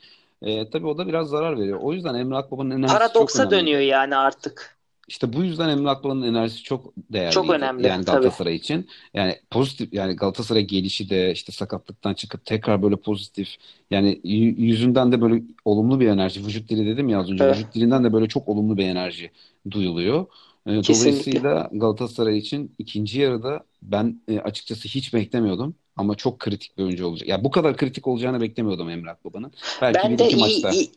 E, 0.43 0.70
tabii 0.70 0.86
o 0.86 0.99
da 0.99 1.07
biraz 1.09 1.28
zarar 1.28 1.59
veriyor. 1.61 1.78
O 1.82 1.93
yüzden 1.93 2.14
Emre 2.14 2.36
Akbaba'nın 2.36 2.70
enerjisi 2.70 2.99
Paradoksa 2.99 3.43
çok 3.43 3.53
önemli. 3.53 3.66
dönüyor 3.66 3.80
yani 3.80 4.16
artık. 4.16 4.76
İşte 5.09 5.32
bu 5.32 5.45
yüzden 5.45 5.68
Emre 5.68 5.90
Akbaba'nın 5.90 6.22
enerjisi 6.22 6.62
çok 6.62 6.93
değerli. 6.97 7.32
Çok 7.32 7.51
önemli 7.51 7.86
yani 7.86 8.05
Galatasaray 8.05 8.53
tabii. 8.53 8.55
için. 8.55 8.88
Yani 9.14 9.36
pozitif 9.51 9.93
yani 9.93 10.16
Galatasaray 10.16 10.62
gelişi 10.64 11.11
de 11.11 11.32
işte 11.32 11.53
sakatlıktan 11.53 12.14
çıkıp 12.14 12.45
tekrar 12.45 12.82
böyle 12.82 12.97
pozitif 12.97 13.49
yani 13.90 14.20
yüzünden 14.59 15.12
de 15.12 15.20
böyle 15.20 15.43
olumlu 15.64 16.01
bir 16.01 16.09
enerji. 16.09 16.47
Vücut 16.47 16.68
dili 16.68 16.86
dedim 16.86 17.09
ya 17.09 17.20
az 17.20 17.30
önce. 17.30 17.45
Evet. 17.45 17.57
Vücut 17.59 17.74
dilinden 17.74 18.05
de 18.05 18.12
böyle 18.12 18.28
çok 18.28 18.49
olumlu 18.49 18.76
bir 18.76 18.84
enerji 18.84 19.30
duyuluyor. 19.70 20.26
E, 20.66 20.70
dolayısıyla 20.70 21.70
Galatasaray 21.72 22.38
için 22.38 22.74
ikinci 22.78 23.20
yarıda 23.20 23.64
ben 23.82 24.20
e, 24.28 24.38
açıkçası 24.40 24.88
hiç 24.88 25.14
beklemiyordum. 25.14 25.74
Ama 25.96 26.14
çok 26.14 26.38
kritik 26.38 26.78
bir 26.78 26.82
oyuncu 26.82 27.06
olacak. 27.06 27.28
Ya 27.28 27.34
yani 27.34 27.44
bu 27.44 27.50
kadar 27.50 27.76
kritik 27.76 28.06
olacağını 28.06 28.40
beklemiyordum 28.40 28.90
Emrah 28.90 29.16
Baba'nın. 29.24 29.52
Belki 29.82 30.00
ben 30.04 30.18
de 30.18 30.28
iyi, 30.28 30.40
maçta. 30.40 30.70
Iyi, 30.70 30.90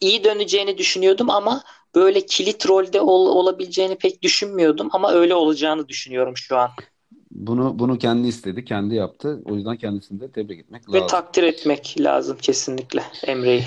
iyi 0.00 0.24
döneceğini 0.24 0.78
düşünüyordum 0.78 1.30
ama 1.30 1.62
böyle 1.94 2.26
kilit 2.26 2.68
rolde 2.68 3.00
ol, 3.00 3.26
olabileceğini 3.26 3.96
pek 3.96 4.22
düşünmüyordum 4.22 4.88
ama 4.92 5.12
öyle 5.12 5.34
olacağını 5.34 5.88
düşünüyorum 5.88 6.36
şu 6.36 6.56
an. 6.56 6.70
Bunu 7.30 7.78
bunu 7.78 7.98
kendi 7.98 8.28
istedi, 8.28 8.64
kendi 8.64 8.94
yaptı. 8.94 9.42
O 9.44 9.54
yüzden 9.54 9.76
kendisini 9.76 10.20
de 10.20 10.32
tebrik 10.32 10.60
etmek 10.60 10.88
Ve 10.88 10.92
lazım. 10.92 11.04
Ve 11.04 11.06
takdir 11.06 11.42
etmek 11.42 11.96
lazım 12.00 12.38
kesinlikle 12.42 13.02
Emre'yi. 13.26 13.64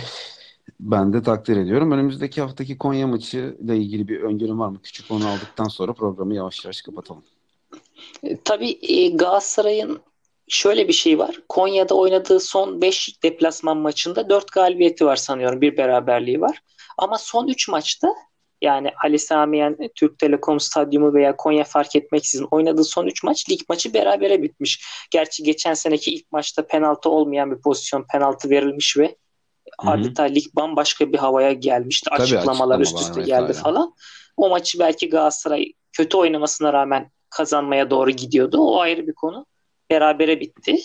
Ben 0.80 1.14
de 1.14 1.24
takdir 1.24 1.58
ediyorum. 1.58 1.92
Önümüzdeki 1.92 2.42
haftaki 2.42 2.78
Konya 2.78 3.08
maçı 3.08 3.58
ile 3.64 3.78
ilgili 3.78 4.08
bir 4.08 4.22
öngörüm 4.22 4.60
var 4.60 4.70
mı? 4.70 4.82
Küçük 4.84 5.12
onu 5.12 5.28
aldıktan 5.28 5.68
sonra 5.68 5.94
programı 5.94 6.36
yavaş 6.36 6.66
yavaş 6.66 6.82
kapatalım. 6.82 7.24
E, 8.24 8.38
tabii 8.44 8.80
e, 8.82 9.10
Galatasaray'ın 9.10 10.00
şöyle 10.48 10.88
bir 10.88 10.94
şey 10.94 11.20
var. 11.20 11.40
Konya'da 11.50 11.96
oynadığı 11.96 12.40
son 12.40 12.82
5 12.82 13.24
deplasman 13.24 13.78
maçında 13.78 14.30
4 14.30 14.52
galibiyeti 14.52 15.06
var 15.06 15.16
sanıyorum. 15.16 15.62
Bir 15.62 15.78
beraberliği 15.78 16.42
var. 16.42 16.62
Ama 16.98 17.18
son 17.18 17.48
3 17.48 17.70
maçta 17.70 18.14
yani 18.62 18.92
Ali 19.04 19.20
Samiyen, 19.20 19.78
Türk 19.96 20.20
Telekom 20.20 20.60
Stadyumu 20.60 21.14
veya 21.14 21.36
Konya 21.36 21.64
fark 21.64 21.96
etmeksizin 21.96 22.48
oynadığı 22.52 22.84
son 22.84 23.06
3 23.06 23.24
maç 23.24 23.50
lig 23.50 23.60
maçı 23.70 23.94
berabere 23.94 24.42
bitmiş. 24.42 24.86
Gerçi 25.12 25.44
geçen 25.44 25.74
seneki 25.74 26.12
ilk 26.12 26.32
maçta 26.32 26.68
penaltı 26.68 27.10
olmayan 27.10 27.52
bir 27.52 27.62
pozisyon 27.62 28.06
penaltı 28.12 28.50
verilmiş 28.50 28.98
ve 28.98 29.16
Hı-hı. 29.82 29.91
adeta 29.91 30.24
lig 30.24 30.45
bambaşka 30.55 31.13
bir 31.13 31.18
havaya 31.18 31.53
gelmişti. 31.53 32.09
Tabii 32.09 32.24
Açıklamalar 32.24 32.80
üst 32.80 32.99
üste 32.99 33.22
geldi 33.22 33.53
falan. 33.53 33.93
O 34.38 34.49
maçı 34.49 34.80
belki 34.80 35.09
Galatasaray 35.09 35.74
kötü 35.91 36.18
oynamasına 36.18 36.74
rağmen 36.74 37.11
kazanmaya 37.30 37.89
doğru 37.89 38.11
gidiyordu. 38.11 38.57
O 38.57 38.80
ayrı 38.80 39.07
bir 39.07 39.13
konu 39.13 39.45
berabere 39.89 40.39
bitti. 40.39 40.80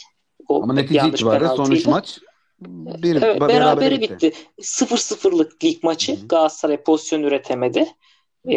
O 0.48 0.62
Ama 0.62 0.74
netice 0.74 1.08
itibariyle 1.08 1.48
son 1.48 1.70
3 1.70 1.86
maç 1.86 2.18
bir 2.68 3.16
evet, 3.16 3.40
berabere, 3.40 3.60
berabere 3.60 4.00
bitti. 4.00 4.14
bitti. 4.14 4.32
0-0'lık 4.60 5.64
lig 5.64 5.84
maçı 5.84 6.16
Hı-hı. 6.16 6.28
Galatasaray 6.28 6.76
pozisyon 6.76 7.22
üretemedi. 7.22 7.86
E, 8.48 8.56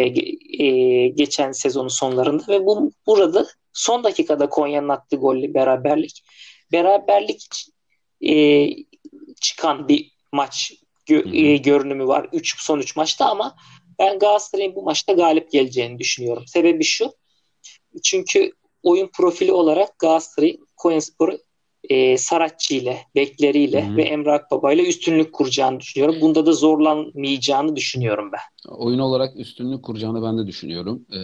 e, 0.63 1.07
geçen 1.07 1.51
sezonun 1.51 1.87
sonlarında 1.87 2.43
ve 2.47 2.65
bu 2.65 2.91
burada 3.07 3.47
son 3.73 4.03
dakikada 4.03 4.49
Konya'nın 4.49 4.89
attığı 4.89 5.15
golle 5.15 5.53
beraberlik. 5.53 6.23
Beraberlik 6.71 7.65
e, 8.27 8.67
çıkan 9.41 9.87
bir 9.87 10.14
maç 10.35 10.73
gö- 11.07 11.35
e, 11.35 11.57
görünümü 11.57 12.07
var 12.07 12.29
3 12.33 12.55
son 12.61 12.79
3 12.79 12.95
maçta 12.95 13.25
ama 13.25 13.55
ben 13.99 14.19
Galatasaray'ın 14.19 14.75
bu 14.75 14.81
maçta 14.81 15.13
galip 15.13 15.51
geleceğini 15.51 15.99
düşünüyorum. 15.99 16.43
Sebebi 16.47 16.83
şu. 16.83 17.13
Çünkü 18.03 18.51
oyun 18.83 19.09
profili 19.17 19.51
olarak 19.51 19.99
Galatasaray 19.99 20.57
Konyaspor'u 20.77 21.37
e, 21.89 22.17
Saratçı 22.17 22.75
ile, 22.75 22.97
bekleriyle 23.15 23.87
Hı-hı. 23.87 23.97
ve 23.97 24.03
Emre 24.03 24.31
Akbaba 24.31 24.73
ile 24.73 24.87
üstünlük 24.87 25.33
kuracağını 25.33 25.79
düşünüyorum. 25.79 26.15
Bunda 26.21 26.45
da 26.45 26.53
zorlanmayacağını 26.53 27.75
düşünüyorum 27.75 28.31
ben. 28.31 28.71
Oyun 28.75 28.99
olarak 28.99 29.39
üstünlük 29.39 29.83
kuracağını 29.83 30.23
ben 30.23 30.37
de 30.37 30.47
düşünüyorum. 30.47 31.05
Ee, 31.11 31.17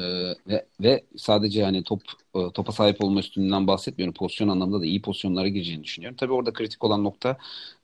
ve, 0.47 0.65
ve 0.81 1.03
sadece 1.17 1.63
hani 1.63 1.83
top 1.83 2.01
e, 2.35 2.51
topa 2.53 2.71
sahip 2.71 3.03
olma 3.03 3.19
üstünden 3.19 3.67
bahsetmiyorum. 3.67 4.13
Pozisyon 4.13 4.47
anlamında 4.47 4.81
da 4.81 4.85
iyi 4.85 5.01
pozisyonlara 5.01 5.47
gireceğini 5.47 5.83
düşünüyorum. 5.83 6.17
Tabii 6.19 6.33
orada 6.33 6.53
kritik 6.53 6.83
olan 6.83 7.03
nokta 7.03 7.37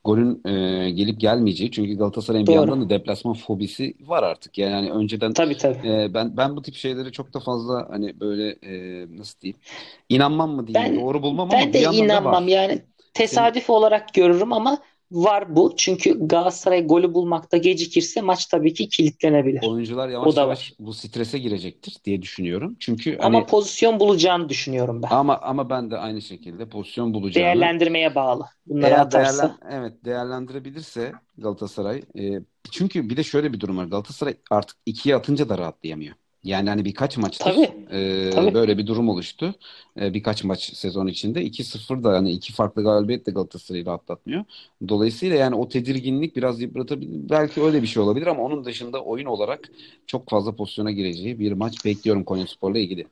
golün 0.04 0.42
e, 0.44 0.90
gelip 0.90 1.20
gelmeyeceği. 1.20 1.70
Çünkü 1.70 1.98
Galatasaray'ın 1.98 2.46
bir 2.46 2.52
yandan 2.52 2.80
da 2.80 2.90
deplasman 2.90 3.34
fobisi 3.34 3.94
var 4.00 4.22
artık. 4.22 4.58
Yani 4.58 4.74
hani 4.74 4.90
önceden 4.90 5.32
tabii, 5.32 5.56
tabii. 5.56 5.88
E, 5.88 6.14
ben 6.14 6.36
ben 6.36 6.56
bu 6.56 6.62
tip 6.62 6.74
şeyleri 6.74 7.12
çok 7.12 7.34
da 7.34 7.40
fazla 7.40 7.86
hani 7.90 8.20
böyle 8.20 8.48
e, 8.62 9.06
nasıl 9.18 9.40
diyeyim 9.40 9.60
inanmam 10.08 10.50
mı 10.50 10.66
diyeyim 10.66 10.92
ben, 10.92 11.00
doğru 11.00 11.22
bulmam 11.22 11.50
ben 11.52 11.62
ama 11.62 11.72
de 11.72 11.72
bir 11.72 11.80
yandan 11.80 12.04
inanmam 12.04 12.32
da 12.32 12.46
var. 12.46 12.52
yani 12.52 12.82
tesadüf 13.14 13.64
Senin... 13.66 13.78
olarak 13.78 14.14
görürüm 14.14 14.52
ama 14.52 14.78
var 15.12 15.56
bu. 15.56 15.74
Çünkü 15.76 16.28
Galatasaray 16.28 16.86
golü 16.86 17.14
bulmakta 17.14 17.56
gecikirse 17.56 18.20
maç 18.20 18.46
tabii 18.46 18.74
ki 18.74 18.88
kilitlenebilir. 18.88 19.68
Oyuncular 19.68 20.08
yavaş 20.08 20.36
yavaş 20.36 20.72
bu 20.78 20.94
strese 20.94 21.38
girecektir 21.38 21.96
diye 22.04 22.22
düşünüyorum. 22.22 22.76
Çünkü 22.80 23.18
ama 23.22 23.38
hani, 23.38 23.46
pozisyon 23.46 24.00
bulacağını 24.00 24.48
düşünüyorum 24.48 25.02
ben. 25.02 25.08
Ama 25.10 25.38
ama 25.38 25.70
ben 25.70 25.90
de 25.90 25.98
aynı 25.98 26.22
şekilde 26.22 26.68
pozisyon 26.68 27.14
bulacağını. 27.14 27.44
Değerlendirmeye 27.46 28.14
bağlı. 28.14 28.44
Bunları 28.66 28.90
eğer 28.90 28.98
atarsa. 28.98 29.42
Değerlen, 29.42 29.80
evet 29.80 30.04
değerlendirebilirse 30.04 31.12
Galatasaray. 31.38 32.02
E, 32.18 32.40
çünkü 32.70 33.10
bir 33.10 33.16
de 33.16 33.22
şöyle 33.22 33.52
bir 33.52 33.60
durum 33.60 33.76
var. 33.78 33.84
Galatasaray 33.84 34.36
artık 34.50 34.76
ikiye 34.86 35.16
atınca 35.16 35.48
da 35.48 35.58
rahatlayamıyor. 35.58 36.14
Yani 36.44 36.68
hani 36.68 36.84
birkaç 36.84 37.16
maçtır 37.16 37.44
tabii, 37.44 37.70
e, 37.90 38.30
tabii. 38.30 38.54
böyle 38.54 38.78
bir 38.78 38.86
durum 38.86 39.08
oluştu. 39.08 39.54
E, 40.00 40.14
birkaç 40.14 40.44
maç 40.44 40.76
sezon 40.76 41.06
içinde. 41.06 41.42
2-0 41.42 42.04
da 42.04 42.12
hani 42.12 42.32
iki 42.32 42.52
farklı 42.52 42.82
galibiyet 42.82 43.26
de 43.26 43.30
Galatasaray'ı 43.30 43.86
rahatlatmıyor. 43.86 44.44
Dolayısıyla 44.88 45.36
yani 45.36 45.54
o 45.54 45.68
tedirginlik 45.68 46.36
biraz 46.36 46.60
yıpratabilir. 46.60 47.30
Belki 47.30 47.62
öyle 47.62 47.82
bir 47.82 47.86
şey 47.86 48.02
olabilir 48.02 48.26
ama 48.26 48.42
onun 48.42 48.64
dışında 48.64 49.04
oyun 49.04 49.26
olarak 49.26 49.70
çok 50.06 50.30
fazla 50.30 50.56
pozisyona 50.56 50.90
gireceği 50.90 51.38
bir 51.38 51.52
maç 51.52 51.84
bekliyorum 51.84 52.24
Konyaspor'la 52.24 52.78
ilgili. 52.78 53.06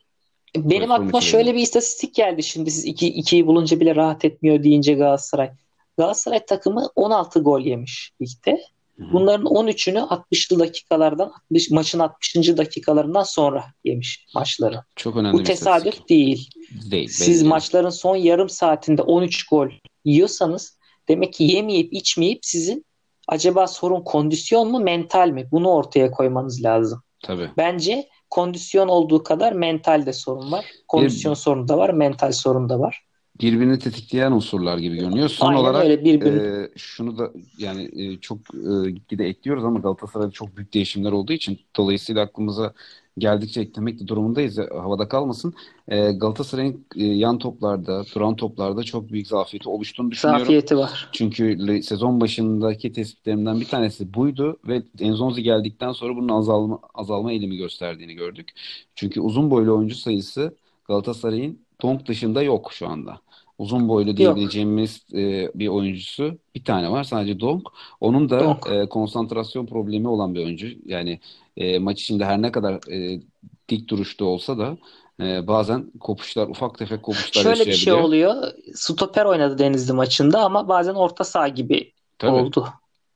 Benim 0.56 0.90
aklıma 0.90 1.20
şöyle 1.20 1.54
bir 1.54 1.60
istatistik 1.60 2.14
geldi 2.14 2.42
şimdi 2.42 2.70
siz 2.70 2.84
2 2.84 3.06
iki, 3.06 3.36
2'yi 3.36 3.46
bulunca 3.46 3.80
bile 3.80 3.96
rahat 3.96 4.24
etmiyor 4.24 4.62
deyince 4.62 4.94
Galatasaray. 4.94 5.50
Galatasaray 5.98 6.46
takımı 6.46 6.90
16 6.96 7.40
gol 7.40 7.60
yemiş 7.60 8.12
ligde. 8.22 8.62
Bunların 8.98 9.46
13'ünü 9.46 9.98
60'lı 9.98 10.58
dakikalardan 10.58 11.28
60, 11.28 11.70
maçın 11.70 11.98
60. 11.98 12.34
dakikalarından 12.36 13.22
sonra 13.22 13.64
yemiş 13.84 14.26
maçları. 14.34 14.82
Çok 14.96 15.16
önemli 15.16 15.32
Bu 15.32 15.42
tesadüf 15.42 16.08
değil. 16.08 16.50
Değil. 16.90 17.08
Siz 17.08 17.40
belli. 17.40 17.48
maçların 17.48 17.90
son 17.90 18.16
yarım 18.16 18.48
saatinde 18.48 19.02
13 19.02 19.48
gol 19.48 19.68
yiyorsanız 20.04 20.78
demek 21.08 21.32
ki 21.32 21.44
yemeyip 21.44 21.92
içmeyip 21.92 22.38
sizin 22.42 22.86
acaba 23.28 23.66
sorun 23.66 24.00
kondisyon 24.00 24.70
mu 24.70 24.80
mental 24.80 25.28
mi? 25.28 25.48
Bunu 25.52 25.70
ortaya 25.70 26.10
koymanız 26.10 26.64
lazım. 26.64 27.02
Tabii. 27.24 27.50
Bence 27.56 28.08
kondisyon 28.30 28.88
olduğu 28.88 29.22
kadar 29.22 29.52
mental 29.52 30.06
de 30.06 30.12
sorun 30.12 30.52
var. 30.52 30.64
Kondisyon 30.88 31.34
Bir... 31.34 31.38
sorunu 31.38 31.68
da 31.68 31.78
var, 31.78 31.90
mental 31.90 32.32
sorun 32.32 32.68
da 32.68 32.78
var 32.78 33.05
birbirini 33.40 33.78
tetikleyen 33.78 34.32
unsurlar 34.32 34.78
gibi 34.78 34.96
görünüyor. 34.96 35.28
Son 35.28 35.48
Aynen 35.48 35.60
olarak 35.60 35.84
öyle, 35.84 36.04
birbirini... 36.04 36.64
e, 36.64 36.70
şunu 36.76 37.18
da 37.18 37.32
yani 37.58 37.90
e, 37.96 38.20
çok 38.20 38.38
e, 38.38 38.90
gitgide 38.90 39.26
ekliyoruz 39.26 39.64
ama 39.64 39.78
Galatasaray'da 39.78 40.30
çok 40.30 40.56
büyük 40.56 40.74
değişimler 40.74 41.12
olduğu 41.12 41.32
için 41.32 41.60
dolayısıyla 41.76 42.22
aklımıza 42.22 42.72
geldikçe 43.18 43.60
eklemek 43.60 44.00
de 44.00 44.08
durumundayız. 44.08 44.58
E, 44.58 44.62
havada 44.62 45.08
kalmasın. 45.08 45.54
E, 45.88 46.12
Galatasaray'ın 46.12 46.86
e, 46.96 47.04
yan 47.04 47.38
toplarda, 47.38 48.04
duran 48.14 48.36
toplarda 48.36 48.82
çok 48.82 49.12
büyük 49.12 49.26
zafiyeti 49.26 49.68
oluştuğunu 49.68 50.10
düşünüyorum. 50.10 50.40
Zafiyeti 50.44 50.76
var. 50.76 51.08
Çünkü 51.12 51.82
sezon 51.82 52.20
başındaki 52.20 52.92
tespitlerimden 52.92 53.60
bir 53.60 53.68
tanesi 53.68 54.14
buydu 54.14 54.56
ve 54.68 54.82
Enzonzi 55.00 55.42
geldikten 55.42 55.92
sonra 55.92 56.16
bunun 56.16 56.28
azalma, 56.28 56.80
azalma 56.94 57.32
eğilimi 57.32 57.56
gösterdiğini 57.56 58.14
gördük. 58.14 58.48
Çünkü 58.94 59.20
uzun 59.20 59.50
boylu 59.50 59.76
oyuncu 59.76 59.94
sayısı 59.94 60.56
Galatasaray'ın 60.88 61.66
Tonk 61.78 62.06
dışında 62.06 62.42
yok 62.42 62.72
şu 62.72 62.88
anda 62.88 63.20
uzun 63.58 63.88
boylu 63.88 64.16
diyebileceğimiz 64.16 65.06
e, 65.14 65.50
bir 65.54 65.68
oyuncusu 65.68 66.38
bir 66.54 66.64
tane 66.64 66.90
var 66.90 67.04
sadece 67.04 67.40
Donk. 67.40 67.68
Onun 68.00 68.30
da 68.30 68.58
e, 68.70 68.88
konsantrasyon 68.88 69.66
problemi 69.66 70.08
olan 70.08 70.34
bir 70.34 70.44
oyuncu. 70.44 70.68
Yani 70.86 71.20
e, 71.56 71.78
maç 71.78 72.02
içinde 72.02 72.24
her 72.24 72.42
ne 72.42 72.52
kadar 72.52 72.92
e, 72.92 73.20
dik 73.68 73.88
duruşta 73.88 74.24
olsa 74.24 74.58
da 74.58 74.76
e, 75.20 75.46
bazen 75.46 75.90
kopuşlar, 76.00 76.48
ufak 76.48 76.78
tefek 76.78 77.02
kopuşlar 77.02 77.42
Şöyle 77.42 77.66
bir 77.66 77.72
şey 77.72 77.92
oluyor. 77.92 78.34
Stoper 78.74 79.24
oynadı 79.24 79.58
Denizli 79.58 79.92
maçında 79.92 80.44
ama 80.44 80.68
bazen 80.68 80.94
orta 80.94 81.24
saha 81.24 81.48
gibi 81.48 81.92
Tabii. 82.18 82.30
oldu. 82.30 82.68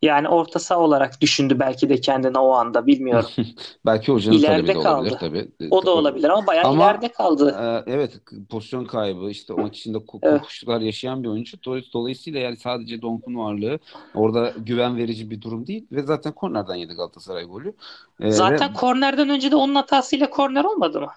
Yani 0.02 0.28
orta 0.28 0.58
saha 0.58 0.80
olarak 0.80 1.20
düşündü 1.20 1.58
belki 1.58 1.88
de 1.88 2.00
kendini 2.00 2.38
o 2.38 2.50
anda 2.52 2.86
bilmiyorum. 2.86 3.30
belki 3.86 4.12
hocanın 4.12 4.36
ileride 4.36 4.74
de 4.74 4.78
olabilir 4.78 5.16
tabii. 5.20 5.48
O 5.70 5.86
da 5.86 5.90
olabilir 5.90 6.28
ama 6.28 6.46
bayağı 6.46 6.64
ama, 6.64 6.84
ileride 6.84 7.08
kaldı. 7.08 7.56
E, 7.86 7.92
evet 7.92 8.20
pozisyon 8.50 8.84
kaybı 8.84 9.30
işte 9.30 9.54
maç 9.54 9.78
içinde 9.78 9.98
kokuşlar 10.06 10.76
evet. 10.76 10.86
yaşayan 10.86 11.22
bir 11.22 11.28
oyuncu. 11.28 11.56
Dolayısıyla 11.92 12.40
yani 12.40 12.56
sadece 12.56 13.02
Donk'un 13.02 13.36
varlığı 13.36 13.78
orada 14.14 14.52
güven 14.56 14.96
verici 14.96 15.30
bir 15.30 15.40
durum 15.40 15.66
değil 15.66 15.86
ve 15.92 16.02
zaten 16.02 16.32
kornerden 16.32 16.74
yedi 16.74 16.94
Galatasaray 16.94 17.44
golü. 17.44 17.74
E, 18.20 18.30
zaten 18.30 18.70
ve... 18.70 18.74
kornerden 18.74 19.28
önce 19.28 19.50
de 19.50 19.56
onun 19.56 19.74
hatasıyla 19.74 20.30
korner 20.30 20.64
olmadı 20.64 21.00
mı? 21.00 21.10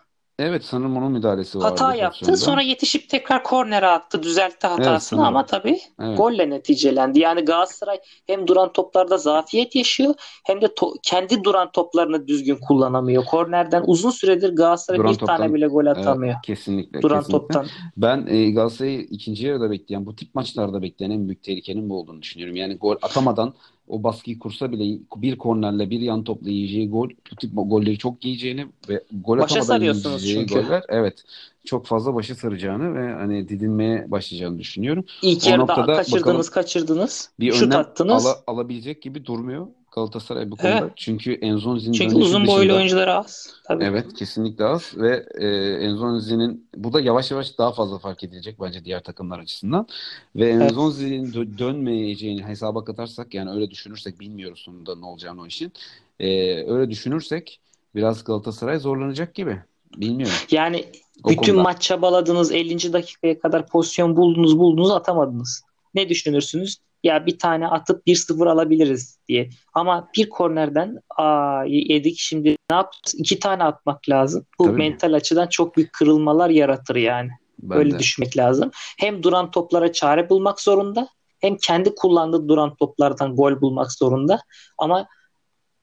Evet 0.44 0.64
sanırım 0.66 0.98
onun 0.98 1.12
müdahalesi 1.12 1.60
vardı. 1.60 1.68
Hata 1.68 1.96
yaptı. 1.96 2.38
Sonra 2.38 2.62
yetişip 2.62 3.10
tekrar 3.10 3.44
kornere 3.44 3.88
attı. 3.88 4.24
Düzeltti 4.24 4.68
hatasını 4.68 5.20
evet, 5.20 5.28
ama 5.28 5.46
tabii 5.46 5.80
evet. 6.02 6.18
golle 6.18 6.50
neticelendi. 6.50 7.20
Yani 7.20 7.42
Galatasaray 7.42 8.00
hem 8.28 8.48
duran 8.48 8.74
toplarda 8.74 9.18
zafiyet 9.18 9.76
yaşıyor 9.76 10.14
hem 10.46 10.62
de 10.62 10.66
to- 10.66 10.96
kendi 11.04 11.44
duran 11.44 11.72
toplarını 11.72 12.28
düzgün 12.28 12.58
kullanamıyor. 12.68 13.26
Kornerden 13.26 13.84
uzun 13.88 14.10
süredir 14.10 14.56
Galatasaray 14.56 15.00
duran 15.00 15.14
bir 15.14 15.18
toptan, 15.18 15.38
tane 15.38 15.54
bile 15.54 15.68
gol 15.68 15.86
atamıyor. 15.86 16.34
Evet, 16.34 16.42
kesinlikle. 16.44 17.02
Duran 17.02 17.20
kesinlikle. 17.20 17.48
toptan. 17.48 17.66
Ben 17.98 18.28
e, 18.28 18.52
Galatasaray'ı 18.52 19.02
ikinci 19.02 19.48
yarıda 19.48 19.72
bekleyen, 19.72 20.06
bu 20.06 20.16
tip 20.16 20.36
maçlarda 20.36 20.82
bekleyen 20.82 21.12
en 21.12 21.28
büyük 21.28 21.44
tehlikenin 21.44 21.90
bu 21.90 22.00
olduğunu 22.00 22.22
düşünüyorum. 22.22 22.56
Yani 22.56 22.76
gol 22.78 22.96
atamadan 23.02 23.54
o 23.88 24.04
baskıyı 24.04 24.40
kursa 24.40 24.72
bile 24.72 25.00
bir 25.16 25.38
kornerle 25.38 25.90
bir 25.90 26.00
yan 26.00 26.24
topla 26.24 26.50
yiyeceği 26.50 26.90
gol 26.90 27.10
bu 27.32 27.36
tip 27.36 27.52
golleri 27.54 27.98
çok 27.98 28.26
yiyeceğini 28.26 28.68
ve 28.90 29.04
gol 29.12 29.38
Başa 29.40 29.60
atamadan 29.60 29.82
yiyeceği 29.82 30.48
çünkü. 30.48 30.54
goller 30.54 30.84
evet 30.90 31.24
çok 31.66 31.86
fazla 31.86 32.16
başı 32.16 32.36
saracağını 32.36 32.96
ve 32.96 33.14
hani 33.14 33.50
didinmeye 33.50 34.12
başlayacağını 34.12 34.60
düşünüyorum. 34.60 35.06
İlk 35.22 35.48
yarıda 35.48 35.86
kaçırdınız 35.86 36.50
kaçırdınız. 36.50 37.30
Bir 37.40 37.52
şut 37.52 37.68
önlem 37.68 37.80
attınız. 37.80 38.26
Ala, 38.26 38.38
alabilecek 38.48 39.02
gibi 39.02 39.26
durmuyor. 39.26 39.68
Galatasaray 39.96 40.52
bu 40.52 40.56
konuda. 40.56 40.78
Evet. 40.78 40.92
Çünkü 40.96 41.34
Enzonzi'nin 41.34 41.94
Çünkü 41.94 42.16
uzun 42.16 42.48
boylu 42.48 42.60
dışında, 42.60 42.76
oyuncular 42.76 43.08
az. 43.08 43.54
Tabii. 43.68 43.84
Evet 43.84 44.14
kesinlikle 44.14 44.66
az 44.66 44.92
ve 44.98 45.26
e, 45.36 45.48
Enzonzi'nin 45.86 46.70
bu 46.76 46.94
da 46.94 47.02
yavaş 47.02 47.32
yavaş 47.32 47.58
daha 47.58 47.72
fazla 47.72 48.00
fark 48.00 48.24
edilecek 48.24 48.62
bence 48.62 48.86
diğer 48.86 49.04
takımlar 49.04 49.40
açısından. 49.40 49.88
Ve 50.36 50.50
Enzonzi'nin 50.50 51.26
evet. 51.26 51.36
dö- 51.36 51.58
dönmeyeceğini 51.58 52.44
hesaba 52.44 52.84
katarsak 52.84 53.34
yani 53.34 53.52
öyle 53.52 53.72
düşünürsek 53.72 54.20
bilmiyoruz 54.20 54.60
sonunda 54.60 54.96
ne 54.96 55.06
olacağını 55.06 55.42
o 55.42 55.46
işin. 55.46 55.74
E, 56.20 56.30
öyle 56.72 56.92
düşünürsek 56.92 57.60
biraz 57.96 58.24
Galatasaray 58.24 58.80
zorlanacak 58.80 59.36
gibi. 59.36 59.64
Bilmiyorum. 59.98 60.36
Yani 60.52 60.86
o 61.24 61.30
bütün 61.30 61.52
konuda. 61.52 61.64
maç 61.64 61.82
çabaladınız 61.82 62.52
50. 62.52 62.94
dakikaya 62.94 63.40
kadar 63.40 63.68
pozisyon 63.68 64.16
buldunuz 64.16 64.58
buldunuz 64.60 64.92
atamadınız. 64.92 65.64
Ne 65.94 66.10
düşünürsünüz? 66.10 66.78
ya 67.04 67.26
bir 67.26 67.40
tane 67.40 67.68
atıp 67.68 68.08
1-0 68.08 68.50
alabiliriz 68.50 69.20
diye. 69.28 69.50
Ama 69.74 70.10
bir 70.18 70.30
kornerden 70.30 71.00
aa, 71.18 71.64
yedik 71.68 72.16
şimdi 72.20 72.50
ne 72.50 72.76
yapacağız? 72.76 73.16
İki 73.18 73.40
tane 73.40 73.64
atmak 73.64 74.10
lazım. 74.10 74.46
Bu 74.60 74.66
Tabii 74.66 74.78
mental 74.78 75.10
mi? 75.10 75.16
açıdan 75.16 75.48
çok 75.48 75.78
büyük 75.78 75.94
kırılmalar 75.94 76.50
yaratır 76.50 76.96
yani. 76.96 77.30
Ben 77.60 77.78
Böyle 77.78 77.92
de. 77.94 78.00
düşünmek 78.00 78.38
lazım. 78.38 78.72
Hem 79.00 79.24
duran 79.24 79.52
toplara 79.52 79.92
çare 79.92 80.30
bulmak 80.30 80.62
zorunda 80.62 81.08
hem 81.42 81.58
kendi 81.58 81.96
kullandığı 81.96 82.48
duran 82.48 82.76
toplardan 82.76 83.36
gol 83.36 83.62
bulmak 83.62 83.92
zorunda. 83.92 84.40
Ama 84.78 85.08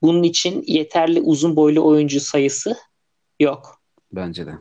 bunun 0.01 0.23
için 0.23 0.63
yeterli 0.67 1.21
uzun 1.21 1.55
boylu 1.55 1.85
oyuncu 1.85 2.19
sayısı 2.19 2.77
yok. 3.39 3.80
Bence 4.13 4.45
de. 4.45 4.51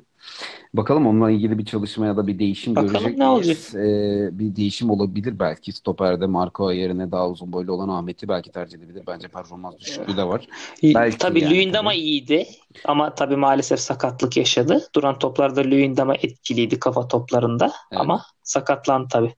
Bakalım 0.75 1.07
onunla 1.07 1.31
ilgili 1.31 1.59
bir 1.59 1.65
çalışma 1.65 2.07
ya 2.07 2.17
da 2.17 2.27
bir 2.27 2.39
değişim 2.39 2.77
Bakalım 2.77 2.93
görecek 2.93 3.19
ne 3.19 3.27
olacak? 3.27 3.57
Ee, 3.75 4.39
bir 4.39 4.57
değişim 4.57 4.91
olabilir 4.91 5.39
belki. 5.39 5.73
Stoperde 5.73 6.27
Marco 6.27 6.73
yerine 6.73 7.13
daha 7.13 7.29
uzun 7.29 7.53
boylu 7.53 7.73
olan 7.73 7.89
Ahmet'i 7.89 8.29
belki 8.29 8.53
tercih 8.53 8.79
edebilir. 8.79 9.03
Bence 9.07 9.29
performans 9.29 9.79
düşüklüğü 9.79 10.17
de 10.17 10.25
var. 10.25 10.49
Belki 10.83 11.19
tabii 11.19 11.41
yani, 11.41 11.55
Luyendama 11.55 11.95
iyiydi 11.95 12.47
ama 12.85 13.15
tabii 13.15 13.37
maalesef 13.37 13.81
sakatlık 13.81 14.37
yaşadı. 14.37 14.89
Duran 14.95 15.19
toplarda 15.19 15.61
Luyendama 15.61 16.15
etkiliydi 16.15 16.79
kafa 16.79 17.09
toplarında 17.09 17.65
evet. 17.65 18.01
ama 18.01 18.23
sakatlandı 18.43 19.09
tabii. 19.11 19.35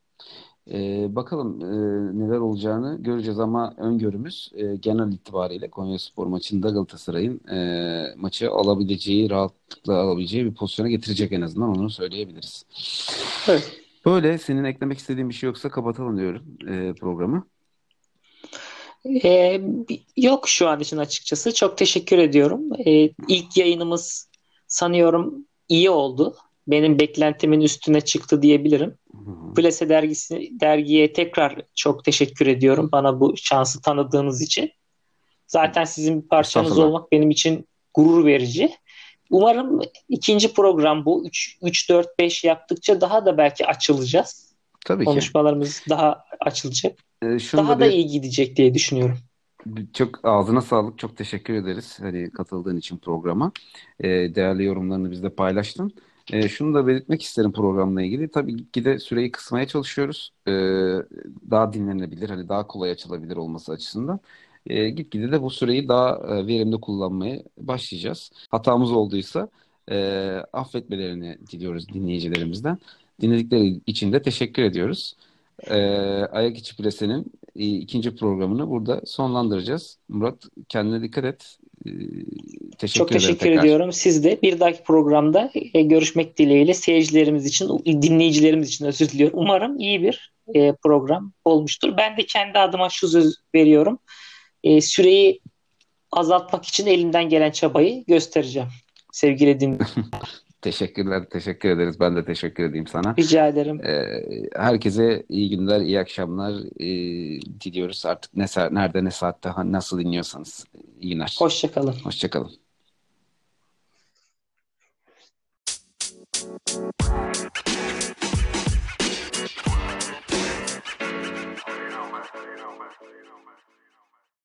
Ee, 0.71 1.07
bakalım 1.17 1.61
e, 1.61 2.19
neler 2.19 2.39
olacağını 2.39 3.03
göreceğiz 3.03 3.39
ama 3.41 3.75
öngörümüz 3.77 4.53
e, 4.55 4.77
genel 4.77 5.13
itibariyle 5.13 5.71
Konyaspor 5.71 6.27
maçında 6.27 6.71
Galatasaray'ın 6.71 7.49
e, 7.49 8.15
maçı 8.17 8.51
alabileceği, 8.51 9.31
rahatlıkla 9.31 9.97
alabileceği 9.97 10.45
bir 10.45 10.55
pozisyona 10.55 10.89
getirecek 10.89 11.33
en 11.33 11.41
azından 11.41 11.69
onu 11.69 11.91
söyleyebiliriz. 11.91 12.67
Evet. 13.49 13.81
Böyle 14.07 14.39
senin 14.39 14.65
eklemek 14.65 14.99
istediğin 14.99 15.29
bir 15.29 15.35
şey 15.35 15.47
yoksa 15.47 15.71
kapatalım 15.71 16.19
diyorum 16.19 16.43
e, 16.69 16.93
programı. 16.93 17.47
Ee, 19.25 19.61
yok 20.17 20.49
şu 20.49 20.69
an 20.69 20.81
için 20.81 20.97
açıkçası. 20.97 21.55
Çok 21.55 21.79
teşekkür 21.79 22.19
ediyorum. 22.19 22.63
Ee, 22.87 23.11
ilk 23.29 23.57
yayınımız 23.57 24.29
sanıyorum 24.67 25.47
iyi 25.69 25.91
oldu. 25.91 26.37
Benim 26.67 26.99
beklentimin 26.99 27.61
üstüne 27.61 28.01
çıktı 28.01 28.43
diyebilirim. 28.43 28.95
Plase 29.57 29.89
dergisi 29.89 30.51
dergiye 30.61 31.13
tekrar 31.13 31.61
çok 31.75 32.05
teşekkür 32.05 32.47
ediyorum 32.47 32.89
bana 32.93 33.21
bu 33.21 33.35
şansı 33.37 33.83
tanıdığınız 33.83 34.43
için. 34.43 34.71
Zaten 35.47 35.85
sizin 35.85 36.23
bir 36.23 36.29
parçanız 36.29 36.79
olmak 36.79 37.13
benim 37.13 37.31
için 37.31 37.69
gurur 37.95 38.27
verici. 38.27 38.71
Umarım 39.31 39.81
ikinci 40.09 40.55
program 40.55 41.05
bu 41.05 41.27
3 41.27 41.59
3 41.63 41.91
4 41.91 42.19
5 42.19 42.45
yaptıkça 42.45 43.01
daha 43.01 43.27
da 43.27 43.39
belki 43.39 43.67
açılacağız. 43.67 44.53
Tabii 44.87 45.05
Konuşmalarımız 45.05 45.81
ki. 45.81 45.91
daha 45.91 46.25
açılacak. 46.41 46.99
Ee, 47.23 47.27
daha 47.27 47.81
da, 47.81 47.85
bir... 47.85 47.91
iyi 47.91 48.07
gidecek 48.07 48.57
diye 48.57 48.75
düşünüyorum. 48.75 49.19
Çok 49.95 50.25
ağzına 50.25 50.61
sağlık. 50.61 50.99
Çok 50.99 51.17
teşekkür 51.17 51.55
ederiz 51.55 51.99
hani 52.01 52.31
katıldığın 52.31 52.77
için 52.77 52.99
programa. 52.99 53.53
Ee, 54.01 54.09
değerli 54.09 54.65
yorumlarını 54.65 55.11
bizle 55.11 55.31
paylaştın. 55.31 55.93
Ee, 56.33 56.49
şunu 56.49 56.75
da 56.75 56.87
belirtmek 56.87 57.23
isterim 57.23 57.53
programla 57.53 58.03
ilgili. 58.03 58.31
Tabii 58.31 58.71
ki 58.71 58.85
de 58.85 58.99
süreyi 58.99 59.31
kısmaya 59.31 59.67
çalışıyoruz. 59.69 60.33
Ee, 60.49 60.51
daha 61.51 61.73
dinlenebilir, 61.73 62.29
hani 62.31 62.49
daha 62.49 62.67
kolay 62.67 62.91
açılabilir 62.91 63.37
olması 63.37 63.73
açısından. 63.73 64.21
Ee, 64.67 64.91
gitgide 64.91 65.33
de 65.33 65.43
bu 65.43 65.51
süreyi 65.51 65.89
daha 65.89 66.17
e, 66.17 66.47
verimli 66.47 66.81
kullanmaya 66.81 67.43
başlayacağız. 67.59 68.33
Hatamız 68.51 68.93
olduysa 68.93 69.49
e, 69.91 69.97
affetmelerini 70.53 71.39
diliyoruz 71.53 71.89
dinleyicilerimizden. 71.89 72.79
Dinledikleri 73.21 73.81
için 73.87 74.13
de 74.13 74.23
teşekkür 74.23 74.63
ediyoruz. 74.63 75.17
Ee, 75.71 75.77
Ayak 76.33 76.59
içi 76.59 76.77
Prese'nin 76.77 77.33
e, 77.57 77.67
ikinci 77.67 78.17
programını 78.17 78.71
burada 78.71 79.01
sonlandıracağız. 79.07 79.99
Murat 80.09 80.45
kendine 80.69 81.03
dikkat 81.03 81.25
et. 81.25 81.59
Teşekkür 82.79 82.99
Çok 82.99 83.09
teşekkür 83.09 83.39
tekrar. 83.39 83.63
ediyorum. 83.65 83.93
Siz 83.93 84.25
de 84.25 84.43
bir 84.43 84.61
dahaki 84.61 84.83
programda 84.83 85.51
e, 85.75 85.83
görüşmek 85.83 86.39
dileğiyle 86.39 86.75
seyircilerimiz 86.75 87.47
için, 87.47 87.79
dinleyicilerimiz 87.87 88.69
için 88.69 88.85
özür 88.87 89.09
diliyorum. 89.09 89.39
Umarım 89.39 89.79
iyi 89.79 90.03
bir 90.03 90.33
e, 90.55 90.73
program 90.73 91.33
olmuştur. 91.45 91.97
Ben 91.97 92.17
de 92.17 92.27
kendi 92.27 92.59
adıma 92.59 92.89
şu 92.91 93.09
söz 93.09 93.37
veriyorum. 93.55 93.99
E, 94.65 94.81
süreyi 94.81 95.41
azaltmak 96.13 96.65
için 96.65 96.87
elimden 96.87 97.29
gelen 97.29 97.51
çabayı 97.51 98.05
göstereceğim. 98.05 98.69
Sevgili 99.13 99.61
dinleyiciler. 99.61 100.07
Teşekkürler, 100.63 101.25
teşekkür 101.31 101.69
ederiz. 101.69 102.01
Ben 102.01 102.17
de 102.17 102.25
teşekkür 102.25 102.65
edeyim 102.65 102.87
sana. 102.87 103.15
Rica 103.19 103.49
ederim. 103.49 103.87
Ee, 103.87 104.23
herkese 104.57 105.27
iyi 105.29 105.51
günler, 105.51 105.81
iyi 105.81 106.01
akşamlar 106.01 106.53
ee, 106.81 107.41
diliyoruz. 107.61 108.07
Artık 108.07 108.37
ne 108.37 108.47
nerede, 108.71 109.05
ne 109.05 109.11
saatte, 109.11 109.51
nasıl 109.65 109.99
dinliyorsanız 109.99 110.67
iyi 111.01 111.13
günler. 111.13 111.37
Hoşçakalın. 111.39 111.95
Hoşçakalın. 112.05 112.51